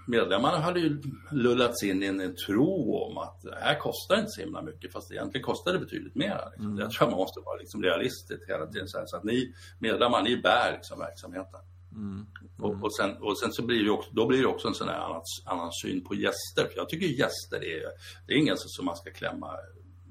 medlemmarna 0.06 0.58
hade 0.58 0.80
ju 0.80 1.02
lullats 1.30 1.82
in 1.82 2.02
i 2.02 2.06
en 2.06 2.36
tro 2.46 2.94
om 2.94 3.18
att 3.18 3.42
det 3.42 3.58
här 3.60 3.78
kostar 3.78 4.16
inte 4.16 4.30
så 4.30 4.40
himla 4.40 4.62
mycket. 4.62 4.92
Fast 4.92 5.12
egentligen 5.12 5.44
kostar 5.44 5.72
det 5.72 5.78
betydligt 5.78 6.14
mer. 6.14 6.40
Liksom. 6.50 6.66
Mm. 6.66 6.78
Jag 6.78 6.90
tror 6.90 7.10
man 7.10 7.16
måste 7.16 7.40
vara 7.40 7.56
liksom 7.56 7.82
realistisk 7.82 8.48
hela 8.48 8.66
tiden. 8.66 8.88
Så, 8.88 9.16
att 9.16 9.24
ni 9.24 9.54
medlemmar, 9.78 10.22
ni 10.22 10.36
bär 10.36 10.72
liksom 10.72 10.98
verksamheten. 10.98 11.60
Mm. 11.92 12.12
Mm. 12.12 12.26
Och, 12.58 12.84
och, 12.84 12.96
sen, 12.96 13.16
och 13.16 13.38
sen 13.38 13.52
så 13.52 13.62
blir 13.66 13.84
det 13.84 13.90
också, 13.90 14.10
då 14.12 14.26
blir 14.26 14.40
det 14.40 14.46
också 14.46 14.68
en 14.68 14.74
sån 14.74 14.88
annan, 14.88 15.22
annan 15.44 15.72
syn 15.72 16.04
på 16.04 16.14
gäster. 16.14 16.64
För 16.70 16.76
jag 16.76 16.88
tycker 16.88 17.06
gäster 17.06 17.64
är, 17.64 17.82
det 18.26 18.32
är 18.34 18.38
ingen 18.38 18.56
som 18.58 18.84
man 18.84 18.96
ska 18.96 19.10
klämma 19.10 19.56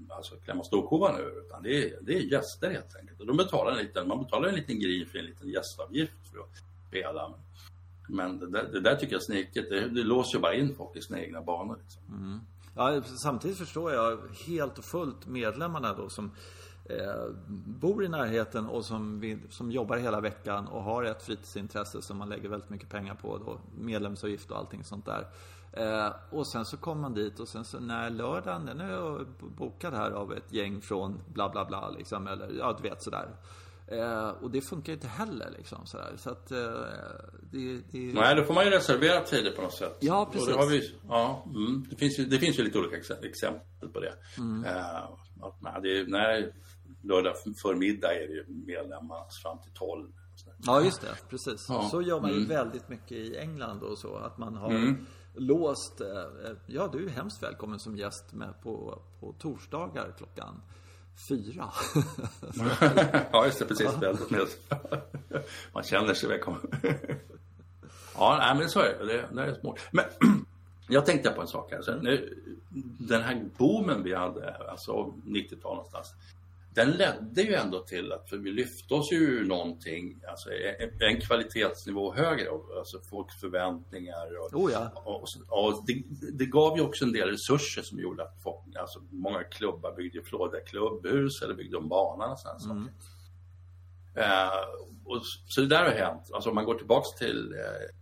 alltså 0.10 0.36
klämma 0.36 0.64
storkovan 0.64 1.20
ur, 1.20 1.46
utan 1.46 1.64
det 1.64 1.84
är, 1.84 1.98
det 2.02 2.14
är 2.14 2.20
gäster 2.20 2.72
helt 2.72 2.96
enkelt. 3.00 3.20
Och 3.20 3.28
de 3.28 3.38
betalar 3.38 3.72
en 3.72 3.78
liten, 3.78 4.08
man 4.08 4.24
betalar 4.24 4.50
en 4.50 4.56
liten 4.56 4.80
grej 4.80 5.06
för 5.06 5.20
en 5.20 5.26
liten 5.26 5.50
gästavgift 5.50 6.32
för 6.32 6.40
att 6.40 6.69
spela. 6.90 7.34
Men 8.10 8.40
det 8.40 8.50
där, 8.50 8.64
det 8.64 8.80
där 8.80 8.96
tycker 8.96 9.14
jag 9.14 9.22
är 9.22 9.26
sniket. 9.26 9.70
Det, 9.70 9.90
det 9.90 10.04
låser 10.04 10.38
ju 10.38 10.42
bara 10.42 10.54
in 10.54 10.76
folk 10.76 10.96
i 10.96 11.02
sina 11.02 11.20
egna 11.20 11.42
banor. 11.42 11.78
Liksom. 11.84 12.02
Mm. 12.08 12.40
Ja, 12.76 13.02
samtidigt 13.24 13.58
förstår 13.58 13.92
jag 13.92 14.20
helt 14.48 14.78
och 14.78 14.86
fullt 14.86 15.28
medlemmarna 15.28 15.94
då 15.94 16.10
som 16.10 16.32
eh, 16.86 17.30
bor 17.66 18.06
i 18.06 18.08
närheten 18.08 18.66
och 18.66 18.86
som, 18.86 19.20
vill, 19.20 19.40
som 19.50 19.72
jobbar 19.72 19.98
hela 19.98 20.22
veckan 20.22 20.68
och 20.68 20.84
har 20.84 21.04
ett 21.04 21.24
fritidsintresse 21.24 22.02
som 22.02 22.18
man 22.18 22.30
lägger 22.30 22.50
väldigt 22.50 22.70
mycket 22.70 22.90
pengar 22.90 23.16
på. 23.16 23.38
Då, 23.38 23.60
medlemsavgift 23.80 24.52
och 24.52 24.58
allting 24.58 24.84
sånt 24.84 25.06
där. 25.06 25.28
Eh, 25.72 26.14
och 26.30 26.48
sen 26.48 26.66
så 26.66 26.78
kommer 26.78 27.02
man 27.02 27.14
dit 27.14 27.40
och 27.40 27.48
sen 27.48 27.66
så 27.66 27.80
när 27.80 28.10
lördagen, 28.10 28.66
den 28.66 28.82
är 28.82 28.92
jag 28.92 29.28
bokad 29.58 29.94
här 29.94 30.12
av 30.12 30.34
ett 30.34 30.54
gäng 30.54 30.82
från 30.82 31.20
bla 31.34 31.50
bla 31.50 31.66
bla 31.66 31.90
liksom. 31.90 32.28
Eller 32.28 32.52
ja, 32.60 32.78
du 32.82 32.90
vet 32.90 33.04
sådär. 33.04 33.30
Eh, 33.92 34.30
och 34.30 34.52
det 34.52 34.62
funkar 34.62 34.94
inte 34.94 35.08
heller 35.08 35.50
liksom 35.58 35.86
sådär. 35.86 36.14
Så 36.18 36.30
att 36.30 36.52
eh, 36.52 36.58
det, 37.52 37.82
det... 37.92 38.14
Nej, 38.14 38.36
då 38.36 38.44
får 38.44 38.54
man 38.54 38.66
ju 38.66 38.72
reservera 38.72 39.22
tider 39.22 39.52
på 39.52 39.62
något 39.62 39.74
sätt. 39.74 39.98
Ja, 40.00 40.30
precis. 40.32 40.56
Och 40.56 40.62
det, 40.62 40.68
vi, 40.68 40.96
ja, 41.08 41.46
mm, 41.56 41.88
det, 41.90 41.96
finns 41.96 42.20
ju, 42.20 42.26
det 42.26 42.40
finns 42.40 42.60
ju 42.60 42.64
lite 42.64 42.80
olika 42.80 42.98
exempel 42.98 43.90
på 43.94 44.00
det. 44.00 44.14
Mm. 44.38 44.66
Eh, 44.66 44.96
att, 45.42 45.62
nej, 45.62 45.74
det 45.82 46.00
är, 46.00 46.08
nej, 46.08 46.54
lördag 47.04 47.34
förmiddag 47.62 48.14
är 48.14 48.28
det 48.28 48.34
ju 48.34 48.46
medlemmar 48.48 49.42
fram 49.44 49.58
till 49.62 49.74
12. 49.74 50.12
Ja, 50.66 50.82
just 50.82 51.02
det. 51.02 51.18
Precis. 51.30 51.66
Ja. 51.70 51.88
Så 51.92 52.02
gör 52.02 52.22
man 52.22 52.30
ju 52.30 52.36
mm. 52.36 52.50
väldigt 52.50 52.90
mycket 52.90 53.12
i 53.12 53.38
England 53.38 53.84
och 53.84 53.98
så. 53.98 54.16
Att 54.16 54.38
man 54.38 54.56
har 54.56 54.70
mm. 54.70 55.06
låst. 55.34 56.02
Eh, 56.02 56.08
ja, 56.66 56.90
du 56.94 57.06
är 57.06 57.10
hemskt 57.10 57.44
välkommen 57.44 57.80
som 57.80 57.98
gäst 57.98 58.34
med 58.34 58.62
på, 58.64 59.02
på 59.20 59.34
torsdagar 59.40 60.14
klockan 60.18 60.62
fyra. 61.28 61.72
ja, 63.32 63.46
just 63.46 63.60
det. 63.60 63.66
Precis. 63.66 63.88
Man 65.74 65.84
känner 65.84 66.14
sig 66.14 66.30
välkommen. 66.30 66.62
ja, 68.16 68.38
nej, 68.40 68.56
men 68.58 68.70
så 68.70 68.80
är 68.80 68.98
det. 69.00 69.06
Det, 69.06 69.30
det 69.32 69.42
är 69.42 69.54
smart. 69.54 69.80
Men 69.92 70.06
jag 70.88 71.06
tänkte 71.06 71.30
på 71.30 71.42
en 71.42 71.48
sak 71.48 71.72
här. 71.72 71.82
Så 71.82 71.96
nu, 71.96 72.44
den 73.00 73.22
här 73.22 73.46
boomen 73.58 74.04
vi 74.04 74.16
hade, 74.16 74.56
alltså 74.56 74.92
90-tal 75.26 75.76
någonstans 75.76 76.14
den 76.74 76.92
ledde 76.92 77.42
ju 77.42 77.54
ändå 77.54 77.80
till 77.80 78.12
att 78.12 78.30
för 78.30 78.38
vi 78.38 78.52
lyfte 78.52 78.94
oss 78.94 79.12
ju 79.12 79.46
någonting, 79.46 80.22
alltså 80.28 80.50
en, 81.00 81.22
kvalitetsnivå 81.22 82.14
högre, 82.14 82.50
alltså 82.78 83.00
folks 83.10 83.40
förväntningar. 83.40 84.40
Och, 84.40 84.64
oh 84.64 84.72
ja. 84.72 84.92
och, 84.96 85.28
och 85.48 85.84
det, 85.88 86.04
det, 86.38 86.46
gav 86.46 86.78
ju 86.78 86.84
också 86.84 87.06
en 87.06 87.12
del 87.12 87.30
resurser 87.30 87.82
som 87.82 88.00
gjorde 88.00 88.24
att 88.24 88.44
folk, 88.44 88.76
alltså 88.76 89.00
många 89.12 89.44
klubbar 89.44 89.96
byggde 89.96 90.22
flådiga 90.24 90.62
klubbhus 90.62 91.42
eller 91.42 91.54
byggde 91.54 91.78
om 91.78 91.90
banan 91.90 92.32
och 92.32 92.40
sådana 92.40 92.60
mm. 92.64 92.84
saker. 92.84 93.10
Uh, 94.18 94.86
och, 95.06 95.22
så 95.48 95.62
det 95.62 95.68
där 95.68 95.84
har 95.84 95.92
hänt. 95.92 96.30
Alltså 96.34 96.50
om 96.50 96.56
man 96.56 96.66
går 96.66 96.76
tillbaks 96.76 97.16
till 97.16 97.54
uh, 97.54 97.99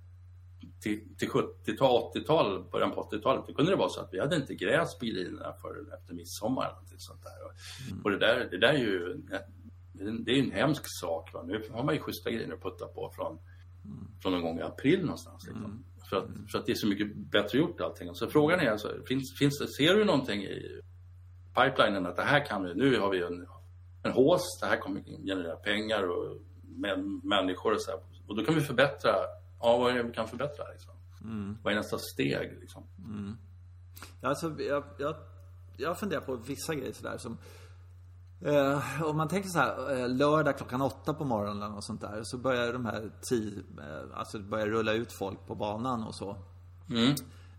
till, 0.79 1.15
till 1.17 1.29
70-tal, 1.29 2.11
80-tal, 2.15 2.69
början 2.71 2.91
på 2.91 3.09
80-talet, 3.11 3.43
då 3.47 3.53
kunde 3.53 3.71
det 3.71 3.77
vara 3.77 3.89
så 3.89 4.01
att 4.01 4.09
vi 4.13 4.19
hade 4.19 4.35
inte 4.35 4.55
gräs 4.55 4.97
på 4.99 5.05
grinerna 5.05 5.53
förrän 5.61 5.91
efter 5.99 6.13
midsommar. 6.13 6.65
Eller 6.65 6.97
sånt 6.97 7.23
där. 7.23 7.31
Mm. 7.91 8.03
Och 8.03 8.11
det 8.11 8.17
där, 8.17 8.47
det 8.51 8.57
där 8.57 8.73
är 8.73 8.77
ju 8.77 9.21
det 10.25 10.31
är 10.31 10.39
en 10.39 10.51
hemsk 10.51 10.83
sak. 11.01 11.33
Va? 11.33 11.43
Nu 11.43 11.63
har 11.71 11.83
man 11.83 11.95
ju 11.95 12.01
schyssta 12.01 12.31
griner 12.31 12.53
att 12.53 12.63
putta 12.63 12.87
på 12.87 13.11
från, 13.15 13.39
mm. 13.85 14.07
från 14.21 14.31
någon 14.31 14.41
gång 14.41 14.59
i 14.59 14.61
april 14.61 15.01
någonstans. 15.01 15.43
Liksom. 15.47 15.65
Mm. 15.65 15.83
För, 16.09 16.17
att, 16.17 16.51
för 16.51 16.59
att 16.59 16.65
det 16.65 16.71
är 16.71 16.75
så 16.75 16.87
mycket 16.87 17.15
bättre 17.15 17.57
gjort 17.57 17.81
allting. 17.81 18.15
Så 18.15 18.27
frågan 18.27 18.59
är 18.59 18.71
alltså, 18.71 18.93
finns, 19.07 19.37
finns 19.39 19.59
det, 19.59 19.67
ser 19.67 19.95
du 19.95 20.05
någonting 20.05 20.43
i 20.43 20.81
pipelinen 21.55 22.05
att 22.05 22.15
det 22.15 22.23
här 22.23 22.45
kan 22.45 22.63
vi, 22.63 22.73
nu 22.73 22.99
har 22.99 23.09
vi 23.09 23.23
en, 23.23 23.47
en 24.03 24.11
hås, 24.11 24.59
det 24.61 24.67
här 24.67 24.77
kommer 24.77 25.01
generera 25.01 25.55
pengar 25.55 26.09
och 26.09 26.41
med, 26.63 26.99
människor 27.23 27.73
och 27.73 27.81
så 27.81 27.91
här. 27.91 27.99
Och 28.27 28.35
då 28.35 28.45
kan 28.45 28.55
vi 28.55 28.61
förbättra 28.61 29.11
ja, 29.59 29.77
vad 29.77 29.91
är 29.91 29.95
det 29.95 30.03
vi 30.03 30.13
kan 30.13 30.27
förbättra? 30.27 30.63
Liksom? 30.71 30.93
Mm. 31.23 31.57
Vad 31.63 31.73
är 31.73 31.77
nästa 31.77 31.97
steg? 31.97 32.57
Liksom? 32.61 32.83
Mm. 33.05 33.37
Alltså, 34.21 34.61
jag, 34.61 34.83
jag, 34.97 35.15
jag 35.77 35.99
funderar 35.99 36.21
på 36.21 36.35
vissa 36.35 36.75
grejer 36.75 36.93
sådär 36.93 37.17
som 37.17 37.37
eh, 38.41 39.03
om 39.03 39.17
man 39.17 39.27
tänker 39.27 39.49
så 39.49 39.59
här, 39.59 39.99
eh, 39.99 40.09
lördag 40.09 40.57
klockan 40.57 40.81
åtta 40.81 41.13
på 41.13 41.25
morgonen 41.25 41.73
och 41.73 41.83
sånt 41.83 42.01
där 42.01 42.21
så 42.23 42.37
börjar 42.37 42.73
de 42.73 42.85
här 42.85 43.11
tio, 43.29 43.59
eh, 43.59 44.17
alltså 44.17 44.39
börjar 44.39 44.67
rulla 44.67 44.93
ut 44.93 45.13
folk 45.19 45.47
på 45.47 45.55
banan 45.55 46.03
och 46.03 46.15
så. 46.15 46.37
Mm. 46.89 47.15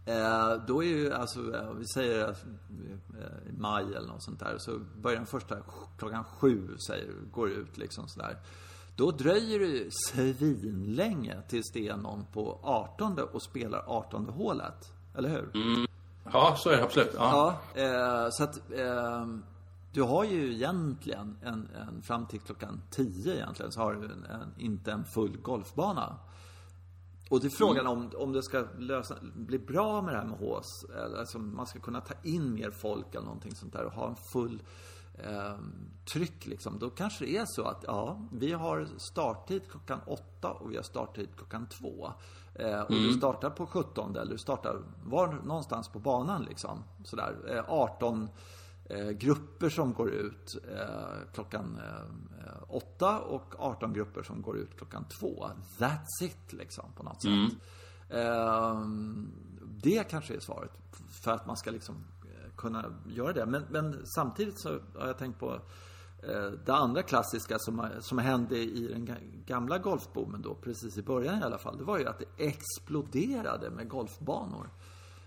Eh, 0.09 0.65
då 0.67 0.85
är 0.85 0.89
ju 0.89 1.13
alltså, 1.13 1.55
eh, 1.55 1.73
vi 1.73 1.87
säger 1.95 2.25
att 2.25 2.45
eh, 3.19 3.49
i 3.49 3.53
maj 3.53 3.85
eller 3.85 4.09
något 4.09 4.23
sånt 4.23 4.41
där 4.41 4.59
så 4.59 4.79
börjar 4.79 5.17
den 5.17 5.27
första 5.27 5.57
klockan 5.99 6.25
sju 6.25 6.77
säger, 6.89 7.13
går 7.33 7.51
ut 7.51 7.79
liksom 7.79 8.09
sådär. 8.09 8.37
Då 8.99 9.11
dröjer 9.11 9.61
det 9.61 9.91
svinlänge 9.93 11.43
tills 11.49 11.71
det 11.73 11.89
är 11.89 11.97
någon 11.97 12.27
på 12.33 12.61
18 12.63 13.19
och 13.33 13.43
spelar 13.43 13.85
18 13.87 14.29
hålet. 14.29 14.93
Eller 15.15 15.29
hur? 15.29 15.51
Mm. 15.55 15.87
Ja, 16.33 16.55
så 16.59 16.71
är 16.71 16.77
det 16.77 16.83
absolut. 16.83 17.15
Ja, 17.15 17.59
ja 17.75 17.83
eh, 17.83 18.31
så 18.31 18.45
att 18.45 18.71
eh, 18.71 19.27
du 19.93 20.03
har 20.03 20.25
ju 20.25 20.55
egentligen 20.55 21.39
en, 21.43 21.69
en, 21.75 22.03
fram 22.03 22.27
till 22.27 22.41
klockan 22.41 22.83
10 22.91 23.35
egentligen 23.35 23.73
så 23.73 23.81
har 23.81 23.95
du 23.95 24.05
en, 24.05 24.25
en, 24.25 24.55
inte 24.57 24.93
en 24.93 25.05
full 25.05 25.37
golfbana. 25.43 26.17
Och 27.31 27.41
det 27.41 27.47
är 27.47 27.51
frågan 27.51 27.87
mm. 27.87 27.93
om, 27.93 28.11
om 28.17 28.33
det 28.33 28.43
ska 28.43 28.65
lösa, 28.79 29.15
bli 29.35 29.59
bra 29.59 30.03
med 30.03 30.15
det 30.15 30.19
här 30.19 30.27
med 30.27 30.39
hås. 30.39 30.87
Alltså 31.19 31.39
man 31.39 31.67
ska 31.67 31.79
kunna 31.79 32.01
ta 32.01 32.15
in 32.23 32.55
mer 32.55 32.71
folk 32.71 33.15
eller 33.15 33.27
någonting 33.27 33.55
sånt 33.55 33.73
där 33.73 33.85
och 33.85 33.93
ha 33.93 34.09
en 34.09 34.17
full 34.17 34.63
eh, 35.25 35.57
tryck 36.13 36.47
liksom, 36.47 36.79
då 36.79 36.91
kanske 36.91 37.25
det 37.25 37.37
är 37.37 37.45
så 37.47 37.65
att 37.65 37.85
ja, 37.87 38.21
vi 38.33 38.53
har 38.53 38.89
starttid 38.97 39.63
klockan 39.71 40.01
åtta 40.07 40.51
och 40.51 40.73
vi 40.73 40.77
har 40.77 40.83
starttid 40.83 41.29
klockan 41.37 41.67
två. 41.67 42.13
Eh, 42.55 42.81
och 42.81 42.91
mm. 42.91 43.03
du 43.03 43.13
startar 43.13 43.51
på 43.51 43.67
17 43.67 44.17
eller 44.17 44.33
du 44.33 44.39
startar 44.39 44.83
var 45.05 45.33
någonstans 45.45 45.89
på 45.89 45.99
banan 45.99 46.43
liksom. 46.43 46.85
Sådär. 47.05 47.37
Eh, 47.49 47.65
18 47.69 48.29
eh, 48.85 49.11
grupper 49.11 49.69
som 49.69 49.93
går 49.93 50.11
ut 50.11 50.57
eh, 50.73 51.33
klockan 51.35 51.81
eh, 51.85 52.63
åtta 52.69 53.19
och 53.19 53.55
18 53.59 53.93
grupper 53.93 54.23
som 54.23 54.43
går 54.43 54.59
ut 54.59 54.77
klockan 54.77 55.05
två. 55.21 55.51
That's 55.79 56.23
it 56.25 56.53
liksom 56.53 56.93
på 56.97 57.03
något 57.03 57.25
mm. 57.25 57.51
sätt. 57.51 57.59
Ehm, 58.11 59.33
det 59.83 60.11
kanske 60.11 60.35
är 60.35 60.41
svaret. 60.41 60.73
För 61.23 61.31
att 61.31 61.47
man 61.47 61.57
ska 61.57 61.71
liksom 61.71 62.05
kunna 62.59 62.85
göra 63.07 63.33
det. 63.33 63.47
Men, 63.47 63.63
men 63.71 64.07
samtidigt 64.07 64.61
så 64.61 64.69
har 64.99 65.07
jag 65.07 65.19
tänkt 65.19 65.41
på 65.41 65.53
eh, 66.23 66.51
det 66.67 66.75
andra 66.75 67.03
klassiska 67.03 67.59
som, 67.59 67.89
som 68.01 68.19
hände 68.19 68.59
i 68.59 68.89
den 68.89 69.17
gamla 69.47 69.79
golfboomen 69.79 70.43
då, 70.43 70.55
precis 70.55 70.99
i 70.99 71.03
början 71.03 71.41
i 71.41 71.43
alla 71.43 71.59
fall. 71.59 71.79
Det 71.79 71.85
var 71.85 71.99
ju 71.99 72.07
att 72.07 72.19
det 72.19 72.45
exploderade 72.45 73.71
med 73.71 73.89
golfbanor. 73.89 74.71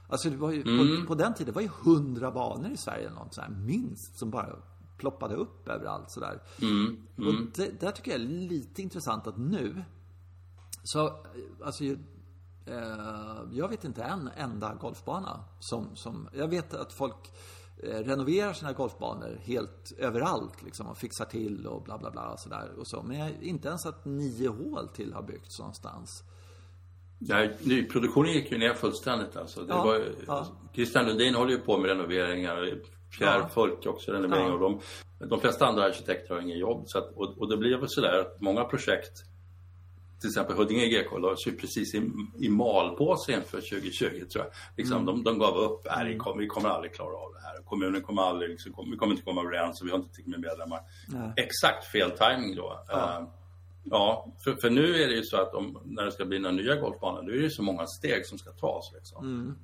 Alltså 0.08 0.30
det 0.30 0.38
var 0.38 0.52
ju, 0.52 0.62
mm. 0.62 1.02
på, 1.02 1.08
på, 1.08 1.16
den 1.16 1.34
tiden, 1.34 1.46
det 1.46 1.56
var 1.56 1.62
ju 1.62 1.70
hundra 1.84 2.32
banor 2.32 2.72
i 2.72 2.78
Sverige 2.78 3.06
eller 3.06 3.16
något 3.16 3.36
så 3.36 3.42
här, 3.42 3.50
minst, 3.50 4.20
som 4.20 4.30
bara 4.30 4.56
ploppade 4.98 5.36
upp 5.36 5.68
överallt 5.68 6.06
sådär. 6.12 6.42
Mm. 6.62 6.98
Mm. 7.18 7.28
Och 7.28 7.52
det, 7.56 7.80
det 7.80 7.92
tycker 7.92 8.12
jag 8.12 8.22
är 8.22 8.26
lite 8.26 8.82
intressant 8.82 9.28
att 9.28 9.38
nu, 9.38 9.84
så, 10.84 11.14
alltså 11.64 11.84
Eh, 12.66 13.44
jag 13.52 13.68
vet 13.68 13.84
inte 13.84 14.04
en 14.04 14.30
enda 14.38 14.74
golfbana 14.74 15.40
som, 15.60 15.96
som 15.96 16.30
jag 16.34 16.48
vet 16.48 16.74
att 16.74 16.94
folk 16.94 17.32
eh, 17.84 18.00
renoverar 18.00 18.54
sina 18.54 18.74
golfbanor 18.74 19.40
helt 19.44 19.92
överallt 19.98 20.64
liksom 20.64 20.88
och 20.88 20.98
fixar 20.98 21.26
till 21.26 21.68
och 21.68 21.84
bla 21.84 21.98
bla 21.98 22.12
bla 22.12 22.30
och 22.30 22.40
sådär 22.40 22.70
och 22.78 22.88
så. 22.88 23.04
Men 23.04 23.20
jag, 23.20 23.32
inte 23.42 23.68
ens 23.68 23.86
att 23.86 24.06
nio 24.06 24.50
hål 24.50 24.88
till 24.88 25.14
har 25.14 25.24
byggts 25.24 25.60
någonstans. 25.60 26.24
Nej, 27.20 27.58
nyproduktionen 27.62 28.34
gick 28.34 28.52
ju 28.52 28.58
ner 28.58 28.74
fullständigt 28.74 29.38
alltså. 29.38 29.62
Det 29.62 29.74
ja, 29.74 29.84
var, 29.84 30.06
ja. 30.28 30.48
Christian 30.74 31.06
Lundin 31.06 31.36
håller 31.36 31.52
ju 31.52 31.60
på 31.60 31.78
med 31.78 31.90
renoveringar. 31.90 32.56
Pierre 33.18 33.40
ja. 33.40 33.50
Folk 33.54 33.86
också 33.86 34.12
renoveringar. 34.12 34.50
Ja. 34.50 34.54
Och 34.54 34.60
de, 35.20 35.28
de 35.28 35.40
flesta 35.40 35.66
andra 35.66 35.84
arkitekter 35.84 36.34
har 36.34 36.42
ingen 36.42 36.58
jobb. 36.58 36.84
Så 36.88 36.98
att, 36.98 37.12
och, 37.16 37.38
och 37.38 37.50
det 37.50 37.58
blir 37.58 37.78
väl 37.78 37.90
sådär 37.90 38.20
att 38.20 38.42
många 38.42 38.64
projekt 38.64 39.24
till 40.22 40.30
exempel 40.30 40.56
Huddinge 40.56 40.88
GK 40.88 41.18
la 41.18 41.36
sig 41.36 41.58
precis 41.58 41.96
i, 41.96 42.12
i 42.40 42.50
malpåse 42.50 43.32
inför 43.32 43.62
2020 43.62 44.06
tror 44.06 44.46
jag. 44.46 44.54
Liksom, 44.78 44.98
mm. 44.98 45.06
de, 45.06 45.24
de 45.24 45.40
gav 45.40 45.58
upp, 45.58 45.88
nej 45.96 46.14
vi 46.14 46.18
kommer, 46.18 46.42
vi 46.42 46.48
kommer 46.48 46.70
aldrig 46.70 46.94
klara 46.94 47.16
av 47.16 47.34
det 47.34 47.42
här. 47.42 47.64
Kommunen 47.66 48.02
kommer 48.02 48.22
aldrig, 48.22 48.50
liksom, 48.50 48.74
vi 48.92 48.98
kommer 48.98 49.12
inte 49.14 49.24
komma 49.24 49.42
överens 49.42 49.82
och 49.82 49.88
vi 49.88 49.92
har 49.92 49.98
inte 49.98 50.14
tillräckligt 50.14 50.42
med 50.42 50.50
medlemmar. 50.50 50.80
Nej. 51.08 51.34
Exakt 51.36 51.86
fel 51.86 52.12
timing 52.12 52.56
då. 52.56 52.84
Ja. 52.88 53.20
Uh, 53.22 53.28
Ja, 53.84 54.34
för, 54.44 54.56
för 54.62 54.70
nu 54.70 54.96
är 54.96 55.08
det 55.08 55.14
ju 55.16 55.24
så 55.24 55.42
att 55.42 55.54
om, 55.54 55.78
när 55.86 56.06
det 56.06 56.12
ska 56.12 56.26
bli 56.26 56.40
några 56.40 56.56
nya 56.56 56.76
golfbanor, 56.76 57.22
då 57.22 57.32
är 57.32 57.42
det 57.42 57.50
så 57.50 57.64
många 57.64 57.86
steg 57.88 58.26
som 58.26 58.38
ska 58.38 58.52
tas. 58.52 58.92
Liksom. 58.94 59.26
Mm. 59.26 59.56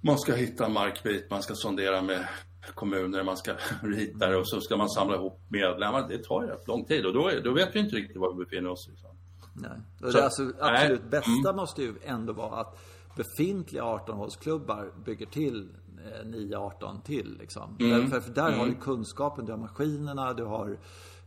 Man 0.00 0.18
ska 0.18 0.34
hitta 0.34 0.66
en 0.66 0.72
markbit, 0.72 1.30
man 1.30 1.42
ska 1.42 1.54
sondera 1.54 2.02
med 2.02 2.28
kommuner, 2.74 3.22
man 3.22 3.36
ska 3.36 3.54
rita 3.82 4.28
det 4.28 4.36
och 4.36 4.48
så 4.48 4.60
ska 4.60 4.76
man 4.76 4.90
samla 4.90 5.14
ihop 5.14 5.40
medlemmar. 5.48 6.08
Det 6.08 6.18
tar 6.18 6.42
ju 6.42 6.48
rätt 6.48 6.68
lång 6.68 6.84
tid 6.84 7.06
och 7.06 7.12
då, 7.12 7.28
är, 7.28 7.40
då 7.40 7.52
vet 7.52 7.74
vi 7.74 7.80
inte 7.80 7.96
riktigt 7.96 8.16
var 8.16 8.32
vi 8.32 8.44
befinner 8.44 8.70
oss. 8.70 8.88
Liksom. 8.90 9.10
Nej. 9.54 9.70
Så- 10.00 10.06
det 10.10 10.24
alltså, 10.24 10.52
absolut 10.60 11.00
nej. 11.02 11.10
bästa 11.10 11.30
Mm. 11.50 11.56
måste 11.56 11.82
ju 11.82 11.94
ändå 12.02 12.32
vara 12.32 12.60
att 12.60 12.78
befintliga 13.16 13.82
18-hålsklubbar 13.82 15.04
bygger 15.04 15.26
till 15.26 15.68
eh, 16.04 16.26
9-18 16.26 17.02
till. 17.02 17.36
Liksom. 17.38 17.76
Mm. 17.80 18.10
För, 18.10 18.20
för 18.20 18.32
där 18.32 18.52
har 18.52 18.66
du 18.66 18.74
kunskapen, 18.74 19.44
du 19.44 19.52
har 19.52 19.58
maskinerna, 19.58 20.32
du 20.32 20.44
har 20.44 20.78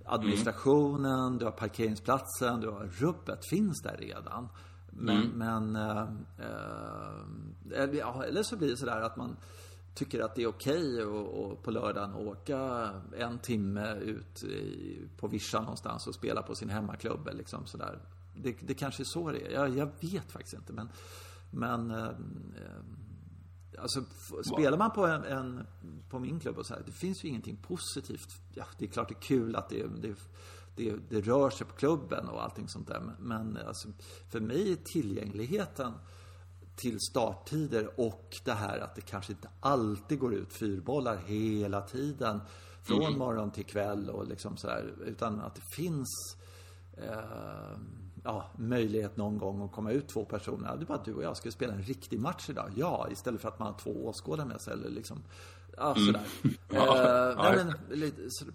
administrationen, 0.06 1.38
du 1.38 1.46
har 1.46 1.52
parkeringsplatsen, 1.52 2.62
du 2.62 2.70
har 2.70 2.86
rubbet 2.86 3.40
finns 3.50 3.82
där 3.82 3.98
redan. 3.98 4.50
Men, 4.92 5.18
Mm. 5.18 5.30
men 5.38 5.76
eh, 5.76 6.02
eh, 6.40 7.82
eller- 7.84 8.44
så 8.44 8.58
blir 8.58 8.70
det 8.70 8.78
sådär 8.78 9.02
att 9.02 9.18
man 9.18 9.36
tycker 9.96 10.20
att 10.24 10.36
det 10.36 10.44
är 10.44 10.48
okej 10.48 11.02
att 11.02 11.08
och 11.08 11.64
på 11.64 11.72
lördagen 11.72 12.14
åka 12.14 12.90
en 13.18 13.40
timme 13.40 13.96
ut 13.96 14.44
i, 14.44 15.00
på 15.18 15.28
vischan 15.28 15.64
någonstans 15.64 16.08
och 16.08 16.16
spela 16.16 16.42
på 16.42 16.56
sin 16.56 16.70
hemmaklubb. 16.70 17.30
Liksom 17.34 17.66
sådär. 17.66 18.00
Det, 18.44 18.58
det 18.62 18.74
kanske 18.74 19.04
är 19.04 19.06
så 19.06 19.32
det 19.32 19.48
är. 19.48 19.52
Jag, 19.52 19.78
jag 19.78 19.90
vet 20.02 20.32
faktiskt 20.32 20.54
inte. 20.54 20.74
Men, 20.74 20.90
men 21.52 21.92
eh, 21.92 22.06
eh, 22.06 22.82
alltså, 23.80 24.04
spelar 24.56 24.78
man 24.78 24.92
på, 24.92 25.06
en, 25.06 25.24
en, 25.24 25.68
på 26.10 26.20
min 26.20 26.40
klubb 26.40 26.58
och 26.58 26.66
så 26.66 26.74
här, 26.74 26.84
det 26.86 26.92
finns 26.92 27.24
ju 27.24 27.30
ingenting 27.30 27.58
positivt. 27.58 28.30
Ja, 28.54 28.66
det 28.78 28.86
är 28.86 28.90
klart 28.90 29.10
det 29.10 29.16
är 29.16 29.22
kul 29.22 29.56
att 29.56 29.70
det, 29.70 29.88
det, 30.02 30.16
det, 30.76 30.96
det 31.10 31.22
rör 31.22 31.50
sig 31.50 31.68
på 31.68 31.74
klubben 31.74 32.28
och 32.28 32.44
allting 32.44 32.68
sånt 32.68 32.88
där. 32.88 33.16
Men, 33.20 33.58
alltså, 33.68 33.88
för 34.30 34.40
mig 34.40 34.72
är 34.72 34.76
tillgängligheten 34.76 35.94
till 36.78 37.00
starttider 37.00 38.00
och 38.00 38.36
det 38.46 38.54
här 38.54 38.80
att 38.80 38.96
det 38.96 39.02
kanske 39.02 39.32
inte 39.32 39.50
alltid 39.60 40.20
går 40.20 40.34
ut 40.34 40.54
fyrbollar 40.54 41.18
hela 41.18 41.82
tiden 41.82 42.42
från 42.84 43.18
morgon 43.18 43.52
till 43.52 43.66
kväll 43.66 44.10
och 44.10 44.28
liksom 44.28 44.58
sådär 44.58 44.94
utan 45.06 45.42
att 45.42 45.56
det 45.56 45.76
finns 45.76 46.38
eh, 46.94 47.78
ja, 48.24 48.51
möjlighet 48.57 49.18
någon 49.18 49.38
gång 49.38 49.61
att 49.61 49.72
komma 49.72 49.91
ut 49.91 50.07
två 50.07 50.26
personer. 50.26 50.70
Ja, 50.70 50.76
Det 50.76 50.84
är 50.84 50.88
bara 50.88 51.03
du 51.03 51.13
och 51.13 51.24
jag 51.24 51.38
ska 51.38 51.51
spela 51.51 51.74
en 51.74 51.82
riktig 51.82 52.20
match 52.20 52.49
idag. 52.49 52.72
Ja, 52.76 53.07
istället 53.11 53.41
för 53.41 53.47
att 53.47 53.59
man 53.59 53.68
har 53.68 53.80
två 53.80 54.07
åskådare 54.07 54.47
med 54.47 54.61
sig 54.61 54.74
eller 54.74 54.89
liksom 54.89 55.24
ja, 55.78 55.95
sådär. 55.95 56.28
Ja, 56.70 56.97
Eh, 56.97 57.34
ja, 57.38 57.51
nej, 57.55 57.65
men, 57.65 57.99
lite, 57.99 58.22
så, 58.30 58.45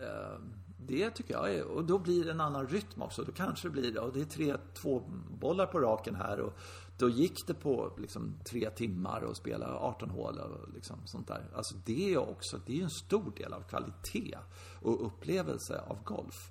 eh, 0.00 0.38
det 0.78 1.10
tycker 1.10 1.34
jag 1.34 1.54
är, 1.54 1.64
och 1.64 1.84
då 1.84 1.98
blir 1.98 2.24
det 2.24 2.30
en 2.30 2.40
annan 2.40 2.66
rytm 2.66 3.02
också. 3.02 3.22
Då 3.22 3.32
kanske 3.32 3.68
det 3.68 3.72
blir, 3.72 3.94
ja, 3.94 4.10
det 4.14 4.20
är 4.20 4.24
tre, 4.24 4.56
två 4.74 5.02
bollar 5.40 5.66
på 5.66 5.80
raken 5.80 6.14
här 6.14 6.40
och 6.40 6.52
då 6.98 7.08
gick 7.08 7.46
det 7.46 7.54
på 7.54 7.92
liksom 7.98 8.34
tre 8.50 8.70
timmar 8.70 9.20
och 9.20 9.36
spela 9.36 9.66
18 9.66 10.10
hål 10.10 10.38
och 10.38 10.74
liksom 10.74 10.96
sånt 11.04 11.28
där. 11.28 11.44
Alltså 11.54 11.74
det 11.84 12.14
är 12.14 12.18
också, 12.18 12.60
det 12.66 12.80
är 12.80 12.84
en 12.84 12.90
stor 12.90 13.32
del 13.36 13.52
av 13.52 13.60
kvalitet 13.60 14.38
och 14.82 15.06
upplevelse 15.06 15.80
av 15.88 16.04
golf. 16.04 16.50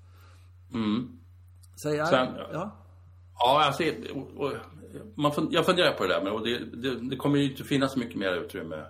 Så 0.71 0.77
jag, 1.83 2.07
Sen- 2.07 2.35
ja. 2.53 2.83
Ja, 3.39 3.63
alltså, 3.65 3.83
och, 4.15 4.45
och, 4.45 4.51
man, 5.15 5.31
fun- 5.31 5.47
jag 5.51 5.65
funderar 5.65 5.91
på 5.93 6.03
det 6.03 6.09
där, 6.13 6.23
men 6.23 6.33
och 6.33 6.43
det, 6.45 6.57
det, 6.59 7.09
det 7.09 7.15
kommer 7.15 7.37
ju 7.37 7.51
inte 7.51 7.63
finnas 7.63 7.95
mycket 7.95 8.15
mer 8.15 8.33
utrymme 8.33 8.85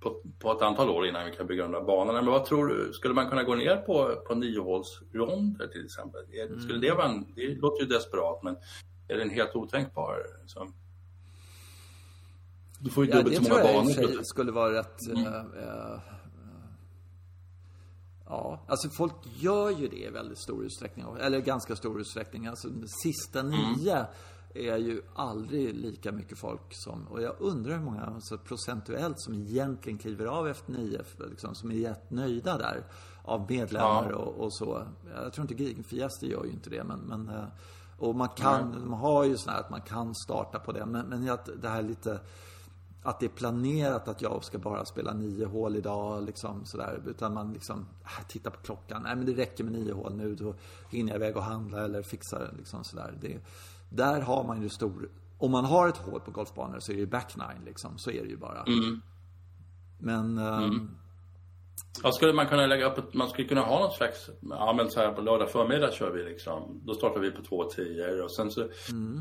på, 0.00 0.22
på 0.38 0.52
ett 0.52 0.62
antal 0.62 0.90
år 0.90 1.06
innan 1.06 1.24
vi 1.26 1.32
kan 1.36 1.46
bygga 1.46 1.62
de 1.62 1.72
där 1.72 1.80
banorna. 1.80 2.22
Men 2.22 2.30
vad 2.32 2.44
tror 2.44 2.66
du, 2.66 2.92
skulle 2.92 3.14
man 3.14 3.28
kunna 3.28 3.42
gå 3.42 3.54
ner 3.54 3.76
på, 3.76 4.22
på 4.28 4.34
niohålsronder 4.34 5.66
till 5.66 5.84
exempel? 5.84 6.20
Är- 6.20 6.60
Skulle 6.60 6.78
det 6.78 6.94
vara 6.94 7.06
en, 7.06 7.26
det 7.34 7.54
låter 7.54 7.82
ju 7.82 7.88
desperat, 7.88 8.42
men 8.42 8.56
är 9.08 9.16
den 9.16 9.30
helt 9.30 9.54
otänkbar? 9.56 10.16
Liksom? 10.40 10.74
Du 12.80 12.90
får 12.90 13.04
ju 13.04 13.10
Ja, 13.10 13.16
dubbelt 13.16 13.36
det 13.38 13.42
så 13.44 13.48
tror 13.48 13.58
många 13.58 13.72
jag 13.72 13.84
banor. 13.84 13.94
för 13.94 14.02
sig 14.16 14.24
skulle 14.24 14.52
vara 14.52 14.78
rätt... 14.78 15.06
Mm. 15.08 15.26
eh, 15.26 15.98
ja, 18.28 18.60
alltså 18.68 18.88
folk 18.88 19.14
gör 19.22 19.70
ju 19.70 19.88
det 19.88 19.96
i 20.06 20.10
väldigt 20.10 20.38
stor 20.38 20.64
utsträckning. 20.64 21.06
Eller 21.20 21.40
ganska 21.40 21.76
stor 21.76 22.00
utsträckning. 22.00 22.46
Alltså 22.46 22.68
de 22.68 22.88
sista 23.02 23.40
Mm. 23.40 23.50
nio 23.50 24.06
är 24.54 24.76
ju 24.76 25.02
aldrig 25.14 25.74
lika 25.74 26.12
mycket 26.12 26.38
folk 26.38 26.60
som... 26.70 27.06
Och 27.08 27.22
jag 27.22 27.34
undrar 27.38 27.72
hur 27.76 27.84
många 27.84 28.02
alltså, 28.04 28.38
procentuellt 28.38 29.20
som 29.20 29.34
egentligen 29.34 29.98
kliver 29.98 30.26
av 30.26 30.48
efter 30.48 30.72
nio, 30.72 31.02
liksom, 31.30 31.54
som 31.54 31.70
är 31.70 31.74
jättenöjda 31.74 32.58
där. 32.58 32.84
Av 33.24 33.50
medlemmar 33.50 34.10
Ja. 34.10 34.16
och, 34.16 34.44
och 34.44 34.54
så. 34.54 34.82
Jag 35.14 35.32
tror 35.32 35.50
inte 35.50 35.62
Gigenfiaster 35.62 36.26
gör 36.26 36.44
ju 36.44 36.50
inte 36.50 36.70
det, 36.70 36.84
men... 36.84 36.98
men 37.00 37.28
eh, 37.28 37.44
och 38.00 38.14
man 38.14 38.28
kan, 38.28 38.72
de 38.72 38.92
har 38.92 39.24
ju 39.24 39.36
sån 39.36 39.52
här 39.52 39.60
att 39.60 39.70
man 39.70 39.80
kan 39.80 40.14
starta 40.14 40.58
på 40.58 40.72
det. 40.72 40.86
Men, 40.86 41.06
men 41.06 41.38
det 41.62 41.68
här 41.68 41.82
lite 41.82 42.20
att 43.02 43.20
det 43.20 43.26
är 43.26 43.30
planerat 43.30 44.08
att 44.08 44.22
jag 44.22 44.44
ska 44.44 44.58
bara 44.58 44.84
spela 44.84 45.12
nio 45.12 45.46
hål 45.46 45.76
idag 45.76 46.22
liksom 46.22 46.64
sådär. 46.64 47.02
Utan 47.06 47.34
man 47.34 47.52
liksom, 47.52 47.86
äh, 48.04 48.26
tittar 48.28 48.50
på 48.50 48.60
klockan. 48.60 49.02
Nej 49.02 49.16
men 49.16 49.26
det 49.26 49.32
räcker 49.32 49.64
med 49.64 49.72
nio 49.72 49.92
hål 49.92 50.14
nu. 50.14 50.34
Då 50.34 50.54
hinner 50.90 51.12
jag 51.12 51.16
iväg 51.16 51.36
och 51.36 51.42
handla 51.42 51.84
eller 51.84 52.02
fixa 52.02 52.38
liksom 52.56 52.84
sådär. 52.84 53.14
Det, 53.20 53.38
där 53.88 54.20
har 54.20 54.44
man 54.44 54.62
ju 54.62 54.68
stor, 54.68 55.08
om 55.38 55.50
man 55.50 55.64
har 55.64 55.88
ett 55.88 55.96
hål 55.96 56.20
på 56.20 56.30
golfbanor 56.30 56.80
så 56.80 56.92
är 56.92 56.94
det 56.94 57.00
ju 57.00 57.06
back 57.06 57.36
nine 57.36 57.64
liksom. 57.64 57.98
Så 57.98 58.10
är 58.10 58.22
det 58.22 58.28
ju 58.28 58.36
bara. 58.36 58.64
Men, 59.98 60.38
ehm, 60.38 60.90
Ja, 62.02 62.12
skulle 62.12 62.32
man 62.32 62.46
kunna 62.46 62.66
lägga 62.66 62.86
upp 62.86 62.98
ett, 62.98 63.14
man 63.14 63.28
skulle 63.28 63.48
kunna 63.48 63.60
ha 63.60 63.80
någon 63.80 63.92
slags, 63.92 64.30
ja 64.50 64.72
men 64.72 64.90
så 64.90 65.00
här 65.00 65.12
på 65.12 65.22
lördag 65.22 65.50
förmiddag 65.50 65.92
kör 65.92 66.10
vi 66.10 66.22
liksom, 66.22 66.82
då 66.84 66.94
startar 66.94 67.20
vi 67.20 67.30
på 67.30 67.42
två 67.42 67.64
tior 67.64 68.22
och 68.22 68.30
sen 68.30 68.50
så 68.50 68.68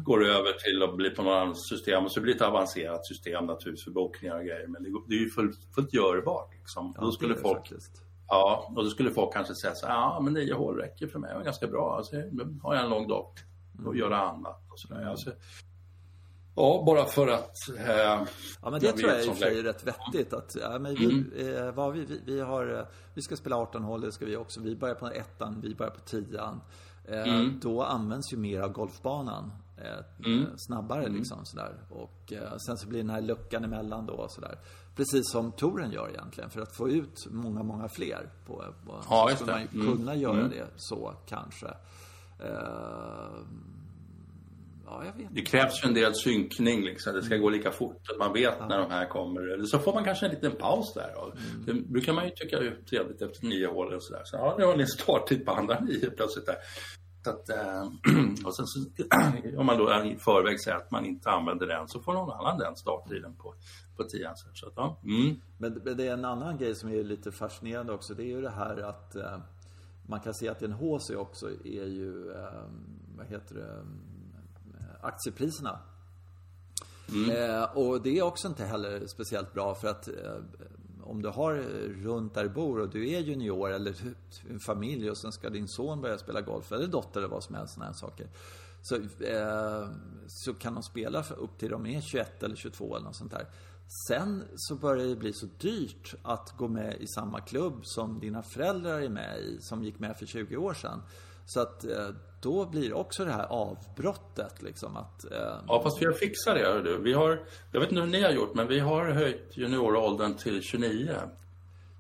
går 0.04 0.20
det 0.20 0.28
över 0.28 0.52
till 0.52 0.84
att 0.84 0.96
bli 0.96 1.10
på 1.10 1.24
något 1.24 1.42
annat 1.42 1.58
system. 1.58 2.06
Och 2.06 2.12
så 2.12 2.22
blir 2.22 2.34
det 2.34 2.38
ett 2.38 2.50
avancerat 2.50 3.06
system 3.06 3.46
naturligtvis 3.46 3.84
för 3.84 3.92
bokningar 3.92 4.36
och 4.36 4.46
grejer. 4.46 4.68
Men 4.68 4.84
det, 4.84 4.90
det 5.08 5.16
är 5.16 5.20
ju 5.20 5.30
fullt, 5.30 5.58
fullt 5.76 5.94
görbart 5.94 6.54
liksom. 6.54 6.94
ja, 6.98 7.02
då 7.02 7.12
skulle 7.12 7.34
det 7.34 7.40
folk, 7.40 7.58
faktiskt. 7.58 8.02
ja, 8.28 8.74
och 8.76 8.84
då 8.84 8.90
skulle 8.90 9.12
folk 9.12 9.34
kanske 9.34 9.56
säga 9.56 9.76
så 9.76 9.88
här, 9.88 9.94
ja 9.94 10.20
men 10.24 10.34
nio 10.34 10.54
hål 10.54 10.78
räcker 10.78 11.08
för 11.08 11.20
mig, 11.20 11.34
det 11.34 11.40
är 11.40 11.44
ganska 11.44 11.68
bra, 11.68 11.96
alltså, 11.98 12.16
har 12.64 12.76
jag 12.76 12.84
en 12.84 12.90
lång 12.90 13.08
dag 13.08 13.28
och 13.86 13.98
göra 13.98 14.18
annat. 14.18 14.62
Och 14.72 14.80
sådär. 14.80 15.06
Alltså, 15.10 15.32
ja, 16.58 16.84
bara 16.86 17.06
för 17.06 17.28
att 17.28 17.56
eh, 17.78 17.96
Ja 18.62 18.70
men 18.70 18.80
det 18.80 18.86
jag 18.86 18.98
tror 18.98 19.12
jag 19.12 19.26
i 19.26 19.30
och 19.30 19.36
för 19.36 19.42
sig 19.46 19.60
är 19.60 19.64
rätt 19.64 19.84
vettigt 19.88 20.34
att, 20.34 20.56
ja, 20.62 20.80
men 20.80 20.96
vi, 20.96 21.26
eh, 21.58 21.72
vad 21.72 21.94
vi, 21.94 22.06
vi, 22.06 22.22
vi 22.26 22.40
har, 22.42 22.74
eh, 22.80 22.86
vi 23.14 23.22
ska 23.22 23.36
spela 23.36 23.56
18 23.56 23.84
hål, 23.84 24.02
det 24.02 24.12
ska 24.12 24.26
vi 24.26 24.38
också. 24.38 24.62
Vi 24.62 24.76
börjar 24.76 24.96
på 24.96 25.08
ettan, 25.08 25.62
vi 25.62 25.76
börjar 25.76 25.92
på 25.92 26.00
tian. 26.00 26.62
Eh, 27.06 27.42
Då 27.62 27.84
används 27.84 28.34
ju 28.34 28.38
mer 28.38 28.62
av 28.62 28.72
golfbanan. 28.72 29.52
Eh, 29.78 30.32
eh, 30.34 30.48
snabbare 30.58 31.10
liksom 31.10 31.46
sådär. 31.46 31.74
Och 31.90 32.34
eh, 32.34 32.58
sen 32.68 32.78
så 32.78 32.88
blir 32.88 33.00
den 33.00 33.10
här 33.10 33.22
luckan 33.22 33.64
emellan 33.64 34.06
då 34.06 34.28
sådär. 34.30 34.58
Precis 34.96 35.32
som 35.32 35.52
touren 35.52 35.92
gör 35.92 36.10
egentligen. 36.10 36.50
För 36.50 36.62
att 36.62 36.76
få 36.76 36.90
ut 36.90 37.28
många, 37.32 37.64
många 37.64 37.88
fler 37.90 38.30
på, 38.46 38.54
på 38.86 39.02
Ja, 39.10 39.28
så 39.32 39.36
skulle 39.36 39.52
man 39.52 39.62
ju 39.62 39.82
Mm. 39.82 39.98
kunna 39.98 40.16
göra 40.16 40.48
det 40.48 40.66
så 40.76 41.14
kanske. 41.28 41.68
Ja, 44.90 45.06
jag 45.06 45.24
vet 45.24 45.36
Det 45.36 45.42
krävs 45.42 45.84
ju 45.84 45.88
en 45.88 45.94
del 45.94 46.16
synkning, 46.16 46.84
liksom. 46.84 47.14
det 47.14 47.24
ska 47.24 47.38
gå 47.38 47.50
lika 47.50 47.72
fort. 47.72 48.10
Att 48.12 48.20
man 48.20 48.34
vet 48.34 48.60
när 48.60 48.78
de 48.78 48.92
här 48.92 49.10
kommer. 49.10 49.54
Eller 49.54 49.66
så 49.66 49.80
får 49.80 49.94
man 49.94 50.04
kanske 50.04 50.26
en 50.26 50.32
liten 50.32 50.52
paus 50.52 50.94
där. 50.94 51.24
Och 51.24 51.34
Det 51.66 51.74
brukar 51.74 52.14
man 52.14 52.26
ju 52.26 52.32
tycka 52.32 52.58
är 52.58 52.78
trevligt 52.90 53.22
efter 53.22 53.46
nio 53.46 53.68
hål 53.68 53.94
och 53.94 54.04
sådär. 54.04 54.22
Så 54.26 54.38
ja, 54.38 54.56
nu 54.60 54.66
har 54.66 54.78
ni 54.78 54.88
starttid 54.88 55.46
på 55.46 55.52
andra 55.52 55.80
nio 55.80 56.10
plötsligt 56.10 56.46
där. 56.46 56.56
Så 57.24 57.30
att, 57.30 57.50
eh, 57.50 57.82
och 58.46 58.56
sen 58.56 58.66
så, 58.66 58.80
om 59.60 59.66
man 59.66 59.78
då 59.78 60.04
i 60.06 60.16
förväg 60.16 60.60
säger 60.60 60.78
att 60.78 60.92
man 60.92 61.06
inte 61.06 61.30
använder 61.30 61.68
den 61.68 61.88
så 61.88 62.00
får 62.00 62.14
någon 62.14 62.32
annan 62.32 62.58
den 62.58 62.76
starttiden 62.76 63.36
på, 63.36 63.54
på 63.98 64.04
tian. 64.04 64.38
Så, 64.38 64.48
så 64.54 64.68
att, 64.68 64.74
ja. 64.76 65.00
mm. 65.04 65.42
Men 65.58 65.82
men 65.86 65.98
det 65.98 66.08
är 66.08 66.14
en 66.14 66.26
annan 66.26 66.58
grej 66.58 66.76
som 66.76 66.90
är 66.90 67.04
lite 67.04 67.32
fascinerande 67.32 67.94
också. 67.94 68.14
Det 68.14 68.24
är 68.24 68.28
ju 68.36 68.42
det 68.42 68.50
här 68.50 68.78
att 68.78 69.16
eh, 69.16 69.40
man 70.08 70.20
kan 70.20 70.34
se 70.34 70.50
att 70.50 70.62
en 70.62 70.72
HC 70.72 71.10
också 71.10 71.50
är 71.50 71.88
ju, 71.88 72.32
eh, 72.32 72.64
vad 73.18 73.28
heter 73.28 73.56
det, 73.56 73.86
aktiepriserna. 75.02 75.80
Eh, 77.32 77.78
och 77.78 78.02
det 78.02 78.18
är 78.18 78.22
också 78.22 78.48
inte 78.48 78.66
heller 78.66 79.08
speciellt 79.08 79.54
bra 79.54 79.76
för 79.76 79.88
att 79.88 80.08
eh, 80.08 80.14
om 81.04 81.22
du 81.22 81.30
har 81.30 81.54
runt 82.04 82.34
där 82.34 82.44
du 82.44 82.50
bor 82.50 82.80
och 82.80 82.90
du 82.90 83.10
är 83.10 83.20
junior 83.20 83.72
eller 83.72 83.96
en 84.50 84.60
familj 84.60 85.12
och 85.12 85.18
sen 85.18 85.32
ska 85.32 85.50
din 85.50 85.68
son 85.68 86.02
börja 86.02 86.18
spela 86.18 86.42
golf 86.42 86.72
eller 86.72 86.88
dotter 86.88 87.20
eller 87.20 87.30
vad 87.30 87.44
som 87.44 87.56
helst 87.56 87.74
såna 87.74 87.86
här 87.86 87.94
saker. 87.94 88.28
Så, 88.82 88.96
eh, 88.96 89.90
så 90.28 90.54
kan 90.54 90.74
de 90.74 90.84
spela 90.84 91.24
upp 91.38 91.58
till 91.58 91.70
de 91.70 91.86
är 91.86 92.02
21 92.02 92.44
eller 92.44 92.56
22 92.56 92.96
eller 92.96 93.06
något 93.06 93.16
sånt 93.16 93.32
där. 93.32 93.48
Sen 94.08 94.44
så 94.56 94.76
börjar 94.76 95.08
det 95.08 95.16
bli 95.16 95.34
så 95.34 95.46
dyrt 95.46 96.16
att 96.24 96.58
gå 96.58 96.68
med 96.68 96.96
i 97.02 97.08
samma 97.08 97.42
klubb 97.42 97.86
som 97.86 98.20
dina 98.20 98.44
föräldrar 98.44 99.02
är 99.02 99.10
med 99.10 99.40
i, 99.40 99.58
som 99.62 99.84
gick 99.84 100.00
med 100.00 100.18
för 100.18 100.26
20 100.26 100.58
år 100.58 100.74
sedan. 100.74 101.02
Så 101.50 101.60
att 101.62 101.84
eh, 101.86 102.10
då 102.42 102.66
blir 102.66 102.90
det 102.90 102.96
också 102.96 103.26
det 103.26 103.32
här 103.32 103.46
avbrottet 103.46 104.62
liksom 104.62 104.98
att... 104.98 105.32
Eh, 105.32 105.38
Ja, 105.68 105.82
fast 105.84 106.02
vi 106.02 106.06
har 106.06 106.14
fixat 106.14 106.56
det. 106.56 106.62
hör 106.66 106.82
Du. 106.84 106.98
Vi 106.98 107.14
har, 107.14 107.44
jag 107.72 107.80
vet 107.80 107.90
inte 107.90 108.02
hur 108.02 108.08
ni 108.10 108.22
har 108.24 108.32
gjort, 108.32 108.54
men 108.56 108.68
vi 108.68 108.80
har 108.80 109.06
höjt 109.12 109.58
junioråldern 109.58 110.34
till 110.34 110.62
29. 110.62 111.16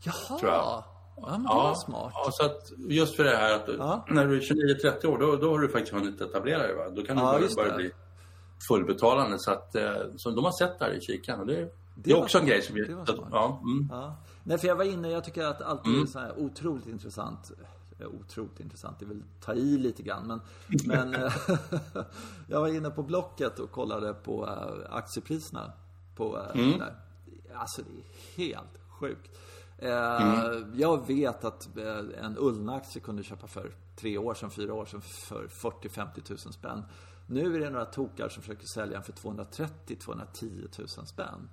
jaha! 0.04 0.40
tror 0.40 0.52
jag. 0.52 0.84
Ja, 1.22 1.28
men 1.32 1.44
det 1.44 1.48
var 1.50 1.76
smart. 1.76 2.12
Ja, 2.16 2.30
så 2.32 2.46
att 2.46 2.72
just 2.90 3.16
för 3.16 3.24
det 3.24 3.38
här 3.38 3.54
att 3.56 3.70
Ja. 3.78 4.06
när 4.10 4.26
du 4.28 4.38
är 4.38 4.42
29-30 4.42 5.06
år, 5.06 5.18
då, 5.18 5.36
då 5.36 5.52
har 5.52 5.60
du 5.60 5.70
faktiskt 5.70 5.94
hunnit 5.94 6.22
etablera 6.22 6.58
dig. 6.60 6.76
Va? 6.76 6.90
Då 6.90 7.04
kan 7.04 7.16
du 7.18 7.22
Ja, 7.24 7.32
börja, 7.34 7.48
börja 7.56 7.72
det. 7.72 7.78
bli 7.78 7.92
fullbetalande. 8.70 9.40
Så, 9.40 9.52
att, 9.52 9.76
eh, 9.76 9.94
så 10.18 10.30
de 10.32 10.46
har 10.46 10.52
sett 10.52 10.80
där 10.80 10.94
i 10.98 11.02
kikaren. 11.02 11.40
Och 11.40 11.46
det, 11.48 11.56
det, 11.56 11.70
Det 11.96 12.12
är 12.12 12.18
också 12.24 12.38
en 12.38 12.42
smart. 12.44 12.50
grej 12.50 12.62
som 12.62 12.76
vi... 12.76 12.82
Det 12.84 12.96
var 12.96 13.02
att- 13.02 13.10
smart. 13.16 13.30
ja, 13.32 13.62
mm. 13.64 13.88
Ja. 13.92 14.16
Nej, 14.44 14.58
för 14.58 14.68
jag 14.68 14.76
var 14.76 14.84
inne, 14.84 15.10
jag 15.12 15.24
tycker 15.24 15.44
att 15.44 15.62
alltid 15.62 15.92
Mm. 15.92 16.04
är 16.04 16.08
så 16.08 16.20
här 16.20 16.34
otroligt 16.40 16.88
intressant. 16.88 17.52
Otroligt 18.06 18.60
intressant, 18.60 19.00
det 19.00 19.06
väl 19.06 19.24
ta 19.40 19.54
i 19.54 19.78
lite 19.78 20.04
grann. 20.04 20.28
Men, 20.28 20.40
men 20.86 21.16
eh, 21.24 21.34
jag 22.48 22.62
var 22.62 22.68
inne 22.68 22.90
på 22.90 23.04
Blocket 23.04 23.60
och 23.60 23.72
kollade 23.72 24.14
på 24.14 24.48
eh, 24.48 24.96
aktiepriserna. 24.96 25.72
På, 26.16 26.38
eh, 26.38 26.62
Mm. 26.62 26.80
där. 26.80 26.96
Alltså 27.56 27.82
det 27.82 27.98
är 28.44 28.48
helt 28.48 28.80
sjukt. 29.00 29.38
Eh, 29.78 30.64
Jag 30.74 31.08
vet 31.08 31.44
att 31.44 31.78
en 32.18 32.38
Ullna-aktie 32.40 33.02
kunde 33.02 33.24
köpa 33.24 33.48
för 33.48 33.72
tre 33.96 34.18
år 34.18 34.34
sedan, 34.34 34.52
fyra 34.52 34.74
år 34.74 34.86
sedan 34.86 35.02
för 35.02 35.48
40-50 35.48 36.22
tusen 36.22 36.54
spänn. 36.54 36.84
Nu 37.28 37.56
är 37.56 37.60
det 37.60 37.70
några 37.70 37.86
tokar 37.86 38.30
som 38.30 38.44
försöker 38.44 38.66
sälja 38.74 38.94
den 38.94 39.04
för 39.04 39.14
230-210 39.14 40.68
tusen 40.68 41.06
spänn. 41.06 41.50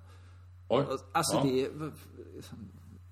Oj. 0.67 0.85
Alltså 1.11 1.35
ja. 1.37 1.43
det 1.43 1.65
är... 1.65 1.91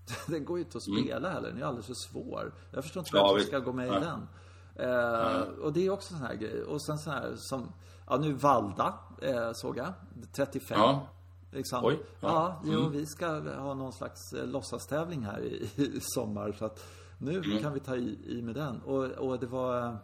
Den 0.28 0.46
går 0.46 0.58
ju 0.58 0.64
inte 0.64 0.78
att 0.78 0.84
spela 0.84 1.30
heller, 1.30 1.50
den 1.50 1.62
är 1.62 1.66
alldeles 1.66 1.88
för 1.88 1.94
svår. 1.94 2.54
Jag 2.72 2.84
förstår 2.84 3.02
inte 3.02 3.18
Ja, 3.18 3.22
varför 3.24 3.36
visst. 3.36 3.48
ska 3.48 3.60
gå 3.60 3.74
med 3.74 3.88
i 3.88 3.92
Nej. 3.92 4.00
den. 4.02 4.28
Eh, 4.76 5.42
och 5.42 5.74
det 5.74 5.86
är 5.86 5.90
också 5.90 6.14
sån 6.14 6.24
här 6.24 6.36
grej. 6.36 6.64
Och 6.64 6.82
sen 6.86 6.98
sån 6.98 7.14
här 7.14 7.34
som, 7.38 7.72
ja 8.08 8.18
nu 8.18 8.34
Valda 8.34 8.94
eh, 9.22 9.52
såg 9.54 9.78
jag, 9.78 9.94
35. 10.36 10.80
Ja. 10.80 11.08
Liksom. 11.52 11.86
Oj, 11.86 12.00
Ja, 12.20 12.60
ja. 12.64 12.70
Mm. 12.70 12.80
jo, 12.84 12.90
vi 12.90 13.06
ska 13.06 13.28
ha 13.60 13.74
någon 13.74 13.94
slags 13.94 14.34
eh, 14.34 14.46
låtsastävling 14.48 15.22
här 15.26 15.40
i, 15.40 15.70
i 15.84 16.00
sommar. 16.02 16.52
Så 16.52 16.66
att 16.66 16.84
nu 17.18 17.38
Mm. 17.38 17.60
kan 17.62 17.74
vi 17.74 17.80
ta 17.80 17.96
i, 17.96 18.20
i 18.38 18.42
med 18.42 18.56
den. 18.56 18.82
Och, 18.82 19.04
och 19.06 19.40
det 19.40 19.46
var... 19.48 19.98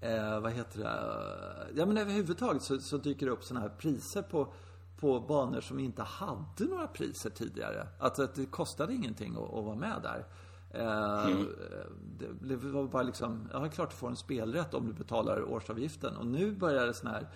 Eh, 0.00 0.40
vad 0.40 0.52
heter 0.52 0.78
det? 0.78 1.70
Ja 1.80 1.86
men 1.86 1.98
överhuvudtaget 1.98 2.62
så, 2.62 2.78
så 2.80 2.96
dyker 2.96 3.26
det 3.26 3.32
upp 3.32 3.44
såna 3.44 3.60
här 3.60 3.68
priser 3.68 4.22
på, 4.22 4.52
på 5.00 5.20
banor 5.20 5.60
som 5.60 5.78
inte 5.78 6.02
hade 6.02 6.64
några 6.70 6.86
priser 6.86 7.30
tidigare. 7.30 7.86
Att, 7.98 8.18
att 8.18 8.34
det 8.34 8.46
kostade 8.46 8.94
ingenting 8.94 9.34
att, 9.36 9.54
att 9.58 9.64
vara 9.64 9.76
med 9.76 10.00
där. 10.02 10.26
Eh, 10.70 11.28
det, 12.18 12.56
det 12.56 12.56
var 12.56 12.84
bara 12.84 13.02
liksom, 13.02 13.48
ja 13.52 13.58
det 13.58 13.66
är 13.66 13.70
klart 13.70 13.90
du 13.90 13.96
får 13.96 14.08
en 14.08 14.16
spelrätt 14.16 14.74
om 14.74 14.86
du 14.86 14.92
betalar 14.92 15.52
årsavgiften. 15.52 16.16
Och 16.16 16.26
nu 16.26 16.52
börjar 16.52 16.86
det 16.86 16.94
såna 16.94 17.10
här 17.10 17.28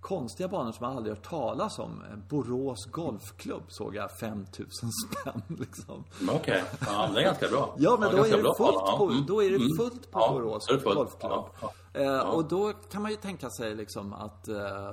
konstiga 0.00 0.48
banor 0.48 0.72
som 0.72 0.86
man 0.86 0.96
aldrig 0.96 1.16
hört 1.16 1.24
talas 1.28 1.78
om. 1.78 2.02
Eh, 2.10 2.16
Borås 2.28 2.84
Golfklubb 2.90 3.62
såg 3.68 3.94
jag 3.96 4.10
5000 4.10 4.66
spänn 5.22 5.42
liksom. 5.48 6.04
Men 6.20 6.34
Okej, 6.36 6.64
ja, 6.80 7.02
men 7.06 7.14
det 7.14 7.20
är 7.20 7.24
ganska 7.24 7.48
bra. 7.48 7.74
Ja, 7.78 7.96
men 8.00 8.10
då, 8.10 8.16
ganska 8.16 8.32
är 8.34 8.36
det 8.36 8.42
bra 8.42 8.54
fullt 8.54 8.72
ja. 8.74 8.94
på, 8.98 9.04
Mm. 9.10 9.26
då 9.26 9.42
är 9.42 9.50
det 9.50 9.56
Mm. 9.56 9.68
fullt 9.78 10.10
på 10.10 10.20
Ja, 10.20 10.32
Borås 10.32 10.66
då 10.68 10.78
fullt. 10.78 10.94
Golfklubb. 10.96 11.32
Ja, 11.32 11.72
ja. 11.92 12.00
Eh, 12.00 12.20
Och 12.20 12.44
då 12.44 12.72
kan 12.72 13.02
man 13.02 13.10
ju 13.10 13.16
tänka 13.16 13.50
sig 13.50 13.74
liksom 13.74 14.12
att 14.12 14.48
eh, 14.48 14.56
eh, 14.88 14.92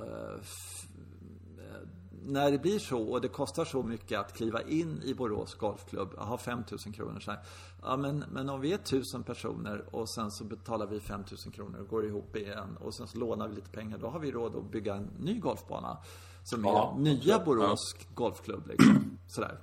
när 2.26 2.50
det 2.50 2.58
blir 2.58 2.78
så 2.78 3.02
och 3.02 3.20
det 3.20 3.28
kostar 3.28 3.64
så 3.64 3.82
mycket 3.82 4.20
att 4.20 4.36
kliva 4.36 4.62
in 4.62 5.02
i 5.04 5.14
Borås 5.14 5.54
Golfklubb, 5.54 6.14
ha 6.18 6.38
5000 6.38 6.92
kronor 6.92 7.20
så 7.20 7.30
här. 7.30 7.40
Ja, 7.82 7.96
men, 7.96 8.24
men 8.32 8.48
om 8.48 8.60
vi 8.60 8.72
är 8.72 8.78
1000 8.78 9.22
personer 9.22 9.84
och 9.90 10.10
sen 10.10 10.30
så 10.30 10.44
betalar 10.44 10.86
vi 10.86 11.00
5000 11.00 11.52
kronor 11.52 11.80
och 11.80 11.88
går 11.88 12.06
ihop 12.06 12.36
igen 12.36 12.76
och 12.80 12.94
sen 12.94 13.08
så 13.08 13.18
lånar 13.18 13.48
vi 13.48 13.54
lite 13.54 13.70
pengar, 13.70 13.98
då 13.98 14.08
har 14.08 14.18
vi 14.18 14.30
råd 14.30 14.56
att 14.56 14.70
bygga 14.70 14.94
en 14.94 15.10
ny 15.18 15.38
golfbana. 15.38 15.98
Som 16.44 16.64
är 16.64 16.68
Ja, 16.68 16.96
nya. 16.98 17.38
Borås 17.38 17.96
Golfklubb 18.14 18.66
liksom. 18.66 19.18
Sådär. 19.28 19.58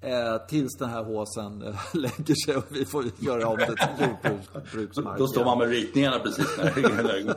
Eh, 0.00 0.46
tills 0.48 0.76
den 0.78 0.88
här 0.88 1.04
håsen 1.04 1.62
eh, 1.62 1.74
lägger 1.94 2.46
sig 2.46 2.56
och 2.56 2.64
vi 2.68 2.84
får 2.84 3.04
göra 3.18 3.48
om 3.48 3.56
det 3.56 3.66
till 3.66 4.06
jordbruksmark. 4.54 5.18
Då 5.18 5.26
står 5.26 5.44
man 5.44 5.58
med 5.58 5.68
ritningarna 5.68 6.18
precis 6.18 6.58
när 6.58 7.36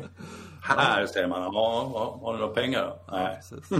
Här 0.76 1.06
säger 1.06 1.28
man, 1.28 1.42
ja, 1.42 1.90
ja, 1.94 2.18
har 2.22 2.32
ni 2.32 2.38
några 2.38 2.54
pengar 2.54 2.82
då? 2.82 3.12
Nej. 3.12 3.36
Precis. 3.36 3.70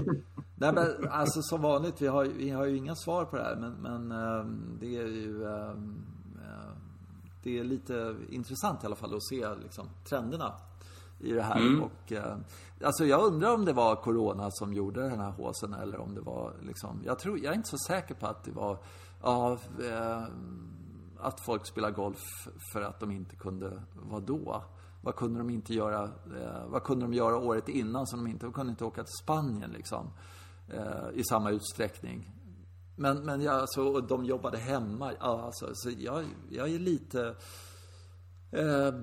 Nej 0.60 0.72
men 0.72 1.08
alltså 1.10 1.42
som 1.42 1.62
vanligt, 1.62 2.02
vi 2.02 2.06
har, 2.06 2.24
vi 2.24 2.50
har 2.50 2.66
ju 2.66 2.76
inga 2.76 2.94
svar 2.94 3.24
på 3.24 3.36
det 3.36 3.42
här 3.42 3.56
men, 3.56 3.72
men 3.72 4.12
ehm, 4.12 4.78
det 4.80 4.96
är 4.96 5.06
ju 5.06 5.46
ehm, 5.46 6.04
eh, 6.34 6.70
Det 7.42 7.58
är 7.58 7.64
lite 7.64 8.16
intressant 8.30 8.82
i 8.82 8.86
alla 8.86 8.96
fall 8.96 9.14
att 9.14 9.24
se 9.24 9.54
liksom, 9.62 9.88
trenderna 10.08 10.52
i 11.20 11.32
det 11.32 11.42
här. 11.42 11.82
Och, 11.82 12.12
eh, 12.12 12.36
alltså 12.84 13.04
jag 13.04 13.22
undrar 13.22 13.54
om 13.54 13.64
det 13.64 13.72
var 13.72 13.96
Corona 13.96 14.48
som 14.50 14.72
gjorde 14.72 15.08
den 15.08 15.20
här 15.20 15.30
håsen 15.30 15.74
eller 15.74 16.00
om 16.00 16.14
det 16.14 16.20
var 16.20 16.52
liksom, 16.62 17.02
jag 17.04 17.18
tror, 17.18 17.38
jag 17.38 17.52
är 17.52 17.56
inte 17.56 17.68
så 17.68 17.78
säker 17.78 18.14
på 18.14 18.26
att 18.26 18.44
det 18.44 18.52
var, 18.52 18.78
ja, 19.22 19.58
att 21.20 21.40
folk 21.40 21.66
spelar 21.66 21.90
golf 21.90 22.20
för 22.72 22.82
att 22.82 23.00
de 23.00 23.10
inte 23.10 23.36
kunde, 23.36 23.82
vad 23.94 24.22
då? 24.22 24.62
Vad 25.00 25.16
kunde 25.16 25.38
de 25.38 25.50
inte 25.50 25.74
göra, 25.74 26.04
eh, 26.04 26.66
vad 26.66 26.82
kunde 26.82 27.04
de 27.04 27.12
göra 27.12 27.36
året 27.36 27.68
innan 27.68 28.06
som 28.06 28.24
de 28.24 28.30
inte, 28.30 28.46
de 28.46 28.52
kunde 28.52 28.70
inte 28.70 28.84
åka 28.84 29.04
till 29.04 29.14
Spanien 29.22 29.70
liksom. 29.70 30.10
Eh, 30.68 31.10
I 31.14 31.24
samma 31.24 31.50
utsträckning. 31.50 32.34
Men, 32.96 33.24
men 33.24 33.40
jag, 33.40 33.54
alltså, 33.54 33.82
och 33.82 34.04
de 34.04 34.24
jobbade 34.24 34.58
hemma. 34.58 35.12
Alltså, 35.18 35.70
så 35.74 35.90
jag, 35.98 36.24
jag 36.50 36.68
är 36.68 36.78
lite... 36.78 37.34
Eh, 38.50 38.94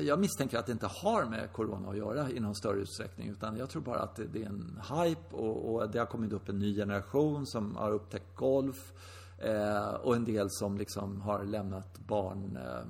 jag 0.00 0.18
misstänker 0.20 0.58
att 0.58 0.66
det 0.66 0.72
inte 0.72 0.86
har 0.86 1.24
med 1.24 1.52
Corona 1.52 1.90
att 1.90 1.96
göra 1.96 2.30
i 2.30 2.40
någon 2.40 2.54
större 2.54 2.80
utsträckning. 2.80 3.28
Utan 3.28 3.56
jag 3.56 3.70
tror 3.70 3.82
bara 3.82 4.00
att 4.00 4.16
det, 4.16 4.24
det 4.24 4.42
är 4.42 4.46
en 4.46 4.80
hype 4.90 5.36
och, 5.36 5.74
och 5.74 5.90
det 5.90 5.98
har 5.98 6.06
kommit 6.06 6.32
upp 6.32 6.48
en 6.48 6.58
ny 6.58 6.74
generation 6.74 7.46
som 7.46 7.76
har 7.76 7.90
upptäckt 7.90 8.36
golf. 8.36 8.92
Eh, 9.38 9.94
och 9.94 10.16
en 10.16 10.24
del 10.24 10.46
som 10.50 10.78
liksom 10.78 11.20
har 11.20 11.44
lämnat 11.44 11.98
barn 11.98 12.56
eh, 12.56 12.86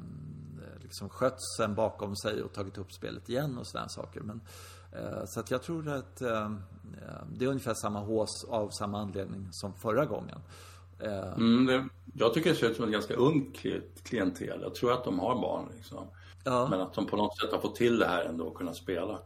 liksom 0.92 1.08
skötseln 1.08 1.74
bakom 1.74 2.16
sig 2.16 2.42
och 2.42 2.52
tagit 2.52 2.78
upp 2.78 2.92
spelet 2.92 3.28
igen 3.28 3.58
och 3.58 3.66
sådana 3.66 3.88
saker. 3.88 4.20
Men, 4.20 4.40
eh, 4.92 5.22
så 5.26 5.40
att 5.40 5.50
jag 5.50 5.62
tror 5.62 5.88
att 5.88 6.20
eh, 6.20 6.50
det 7.32 7.44
är 7.44 7.48
ungefär 7.48 7.74
samma 7.74 8.00
hås 8.00 8.44
av 8.48 8.70
samma 8.70 8.98
anledning 9.00 9.48
som 9.52 9.74
förra 9.74 10.04
gången. 10.06 10.38
Eh, 10.98 11.32
Mm, 11.32 11.66
det, 11.66 11.88
jag 12.14 12.34
tycker 12.34 12.50
det 12.50 12.56
ser 12.56 12.68
ut 12.70 12.76
som 12.76 12.84
ett 12.84 12.92
ganska 12.92 13.14
ungt 13.14 13.56
kli- 13.56 13.82
klientel. 14.02 14.58
Jag 14.62 14.74
tror 14.74 14.92
att 14.92 15.04
de 15.04 15.18
har 15.18 15.34
barn 15.34 15.68
liksom. 15.76 16.06
Ja. 16.44 16.68
Men 16.70 16.80
att 16.80 16.94
de 16.94 17.06
på 17.06 17.16
något 17.16 17.38
sätt 17.40 17.52
har 17.52 17.58
fått 17.58 17.76
till 17.76 17.98
det 17.98 18.06
här 18.06 18.24
ändå 18.24 18.44
och 18.44 18.54
kunna 18.56 18.74
spela. 18.74 19.18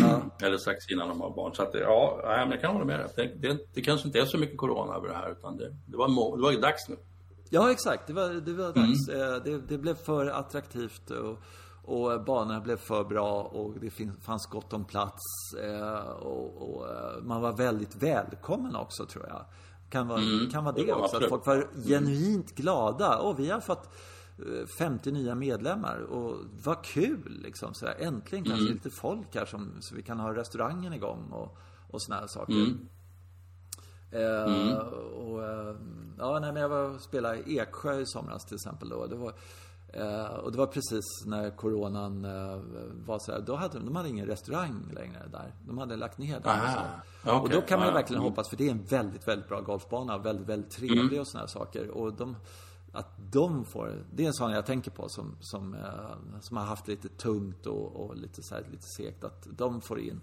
Ja. 0.00 0.20
Eller 0.46 0.56
strax 0.58 0.90
innan 0.90 1.08
de 1.08 1.20
har 1.20 1.30
barn. 1.30 1.54
Så 1.54 1.62
att 1.62 1.72
det, 1.72 1.80
ja, 1.80 2.20
jag 2.50 2.60
kan 2.60 2.72
hålla 2.72 2.84
med 2.84 3.00
dig. 3.00 3.08
Det, 3.16 3.48
det, 3.48 3.58
det 3.74 3.82
kanske 3.82 4.08
inte 4.08 4.20
är 4.20 4.24
så 4.26 4.38
mycket 4.38 4.58
corona 4.58 4.94
över 4.94 5.08
det 5.08 5.14
här 5.14 5.30
utan 5.32 5.56
det, 5.56 5.74
det, 5.86 5.96
var, 5.96 6.08
må, 6.08 6.36
det 6.36 6.42
var 6.42 6.52
dags 6.52 6.88
nu. 6.88 6.96
Ja, 7.50 7.70
exakt. 7.70 8.06
Det 8.06 8.12
var, 8.12 8.28
det 8.28 8.52
var 8.52 8.72
dags. 8.72 9.08
Eh, 9.08 9.42
Det, 9.44 9.58
det 9.68 9.78
blev 9.78 9.94
för 9.94 10.26
attraktivt 10.26 11.10
och, 11.10 11.38
och 11.84 12.24
banorna 12.24 12.60
blev 12.60 12.76
för 12.76 13.04
bra 13.04 13.42
och 13.42 13.74
det 13.80 13.90
fanns 14.20 14.46
gott 14.46 14.72
om 14.72 14.84
plats. 14.84 15.22
eh, 15.62 16.08
Och, 16.08 16.62
och 16.70 16.88
eh, 16.88 17.22
man 17.22 17.40
var 17.42 17.52
väldigt 17.52 17.96
välkommen 17.96 18.76
också, 18.76 19.06
tror 19.06 19.26
jag. 19.28 19.44
Kan 19.90 20.08
vara, 20.08 20.20
kan 20.52 20.64
vara 20.64 20.74
det 20.74 20.84
Det 20.86 20.92
också. 20.92 21.16
Att 21.16 21.28
folk 21.28 21.46
var 21.46 21.66
genuint 21.88 22.54
glada. 22.54 23.18
Och 23.18 23.38
vi 23.38 23.50
har 23.50 23.60
fått 23.60 23.88
eh, 24.38 24.66
50 24.78 25.12
nya 25.12 25.34
medlemmar 25.34 25.98
och 26.00 26.36
vad 26.64 26.84
kul 26.84 27.38
liksom. 27.42 27.74
Så 27.74 27.84
där. 27.84 27.94
Äntligen 27.98 28.44
kanske 28.44 28.72
lite 28.72 28.90
folk 28.90 29.34
här 29.34 29.44
som, 29.44 29.72
så 29.80 29.94
vi 29.94 30.02
kan 30.02 30.20
ha 30.20 30.34
restaurangen 30.34 30.92
igång 30.92 31.28
och, 31.32 31.58
och 31.90 32.02
såna 32.02 32.16
här 32.20 32.26
saker. 32.26 32.54
Eh, 34.10 34.78
och, 34.78 35.44
eh, 35.44 35.74
ja, 36.18 36.38
nej, 36.38 36.52
men 36.52 36.62
jag 36.62 36.68
var 36.68 36.82
och 36.82 37.00
spelade 37.00 37.38
i 37.38 37.58
Eksjö 37.58 38.00
i 38.00 38.06
somras 38.06 38.44
till 38.44 38.54
exempel. 38.54 38.88
Då. 38.88 39.06
Det 39.06 39.16
var, 39.16 39.32
eh, 39.92 40.34
och 40.34 40.52
det 40.52 40.58
var 40.58 40.66
precis 40.66 41.04
när 41.26 41.50
coronan 41.50 42.24
eh, 42.24 42.60
var 43.06 43.18
så 43.18 43.32
här, 43.32 43.40
då 43.40 43.56
hade 43.56 43.78
de, 43.78 43.84
de 43.84 43.96
hade 43.96 44.08
ingen 44.08 44.26
restaurang 44.26 44.90
längre 44.94 45.28
där. 45.32 45.54
De 45.66 45.78
hade 45.78 45.96
lagt 45.96 46.18
ner 46.18 46.40
den. 46.40 46.60
Och, 46.60 46.68
så. 46.68 46.80
okej, 47.22 47.40
och 47.40 47.48
då 47.48 47.60
kan 47.60 47.78
man 47.78 47.88
ju 47.88 47.92
ja. 47.92 47.94
verkligen 47.94 48.22
Mm. 48.22 48.30
hoppas, 48.30 48.48
för 48.48 48.56
det 48.56 48.66
är 48.66 48.70
en 48.70 48.84
väldigt, 48.84 49.28
väldigt 49.28 49.48
bra 49.48 49.60
golfbana. 49.60 50.18
Väldigt, 50.18 50.48
väldigt 50.48 50.70
trevlig 50.70 51.20
och 51.20 51.28
såna 51.28 51.40
här 51.40 51.48
saker. 51.48 51.90
Och 51.90 52.12
de, 52.12 52.36
att 52.92 53.10
de 53.32 53.64
får, 53.64 54.04
det 54.12 54.22
är 54.22 54.26
en 54.26 54.34
sån 54.34 54.50
jag 54.50 54.66
tänker 54.66 54.90
på 54.90 55.08
som, 55.08 55.36
som, 55.40 55.76
som 56.40 56.56
har 56.56 56.64
haft 56.64 56.88
lite 56.88 57.08
tungt 57.08 57.66
och, 57.66 57.96
och 57.96 58.16
lite, 58.16 58.42
så 58.42 58.54
här, 58.54 58.64
lite 58.70 58.88
segt. 58.96 59.24
Att 59.24 59.46
de 59.50 59.80
får 59.80 60.00
in 60.00 60.20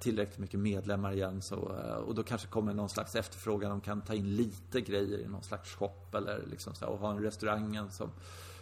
tillräckligt 0.00 0.38
mycket 0.38 0.60
medlemmar 0.60 1.12
igen. 1.12 1.42
Så, 1.42 1.54
eh, 1.54 1.94
och 1.94 2.14
då 2.14 2.22
kanske 2.22 2.48
kommer 2.48 2.74
någon 2.74 2.88
slags 2.88 3.14
efterfrågan. 3.14 3.70
De 3.70 3.80
kan 3.80 4.00
ta 4.00 4.14
in 4.14 4.36
lite 4.36 4.80
grejer 4.80 5.18
i 5.18 5.28
någon 5.28 5.42
slags 5.42 5.74
shop 5.74 6.14
eller 6.14 6.46
liksom 6.50 6.74
så 6.74 6.86
och 6.86 6.98
ha 6.98 7.10
en 7.10 7.22
restaurangen 7.22 7.90
som 7.90 8.10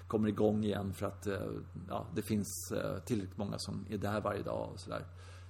kommer 0.08 0.28
igång 0.28 0.64
igen 0.64 0.92
för 0.92 1.06
att 1.06 1.26
eh, 1.26 1.40
ja, 1.88 2.06
det 2.14 2.22
finns 2.22 2.72
eh, 2.72 2.98
tillräckligt 2.98 3.38
många 3.38 3.58
som 3.58 3.86
är 3.90 3.98
där 3.98 4.20
varje 4.20 4.42
dag 4.42 4.70
och 4.72 4.80
sådär. 4.80 5.04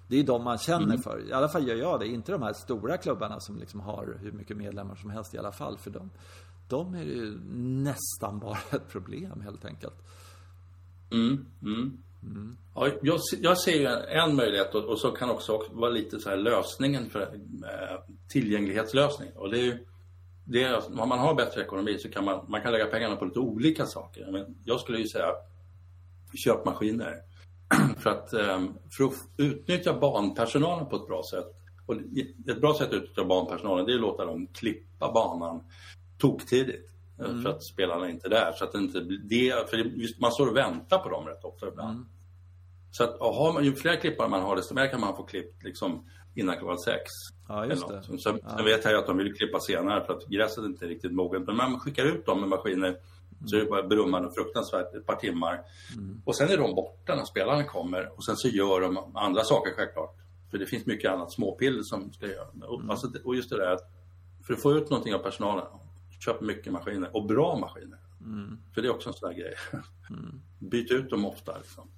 Det 0.09 0.17
är 0.17 0.25
de 0.25 0.45
man 0.45 0.59
känner 0.59 0.97
för. 0.97 1.29
I 1.29 1.33
alla 1.33 1.49
fall 1.49 1.69
gör 1.69 1.77
jag 1.77 2.01
det. 2.01 2.07
Inte 2.07 2.33
de 2.33 2.43
här 2.43 2.53
stora 2.53 2.97
klubbarna 2.97 3.41
som 3.41 3.59
liksom 3.59 3.81
har 3.81 4.19
hur 4.21 4.33
mycket 4.33 4.57
medlemmar 4.57 4.95
som 4.95 5.11
helst 5.11 5.35
i 5.35 5.39
alla 5.39 5.53
fall. 5.53 5.79
För 5.79 5.91
dem, 5.91 6.11
de 6.69 6.95
är 6.95 7.03
ju 7.03 7.39
nästan 7.59 8.39
bara 8.39 8.59
ett 8.71 8.89
problem 8.89 9.41
helt 9.41 9.65
enkelt. 9.65 10.03
Mm, 11.11 11.47
mm. 11.63 12.03
Ja, 12.75 12.89
jag, 13.03 13.21
jag 13.41 13.59
ser 13.59 13.79
ju 13.79 13.87
en, 13.87 14.03
en 14.03 14.37
möjlighet 14.37 14.75
och, 14.75 14.85
och 14.85 14.99
så 14.99 15.11
kan 15.11 15.31
också 15.31 15.63
vara 15.73 15.91
lite 15.91 16.19
så 16.19 16.31
här 16.31 16.37
lösningen 16.37 17.11
för 17.11 17.21
eh, 17.23 18.01
tillgänglighetslösning. 18.29 19.29
Och 19.35 19.51
det 19.51 19.59
är 19.59 19.63
ju 19.63 19.87
det 20.45 20.63
är, 20.63 21.01
om 21.01 21.09
man 21.09 21.19
har 21.19 21.35
bättre 21.35 21.63
ekonomi 21.63 21.99
så 21.99 22.09
kan 22.09 22.25
man, 22.25 22.45
man 22.49 22.63
kan 22.63 22.73
lägga 22.73 22.87
pengarna 22.87 23.17
på 23.17 23.25
lite 23.25 23.39
olika 23.39 23.87
saker. 23.87 24.29
Men 24.33 24.57
jag 24.65 24.81
skulle 24.81 24.99
ju 24.99 25.09
säga 25.09 25.27
köp 26.35 26.65
maskiner. 26.65 27.23
för, 27.99 28.11
att, 28.11 28.33
ehm, 28.33 28.75
för 28.97 29.05
att 29.05 29.13
utnyttja 29.37 29.99
banpersonalen 29.99 30.87
på 30.87 30.97
ett 30.97 31.07
bra 31.07 31.23
sätt. 31.31 31.47
Och 31.87 31.95
ett 32.49 32.61
bra 32.61 32.75
sätt 32.75 32.89
att 32.89 32.95
utnyttja 32.95 33.25
banpersonalen 33.25 33.87
det 33.87 33.93
är 33.93 33.95
att 33.95 34.01
låta 34.01 34.25
dem 34.25 34.47
klippa 34.47 35.13
banan 35.13 35.65
toktidigt. 36.19 36.91
Eh, 37.19 37.31
mm. 37.31 37.43
För 37.43 37.51
att 37.51 37.65
spelarna 37.65 38.11
inte 38.11 38.27
är 38.27 38.31
där. 38.31 38.53
Så 38.53 38.65
att 38.65 38.73
det 38.73 38.79
inte 38.79 39.01
det, 39.01 39.71
för 39.71 39.77
just, 39.77 40.21
man 40.21 40.33
står 40.33 40.47
och 40.47 40.57
väntar 40.57 40.99
på 40.99 41.09
dem 41.09 41.27
rätt 41.27 41.45
ofta 41.45 41.69
ibland. 41.69 41.97
Mm. 41.97 42.09
Så 42.97 43.05
att 43.05 43.21
man, 43.55 43.65
ju 43.65 43.75
fler 43.75 43.97
klippare 43.97 44.29
man 44.29 44.43
har 44.43 44.57
desto 44.57 44.75
mer 44.75 44.91
kan 44.91 45.01
man 45.01 45.17
få 45.17 45.23
klippt 45.23 45.65
liksom, 45.65 46.07
innan 46.35 46.57
klockan 46.57 46.79
sex. 46.79 47.03
Ja, 47.49 47.67
just 47.67 47.89
det. 47.89 48.03
Sen, 48.03 48.19
sen 48.19 48.41
ja. 48.43 48.63
vet 48.63 48.85
jag 48.85 48.93
ju 48.93 48.99
att 48.99 49.07
de 49.07 49.17
vill 49.17 49.35
klippa 49.35 49.61
senare 49.61 50.05
för 50.05 50.13
att 50.13 50.27
gräset 50.27 50.65
inte 50.65 50.85
är 50.85 50.89
riktigt 50.89 51.13
moget. 51.13 51.47
Men 51.47 51.57
man 51.57 51.81
skickar 51.81 52.05
ut 52.05 52.27
dem 52.27 52.41
med 52.41 52.49
maskiner 52.49 52.89
mm. 52.89 52.99
så 53.47 53.57
är 53.57 53.61
det 53.61 53.67
bara 53.67 53.83
brummande 53.83 54.31
fruktansvärt 54.35 54.95
ett 54.95 55.07
par 55.07 55.17
timmar. 55.17 55.61
Mm. 55.97 56.23
Och 56.25 56.37
sen 56.37 56.49
är 56.49 56.57
de 56.57 56.75
borta 56.75 57.15
när 57.15 57.25
spelarna 57.25 57.65
kommer 57.65 58.13
och 58.17 58.25
sen 58.25 58.37
så 58.37 58.49
gör 58.49 58.81
de 58.81 59.17
andra 59.17 59.45
saker 59.45 59.73
självklart. 59.77 60.17
För 60.51 60.59
det 60.59 60.67
finns 60.67 60.87
mycket 60.87 61.11
annat 61.11 61.33
småpill 61.33 61.85
som 61.85 62.13
ska 62.13 62.27
göra. 62.27 62.49
Och, 62.67 62.81
mm. 62.81 62.91
alltså, 62.91 63.09
och 63.25 63.37
just 63.37 63.51
det 63.51 63.57
där 63.57 63.71
att 63.71 63.93
för 64.47 64.55
att 64.55 64.63
få 64.63 64.73
ut 64.73 64.91
någonting 64.91 65.15
av 65.15 65.19
personalen, 65.19 65.67
köp 66.25 66.41
mycket 66.41 66.73
maskiner 66.73 67.17
och 67.17 67.27
bra 67.27 67.59
maskiner. 67.59 67.99
Mm. 68.21 68.59
För 68.75 68.83
det 68.83 68.89
är 68.89 68.95
också 68.95 69.09
en 69.09 69.15
sån 69.15 69.29
där 69.29 69.37
grej. 69.37 69.55
Mm. 70.11 70.41
Byt 70.59 70.91
ut 70.91 71.11
dem 71.11 71.27
ofta. 71.27 71.59
Liksom. 71.59 71.89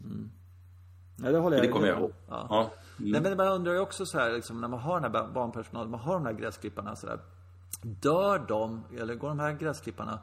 Ja, 1.23 1.33
det 1.33 1.39
håller 1.39 1.57
jag 1.57 1.67
Det 1.67 1.73
kommer 1.73 1.87
jag 1.87 1.99
ihåg. 1.99 2.13
Ja. 2.29 2.47
Ja. 2.51 2.71
Mm. 2.99 3.11
Nej, 3.11 3.21
men 3.21 3.37
man 3.37 3.49
undrar 3.49 3.73
ju 3.73 3.79
också 3.79 4.07
så 4.07 4.19
här, 4.19 4.33
liksom, 4.33 4.61
när 4.61 4.69
man 4.69 4.81
har 4.81 5.01
den 5.01 5.15
här 5.15 5.29
barnpersonalen, 5.29 5.91
man 5.91 6.01
har 6.01 6.15
de 6.15 6.27
här 6.27 6.33
gräsklipparna 6.33 6.97
så 6.97 7.07
där. 7.07 7.21
Dör 7.83 8.45
de, 8.49 8.85
eller 8.99 9.15
går 9.15 9.29
de 9.29 9.39
här 9.39 9.53
gräsklipparna 9.53 10.19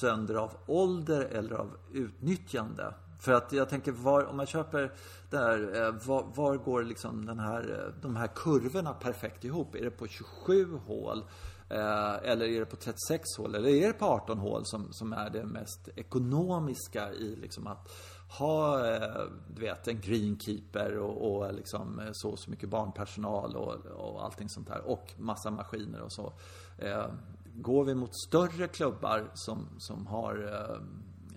sönder 0.00 0.34
av 0.34 0.50
ålder 0.66 1.20
eller 1.20 1.54
av 1.54 1.76
utnyttjande? 1.92 2.94
För 3.20 3.32
att 3.32 3.52
jag 3.52 3.68
tänker, 3.68 3.92
var, 3.92 4.24
om 4.24 4.36
man 4.36 4.46
köper 4.46 4.92
där, 5.30 5.86
eh, 5.86 5.94
var, 6.06 6.24
var, 6.34 6.56
går 6.56 6.82
liksom 6.82 7.26
den 7.26 7.38
här, 7.38 7.60
eh, 7.60 8.02
de 8.02 8.16
här 8.16 8.26
kurvorna 8.26 8.92
perfekt 8.92 9.44
ihop? 9.44 9.74
Är 9.74 9.84
det 9.84 9.90
på 9.90 10.06
27 10.06 10.78
hål? 10.86 11.24
Eh, 11.70 12.30
eller 12.30 12.46
är 12.46 12.60
det 12.60 12.66
på 12.66 12.76
36 12.76 13.22
hål? 13.38 13.54
Eller 13.54 13.68
är 13.68 13.86
det 13.86 13.92
på 13.92 14.04
18 14.04 14.38
hål 14.38 14.62
som, 14.64 14.92
som 14.92 15.12
är 15.12 15.30
det 15.30 15.44
mest 15.44 15.88
ekonomiska 15.96 17.12
i 17.12 17.36
liksom 17.36 17.66
att 17.66 17.88
ha, 18.28 18.86
eh, 18.94 19.22
du 19.54 19.60
vet, 19.60 19.88
en 19.88 20.00
greenkeeper 20.00 20.98
och, 20.98 21.36
och 21.36 21.54
liksom 21.54 21.98
eh, 21.98 22.10
så 22.12 22.36
så 22.36 22.50
mycket 22.50 22.68
barnpersonal 22.68 23.56
och, 23.56 23.86
och 23.86 24.24
allting 24.24 24.48
sånt 24.48 24.68
där. 24.68 24.80
Och 24.80 25.12
massa 25.16 25.50
maskiner 25.50 26.00
och 26.00 26.12
så. 26.12 26.32
Eh, 26.78 27.06
går 27.54 27.84
vi 27.84 27.94
mot 27.94 28.20
större 28.26 28.68
klubbar 28.68 29.30
som, 29.34 29.68
som 29.78 30.06
har, 30.06 30.34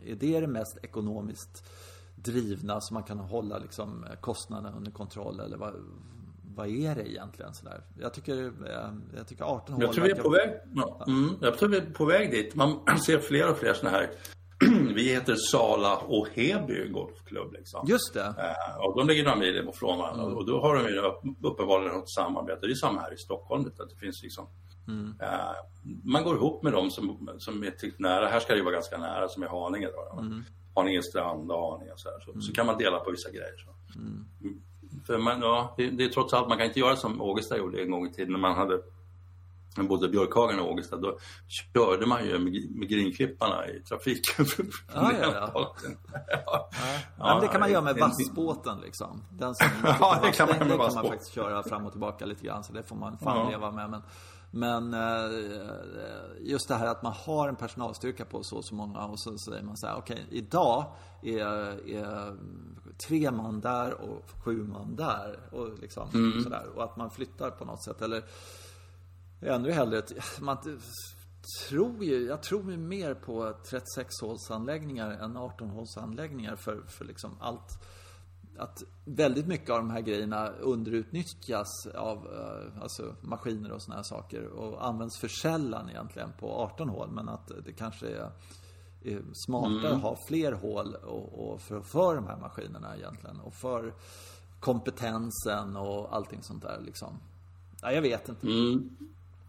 är 0.05 0.15
det 0.15 0.39
det 0.39 0.47
mest 0.47 0.77
ekonomiskt 0.83 1.63
drivna 2.15 2.81
så 2.81 2.93
man 2.93 3.03
kan 3.03 3.19
hålla 3.19 3.57
liksom 3.57 4.05
kostnaderna 4.21 4.77
under 4.77 4.91
kontroll 4.91 5.39
eller 5.39 5.57
vad, 5.57 5.73
vad 6.55 6.67
är 6.67 6.95
det 6.95 7.11
egentligen 7.11 7.53
sådär? 7.53 7.83
Jag 7.99 8.13
tycker, 8.13 8.53
jag 9.15 9.27
tycker 9.27 9.43
18 9.43 9.75
hål 9.75 9.83
Jag 9.83 9.93
tror 9.93 10.05
vi 10.05 10.11
är 10.11 10.23
på 10.23 10.29
väg, 10.29 10.49
mm, 11.07 11.35
jag 11.41 11.57
tror 11.57 11.69
vi 11.69 11.77
är 11.77 11.91
på 11.91 12.05
väg 12.05 12.31
dit. 12.31 12.55
Man 12.55 12.79
ser 13.05 13.19
fler 13.19 13.51
och 13.51 13.57
fler 13.57 13.73
sådana 13.73 13.97
här 13.97 14.11
vi 14.91 15.13
heter 15.13 15.35
Sala 15.35 15.97
och 15.97 16.27
Heby 16.33 16.87
Golfklubb. 16.87 17.53
Liksom. 17.53 17.87
Just 17.87 18.13
det. 18.13 18.25
Eh, 18.25 18.85
och 18.85 18.97
de 18.97 19.07
ligger 19.07 19.23
några 19.23 19.37
mil 19.37 19.69
ifrån 19.69 19.99
varandra. 19.99 20.23
Mm. 20.23 20.37
Och 20.37 20.45
då 20.45 20.61
har 20.61 20.75
de 20.75 20.89
ju 20.89 20.99
uppenbarligen 21.49 21.99
ett 21.99 22.09
samarbete. 22.09 22.59
Det 22.61 22.71
är 22.71 22.75
samma 22.75 23.01
här 23.01 23.13
i 23.13 23.17
Stockholm. 23.17 23.65
Att 23.79 23.89
det 23.89 23.95
finns 23.95 24.23
liksom, 24.23 24.47
mm. 24.87 25.13
eh, 25.21 25.29
man 26.03 26.23
går 26.23 26.35
ihop 26.35 26.63
med 26.63 26.73
dem 26.73 26.89
som, 26.89 27.37
som 27.37 27.63
är 27.63 27.71
till 27.71 27.93
nära. 27.97 28.27
Här 28.27 28.39
ska 28.39 28.53
det 28.53 28.57
ju 28.57 28.65
vara 28.65 28.73
ganska 28.73 28.97
nära, 28.97 29.27
som 29.27 29.43
i 29.43 29.47
Haninge. 29.47 29.87
Då, 29.87 30.19
mm. 30.19 30.43
Haninge 30.75 31.03
strand 31.03 31.51
och 31.51 31.71
Haninge. 31.71 31.91
Så, 31.95 32.09
så, 32.25 32.31
mm. 32.31 32.41
så, 32.41 32.53
kan 32.53 32.65
man 32.65 32.77
dela 32.77 32.99
på 32.99 33.11
vissa 33.11 33.29
grejer. 33.29 33.65
Mm. 33.95 34.25
För 35.07 35.17
man, 35.17 35.41
ja, 35.41 35.73
det, 35.77 35.89
det, 35.89 36.03
är 36.03 36.09
trots 36.09 36.33
allt, 36.33 36.49
man 36.49 36.57
kan 36.57 36.67
inte 36.67 36.79
göra 36.79 36.95
som 36.95 37.21
Ågesta 37.21 37.57
gjorde 37.57 37.81
en 37.81 37.91
gång 37.91 38.07
i 38.07 38.13
tiden 38.13 38.31
när 38.31 38.39
man 38.39 38.55
hade 38.55 38.81
både 39.75 40.09
Björkhagen 40.09 40.59
och 40.59 40.71
Ågesta, 40.71 40.97
då 40.97 41.17
körde 41.47 42.05
man 42.05 42.25
ju 42.25 42.39
med, 42.39 42.89
grinklipparna 42.89 43.67
i 43.67 43.79
trafiken. 43.79 44.45
Ja, 44.93 45.11
ja, 45.21 45.33
ja. 45.33 45.73
ja. 46.27 46.69
ja. 47.17 47.33
men 47.33 47.41
det 47.41 47.47
kan 47.47 47.59
man 47.59 47.71
göra 47.71 47.81
med 47.81 47.95
vassbåten 47.95 48.79
liksom. 48.79 49.23
Den 49.29 49.55
som, 49.55 49.67
ja, 49.83 50.19
det 50.23 50.31
kan 50.31 50.47
man 50.47 50.67
med 50.67 50.79
kan 50.79 50.93
man 50.95 51.07
faktiskt 51.07 51.33
köra 51.33 51.63
fram 51.63 51.85
och 51.85 51.91
tillbaka 51.91 52.25
lite 52.25 52.45
grann, 52.45 52.63
så 52.63 52.73
det 52.73 52.83
får 52.83 52.95
man 52.95 53.17
fan 53.17 53.37
ja. 53.37 53.49
leva 53.49 53.71
med. 53.71 53.89
Men, 53.89 54.01
men 54.51 54.93
eh, 54.93 55.31
just 56.41 56.67
det 56.67 56.75
här 56.75 56.87
att 56.87 57.03
man 57.03 57.13
har 57.13 57.49
en 57.49 57.55
personalstyrka 57.55 58.25
på 58.25 58.43
så 58.43 58.57
och 58.57 58.65
så 58.65 58.75
många 58.75 59.05
och 59.05 59.19
så 59.19 59.37
säger 59.37 59.63
man 59.63 59.77
så 59.77 59.87
här, 59.87 59.95
okej, 59.97 60.23
okay, 60.27 60.37
idag 60.37 60.85
är, 61.21 61.89
är 61.89 62.37
tre 63.07 63.31
man 63.31 63.61
där 63.61 63.93
och 63.93 64.25
sju 64.43 64.63
man 64.63 64.95
där. 64.95 65.39
Och 65.51 65.79
liksom 65.79 66.09
mm. 66.13 66.43
sådär. 66.43 66.65
Och 66.75 66.83
att 66.83 66.97
man 66.97 67.11
flyttar 67.11 67.49
på 67.49 67.65
något 67.65 67.83
sätt. 67.83 68.01
Eller 68.01 68.23
ännu 69.41 69.71
hellre, 69.71 70.01
man 70.41 70.57
tror 71.69 72.03
ju, 72.03 72.25
jag 72.25 72.43
tror 72.43 72.71
ju 72.71 72.77
mer 72.77 73.13
på 73.13 73.53
36-hålsanläggningar 73.65 75.11
än 75.11 75.37
18-hålsanläggningar 75.37 76.55
för, 76.55 76.81
för 76.87 77.05
liksom 77.05 77.37
allt 77.39 77.83
att 78.57 78.83
väldigt 79.05 79.47
mycket 79.47 79.69
av 79.69 79.77
de 79.77 79.89
här 79.89 80.01
grejerna 80.01 80.47
underutnyttjas 80.47 81.87
av 81.95 82.17
eh, 82.17 82.81
alltså 82.81 83.15
maskiner 83.21 83.71
och 83.71 83.81
såna 83.81 83.95
här 83.95 84.03
saker 84.03 84.47
och 84.47 84.87
används 84.87 85.19
för 85.19 85.27
sällan 85.27 85.89
egentligen 85.89 86.31
på 86.39 86.51
18 86.51 86.89
hål 86.89 87.11
men 87.11 87.29
att 87.29 87.51
det 87.65 87.73
kanske 87.73 88.07
är, 88.07 88.31
är 89.03 89.21
smartare 89.33 89.87
mm. 89.87 89.97
att 89.97 90.01
ha 90.01 90.17
fler 90.27 90.51
hål 90.51 90.95
och, 90.95 91.51
och 91.51 91.61
för, 91.61 91.81
för 91.81 92.15
de 92.15 92.27
här 92.27 92.37
maskinerna 92.37 92.95
egentligen 92.97 93.39
och 93.39 93.53
för 93.53 93.93
kompetensen 94.59 95.75
och 95.75 96.15
allting 96.15 96.43
sånt 96.43 96.61
där 96.61 96.81
liksom. 96.85 97.19
Ja, 97.81 97.91
jag 97.91 98.01
vet 98.01 98.29
inte. 98.29 98.47
Mm. 98.47 98.97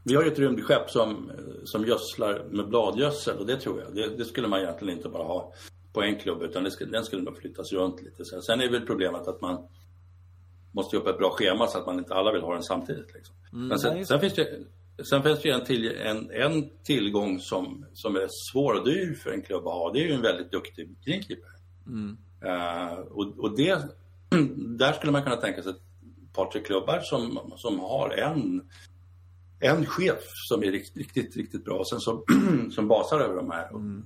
Vi 0.05 0.14
har 0.14 0.22
ju 0.22 0.28
ett 0.28 0.38
rymdskepp 0.38 0.90
som, 0.90 1.32
som 1.64 1.86
gödslar 1.86 2.44
med 2.50 2.68
bladgödsel 2.68 3.38
och 3.38 3.46
det 3.46 3.57
tror 3.57 3.80
jag. 3.80 3.94
Det, 3.94 4.16
det, 4.16 4.24
skulle 4.24 4.48
man 4.48 4.61
egentligen 4.61 4.96
inte 4.96 5.09
bara 5.09 5.22
ha 5.22 5.53
på 5.92 6.03
en 6.03 6.18
klubb 6.18 6.42
utan 6.42 6.70
skulle, 6.70 6.90
den 6.90 7.05
skulle 7.05 7.22
nog 7.22 7.36
flyttas 7.36 7.72
runt 7.72 8.03
lite. 8.03 8.24
Sen 8.24 8.61
är 8.61 8.70
väl 8.70 8.86
problemet 8.86 9.28
att 9.28 9.40
man 9.40 9.68
måste 10.72 10.96
upp 10.96 11.07
ett 11.07 11.18
bra 11.18 11.30
schema 11.30 11.66
så 11.66 11.78
att 11.78 11.86
man 11.86 11.98
inte 11.98 12.14
alla 12.14 12.32
vill 12.32 12.42
ha 12.42 12.55
den 12.55 12.62
samtidigt. 12.62 13.14
Liksom. 13.14 13.34
Mm, 13.53 13.68
Men 13.68 13.78
sen, 13.78 14.07
sen, 14.07 14.20
finns 14.20 14.34
det, 14.34 14.59
sen 15.05 15.22
finns 15.22 15.42
det 15.42 15.50
en, 15.50 15.64
till, 15.64 15.92
en, 15.96 16.30
en 16.30 16.70
tillgång 16.84 17.40
som, 17.40 17.86
som 17.92 18.16
är 18.16 18.28
svår 18.53 18.74
och 18.74 18.84
dyr 18.84 19.14
för 19.14 19.30
en 19.30 19.42
klubb 19.42 19.66
att 19.66 19.74
ha. 19.74 19.92
Det 19.92 20.00
är 20.00 20.07
ju 20.07 20.14
en 20.14 20.22
väldigt 20.22 20.50
duktig 20.50 20.96
greenkeeper. 21.05 21.50
Mm. 21.86 22.16
Uh, 22.44 22.98
och, 22.98 23.38
och 23.38 23.57
det, 23.57 23.82
där 24.78 24.92
skulle 24.92 25.12
man 25.12 25.22
kunna 25.22 25.36
tänka 25.36 25.62
sig 25.62 25.70
ett 25.70 25.82
par, 26.32 26.50
tre 26.50 26.61
klubbar 26.61 27.00
som, 27.00 27.53
som 27.57 27.80
har 27.80 28.11
en 28.11 28.70
en 29.62 29.86
chef 29.86 30.22
som 30.48 30.62
är 30.62 30.72
riktigt, 30.72 30.96
riktigt, 30.96 31.36
riktigt 31.36 31.64
bra. 31.64 31.84
Sen 31.90 32.00
som, 32.00 32.24
som 32.74 32.88
basar 32.88 33.20
över 33.20 33.36
de 33.36 33.50
här 33.50 33.68
mm. 33.68 34.04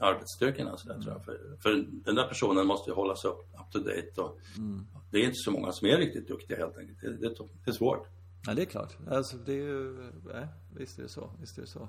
arbetsstyrkorna. 0.00 0.76
Så 0.76 0.88
där, 0.88 1.00
tror 1.00 1.12
jag. 1.14 1.24
För, 1.24 1.38
för 1.62 1.86
den 2.04 2.14
där 2.14 2.28
personen 2.28 2.66
måste 2.66 2.90
ju 2.90 2.94
hållas 2.94 3.24
upp, 3.24 3.38
up 3.38 3.72
to 3.72 3.78
date. 3.78 4.20
Och 4.20 4.38
mm. 4.56 4.86
Det 5.10 5.18
är 5.18 5.22
inte 5.22 5.34
så 5.34 5.50
många 5.50 5.72
som 5.72 5.88
är 5.88 5.96
riktigt 5.96 6.28
duktiga 6.28 6.58
helt 6.58 6.78
enkelt. 6.78 7.00
Det, 7.00 7.16
det, 7.16 7.34
det 7.64 7.70
är 7.70 7.72
svårt. 7.72 8.06
Ja, 8.46 8.54
det 8.54 8.62
är 8.62 8.66
klart. 8.66 8.96
Alltså, 9.10 9.36
det 9.36 9.52
är 9.52 9.56
ju, 9.56 10.10
nej, 10.34 10.46
visst 10.76 10.98
är 10.98 11.02
det 11.02 11.08
så. 11.08 11.30
Visst 11.40 11.58
är 11.58 11.62
det 11.62 11.68
så. 11.68 11.88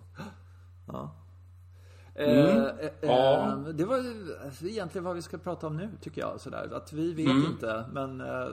Ja. 0.88 1.16
Mm. 2.16 2.58
Eh, 2.58 2.66
eh, 2.66 2.92
ja. 3.02 3.56
Det 3.74 3.86
var 3.86 3.98
alltså, 4.46 4.66
egentligen 4.66 5.06
vad 5.06 5.16
vi 5.16 5.22
ska 5.22 5.38
prata 5.38 5.68
om 5.68 5.78
nu, 5.78 5.90
tycker 6.02 6.22
jag. 6.22 6.40
Sådär. 6.40 6.70
Att 6.74 6.94
vi 6.94 7.14
vet 7.14 7.30
mm. 7.30 7.46
inte, 7.46 7.86
men 7.92 8.22
eh, 8.22 8.48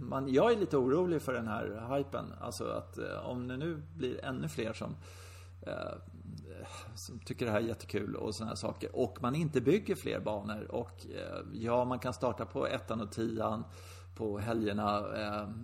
man, 0.00 0.32
jag 0.32 0.52
är 0.52 0.56
lite 0.56 0.76
orolig 0.76 1.22
för 1.22 1.32
den 1.32 1.48
här 1.48 1.96
hypen. 1.96 2.24
Alltså 2.40 2.64
att 2.64 2.98
om 3.24 3.48
det 3.48 3.56
nu 3.56 3.82
blir 3.96 4.24
ännu 4.24 4.48
fler 4.48 4.72
som, 4.72 4.96
som 6.94 7.18
tycker 7.18 7.46
det 7.46 7.52
här 7.52 7.60
är 7.60 7.64
jättekul 7.64 8.16
och 8.16 8.34
sådana 8.34 8.50
här 8.50 8.56
saker. 8.56 8.96
Och 8.96 9.18
man 9.22 9.34
inte 9.34 9.60
bygger 9.60 9.94
fler 9.94 10.20
banor. 10.20 10.66
Och 10.70 11.06
ja, 11.52 11.84
man 11.84 11.98
kan 11.98 12.12
starta 12.12 12.46
på 12.46 12.66
ettan 12.66 13.00
och 13.00 13.12
tian 13.12 13.64
på 14.16 14.38
helgerna. 14.38 15.04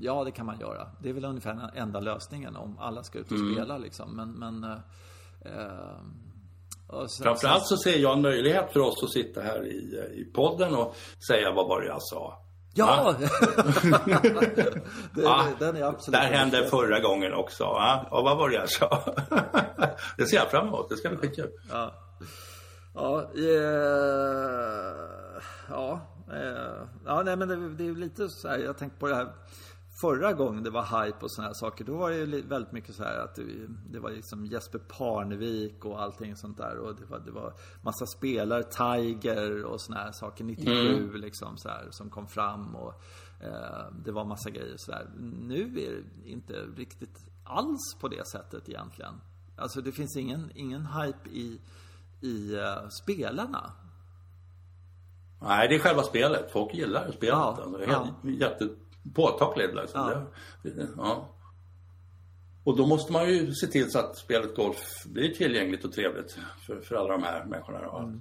Ja, 0.00 0.24
det 0.24 0.30
kan 0.30 0.46
man 0.46 0.60
göra. 0.60 0.88
Det 1.02 1.08
är 1.08 1.12
väl 1.12 1.24
ungefär 1.24 1.54
den 1.54 1.70
enda 1.74 2.00
lösningen 2.00 2.56
om 2.56 2.78
alla 2.78 3.02
ska 3.02 3.18
ut 3.18 3.32
och 3.32 3.38
mm. 3.38 3.54
spela 3.54 3.78
liksom. 3.78 4.16
Men, 4.16 4.30
men 4.30 4.80
Sen, 6.90 7.24
Framförallt 7.24 7.66
så 7.66 7.76
ser 7.76 7.98
jag 7.98 8.12
en 8.12 8.22
möjlighet 8.22 8.72
för 8.72 8.80
oss 8.80 9.02
att 9.02 9.12
sitta 9.12 9.40
här 9.40 9.66
i, 9.66 9.78
i 10.20 10.24
podden 10.34 10.74
och 10.74 10.96
säga 11.28 11.52
vad 11.52 11.68
var 11.68 11.80
det 11.80 11.86
jag 11.86 12.02
sa. 12.02 12.42
Ja! 12.74 13.14
det, 15.14 15.22
ja 15.22 15.46
den 15.58 15.76
är 15.76 15.82
absolut 15.82 16.20
där 16.20 16.28
hände 16.28 16.66
förra 16.66 17.00
gången 17.00 17.34
också. 17.34 17.64
Ja, 17.64 18.06
och 18.10 18.24
vad 18.24 18.38
var 18.38 18.48
det 18.48 18.54
jag 18.54 18.70
sa? 18.70 19.14
det 20.16 20.26
ser 20.26 20.36
jag 20.36 20.50
fram 20.50 20.68
emot. 20.68 20.88
Det 20.88 20.96
ska 20.96 21.08
bli 21.08 21.18
skitkul. 21.18 21.50
Ja. 21.70 21.94
Ja, 22.94 23.30
yeah. 23.34 25.42
ja, 25.68 26.00
eh, 26.32 26.86
ja, 27.06 27.22
nej 27.22 27.36
men 27.36 27.48
det, 27.48 27.68
det 27.68 27.86
är 27.86 27.94
lite 27.94 28.28
så 28.28 28.48
här. 28.48 28.58
Jag 28.58 28.78
tänkte 28.78 28.98
på 28.98 29.08
det 29.08 29.14
här 29.14 29.32
förra 30.00 30.32
gången 30.32 30.62
det 30.62 30.70
var 30.70 31.04
hype 31.04 31.18
och 31.24 31.32
såna 31.32 31.46
här 31.46 31.54
saker, 31.54 31.84
då 31.84 31.96
var 31.96 32.10
det 32.10 32.16
ju 32.16 32.42
väldigt 32.42 32.72
mycket 32.72 32.94
så 32.94 33.04
här 33.04 33.18
att 33.18 33.34
det, 33.34 33.44
det 33.90 33.98
var 34.00 34.10
liksom 34.10 34.46
Jesper 34.46 34.78
Parnevik 34.78 35.84
och 35.84 36.02
allting 36.02 36.36
sånt 36.36 36.56
där. 36.56 36.78
Och 36.78 36.94
det 36.96 37.06
var, 37.06 37.18
det 37.18 37.30
var 37.30 37.54
massa 37.82 38.06
spelare, 38.06 38.62
Tiger 38.62 39.64
och 39.64 39.80
såna 39.80 39.98
här 39.98 40.12
saker, 40.12 40.44
97 40.44 40.72
mm. 40.72 41.20
liksom 41.20 41.56
så 41.56 41.68
här, 41.68 41.88
som 41.90 42.10
kom 42.10 42.26
fram. 42.26 42.76
Och 42.76 43.02
eh, 43.40 43.92
det 44.04 44.12
var 44.12 44.24
massa 44.24 44.50
grejer 44.50 44.74
så 44.76 44.90
där. 44.90 45.10
Nu 45.40 45.62
är 45.62 45.90
det 45.90 46.30
inte 46.30 46.52
riktigt 46.76 47.18
alls 47.44 47.96
på 48.00 48.08
det 48.08 48.28
sättet 48.28 48.68
egentligen. 48.68 49.14
Alltså 49.56 49.80
det 49.80 49.92
finns 49.92 50.16
ingen, 50.16 50.52
ingen 50.54 50.86
hype 50.86 51.30
i, 51.30 51.60
i 52.20 52.56
uh, 52.56 52.88
spelarna. 53.02 53.72
Nej, 55.42 55.68
det 55.68 55.74
är 55.74 55.78
själva 55.78 56.02
spelet. 56.02 56.52
Folk 56.52 56.74
gillar 56.74 57.10
spelet. 57.10 57.34
Ja, 57.34 57.58
alltså, 57.62 57.78
det 57.78 57.84
är 57.84 58.89
ja. 59.02 59.10
jättepåtagligt. 59.10 59.74
Liksom. 59.74 60.00
Ja. 60.62 60.86
Ja. 60.96 61.28
Och 62.64 62.76
då 62.76 62.86
måste 62.86 63.12
man 63.12 63.28
ju 63.28 63.54
se 63.54 63.66
till 63.66 63.90
så 63.90 63.98
att 63.98 64.16
spelet 64.16 64.56
golf 64.56 65.04
blir 65.06 65.34
tillgängligt 65.34 65.84
och 65.84 65.92
trevligt 65.92 66.38
för, 66.66 66.80
för 66.80 66.96
alla 66.96 67.12
de 67.12 67.22
här 67.22 67.44
människorna. 67.44 67.78
Mm. 67.98 68.20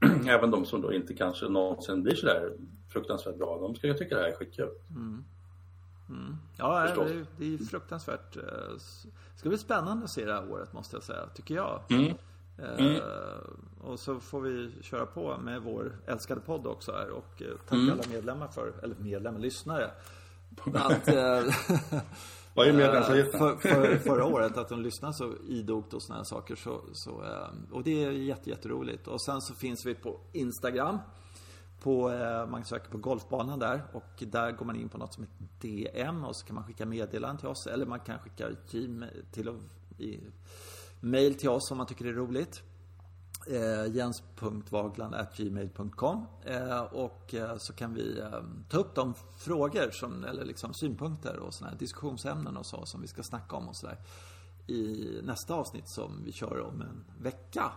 Även 0.28 0.50
de 0.50 0.66
som 0.66 0.80
då 0.80 0.92
inte 0.92 1.14
kanske 1.14 1.48
någonsin 1.48 2.02
blir 2.02 2.14
sådär 2.14 2.52
fruktansvärt 2.92 3.38
bra. 3.38 3.58
De 3.60 3.74
ska 3.74 3.86
ju 3.86 3.94
tycka 3.94 4.14
det 4.14 4.20
här 4.22 4.28
är 4.28 4.36
skitkul. 4.36 4.70
Mm. 4.90 5.24
Mm. 6.08 6.36
Ja, 6.56 6.80
det, 6.80 7.26
det 7.38 7.54
är 7.54 7.58
fruktansvärt. 7.58 8.34
Det 8.34 8.40
eh, 8.40 8.78
ska 9.36 9.48
bli 9.48 9.58
spännande 9.58 10.04
att 10.04 10.10
se 10.10 10.24
det 10.24 10.32
här 10.32 10.52
året 10.52 10.72
måste 10.72 10.96
jag 10.96 11.02
säga, 11.02 11.26
tycker 11.34 11.54
jag. 11.54 11.82
Mm. 11.90 12.14
Mm. 12.58 12.94
Uh, 12.94 13.00
och 13.80 14.00
så 14.00 14.20
får 14.20 14.40
vi 14.40 14.72
köra 14.82 15.06
på 15.06 15.38
med 15.38 15.62
vår 15.62 15.98
älskade 16.06 16.40
podd 16.40 16.66
också 16.66 16.92
här 16.92 17.10
och 17.10 17.42
uh, 17.42 17.56
tacka 17.56 17.76
mm. 17.76 17.92
alla 17.92 18.02
medlemmar 18.10 18.48
för, 18.48 18.72
eller 18.82 18.96
medlemmar, 18.98 19.38
lyssnare. 19.40 19.90
Att, 20.74 21.08
uh, 21.08 21.54
Vad 22.54 22.68
är 22.68 22.72
medlemsavgiften? 22.72 23.38
För, 23.38 23.56
för, 23.56 23.96
förra 23.96 24.24
året, 24.24 24.56
att 24.56 24.68
de 24.68 24.82
lyssnar 24.82 25.12
så 25.12 25.34
idogt 25.48 25.94
och 25.94 26.02
sådana 26.02 26.24
saker. 26.24 26.56
Så, 26.56 26.80
så, 26.92 27.24
och 27.72 27.84
det 27.84 28.04
är 28.04 28.10
jätte, 28.10 28.50
jätteroligt. 28.50 29.08
Och 29.08 29.22
sen 29.22 29.40
så 29.40 29.54
finns 29.54 29.86
vi 29.86 29.94
på 29.94 30.20
Instagram 30.32 30.98
på, 31.80 32.12
eh, 32.12 32.46
man 32.46 32.64
söker 32.64 32.90
på 32.90 32.98
golfbanan 32.98 33.58
där 33.58 33.82
och 33.92 34.22
där 34.26 34.52
går 34.52 34.66
man 34.66 34.76
in 34.76 34.88
på 34.88 34.98
något 34.98 35.14
som 35.14 35.24
heter 35.24 35.46
DM 35.60 36.24
och 36.24 36.36
så 36.36 36.46
kan 36.46 36.54
man 36.54 36.64
skicka 36.64 36.86
meddelanden 36.86 37.38
till 37.38 37.48
oss 37.48 37.66
eller 37.66 37.86
man 37.86 38.00
kan 38.00 38.18
skicka 38.18 38.48
gmail 38.70 39.24
till, 39.32 39.50
i, 39.98 40.20
mail 41.00 41.34
till 41.34 41.48
oss 41.48 41.70
om 41.70 41.76
man 41.76 41.86
tycker 41.86 42.04
det 42.04 42.10
är 42.10 42.14
roligt. 42.14 42.62
Eh, 43.46 43.86
jens.vagland.gmail.com 43.96 46.26
eh, 46.44 46.80
och 46.80 47.34
eh, 47.34 47.56
så 47.58 47.72
kan 47.72 47.94
vi 47.94 48.18
eh, 48.18 48.42
ta 48.68 48.78
upp 48.78 48.94
de 48.94 49.14
frågor 49.38 49.90
som, 49.90 50.24
eller 50.24 50.44
liksom 50.44 50.74
synpunkter 50.74 51.38
och 51.38 51.54
sådana 51.54 51.70
här 51.70 51.78
diskussionsämnen 51.78 52.56
och 52.56 52.66
så 52.66 52.86
som 52.86 53.00
vi 53.00 53.06
ska 53.06 53.22
snacka 53.22 53.56
om 53.56 53.68
och 53.68 53.76
sådär 53.76 53.98
i 54.66 55.08
nästa 55.22 55.54
avsnitt 55.54 55.88
som 55.88 56.24
vi 56.24 56.32
kör 56.32 56.60
om 56.60 56.80
en 56.80 57.04
vecka 57.18 57.72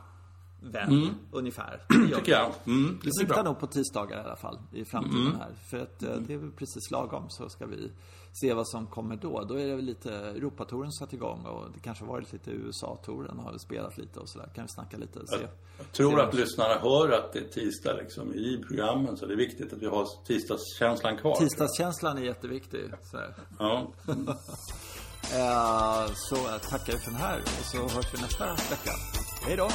vän, 0.61 0.89
mm. 0.89 1.15
ungefär. 1.31 1.81
Tycker 2.15 2.31
jag. 2.31 2.51
Mm, 2.65 2.99
vi 3.03 3.11
siktar 3.11 3.43
nog 3.43 3.59
på 3.59 3.67
tisdagar 3.67 4.17
i 4.17 4.23
alla 4.23 4.35
fall 4.35 4.59
i 4.73 4.85
framtiden 4.85 5.27
mm. 5.27 5.39
här. 5.39 5.53
För 5.69 5.77
att 5.77 6.03
eh, 6.03 6.15
det 6.15 6.33
är 6.33 6.37
väl 6.37 6.51
precis 6.51 6.91
lagom 6.91 7.29
så 7.29 7.49
ska 7.49 7.65
vi 7.65 7.91
se 8.33 8.53
vad 8.53 8.67
som 8.67 8.87
kommer 8.87 9.15
då. 9.15 9.43
Då 9.43 9.55
är 9.55 9.67
det 9.67 9.75
väl 9.75 9.85
lite 9.85 10.13
Europatouren 10.13 10.91
satt 10.91 11.13
igång 11.13 11.45
och 11.45 11.71
det 11.73 11.79
kanske 11.79 12.05
varit 12.05 12.33
lite 12.33 12.51
USA-touren 12.51 13.39
har 13.39 13.57
spelat 13.57 13.97
lite 13.97 14.19
och 14.19 14.29
sådär. 14.29 14.49
Kan 14.55 14.63
vi 14.63 14.69
snacka 14.69 14.97
lite. 14.97 15.19
Se, 15.27 15.35
jag, 15.35 15.49
jag 15.77 15.91
tror 15.91 16.17
se 16.17 16.23
att 16.23 16.33
lyssnarna 16.33 16.79
hör 16.79 17.09
att 17.09 17.33
det 17.33 17.39
är 17.39 17.47
tisdag 17.47 17.93
liksom 17.93 18.33
i 18.33 18.63
programmen 18.67 19.17
så 19.17 19.25
det 19.25 19.33
är 19.33 19.37
viktigt 19.37 19.73
att 19.73 19.81
vi 19.81 19.87
har 19.87 20.05
tisdagskänslan 20.25 21.17
kvar. 21.17 21.35
Tisdagskänslan 21.35 22.17
är 22.17 22.21
jätteviktig. 22.21 22.91
Så, 23.11 23.17
ja. 23.59 23.91
Eh, 25.21 26.05
så 26.13 26.35
tackar 26.69 26.93
vi 26.93 26.99
för 26.99 27.11
den 27.11 27.19
här 27.19 27.39
och 27.39 27.65
så 27.65 27.77
hörs 27.77 28.13
vi 28.13 28.21
nästa 28.21 28.45
vecka. 28.45 28.91
Pero. 29.45 29.67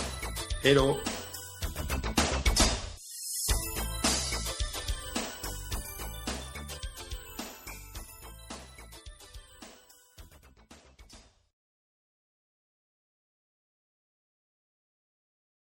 Pero. 0.63 0.97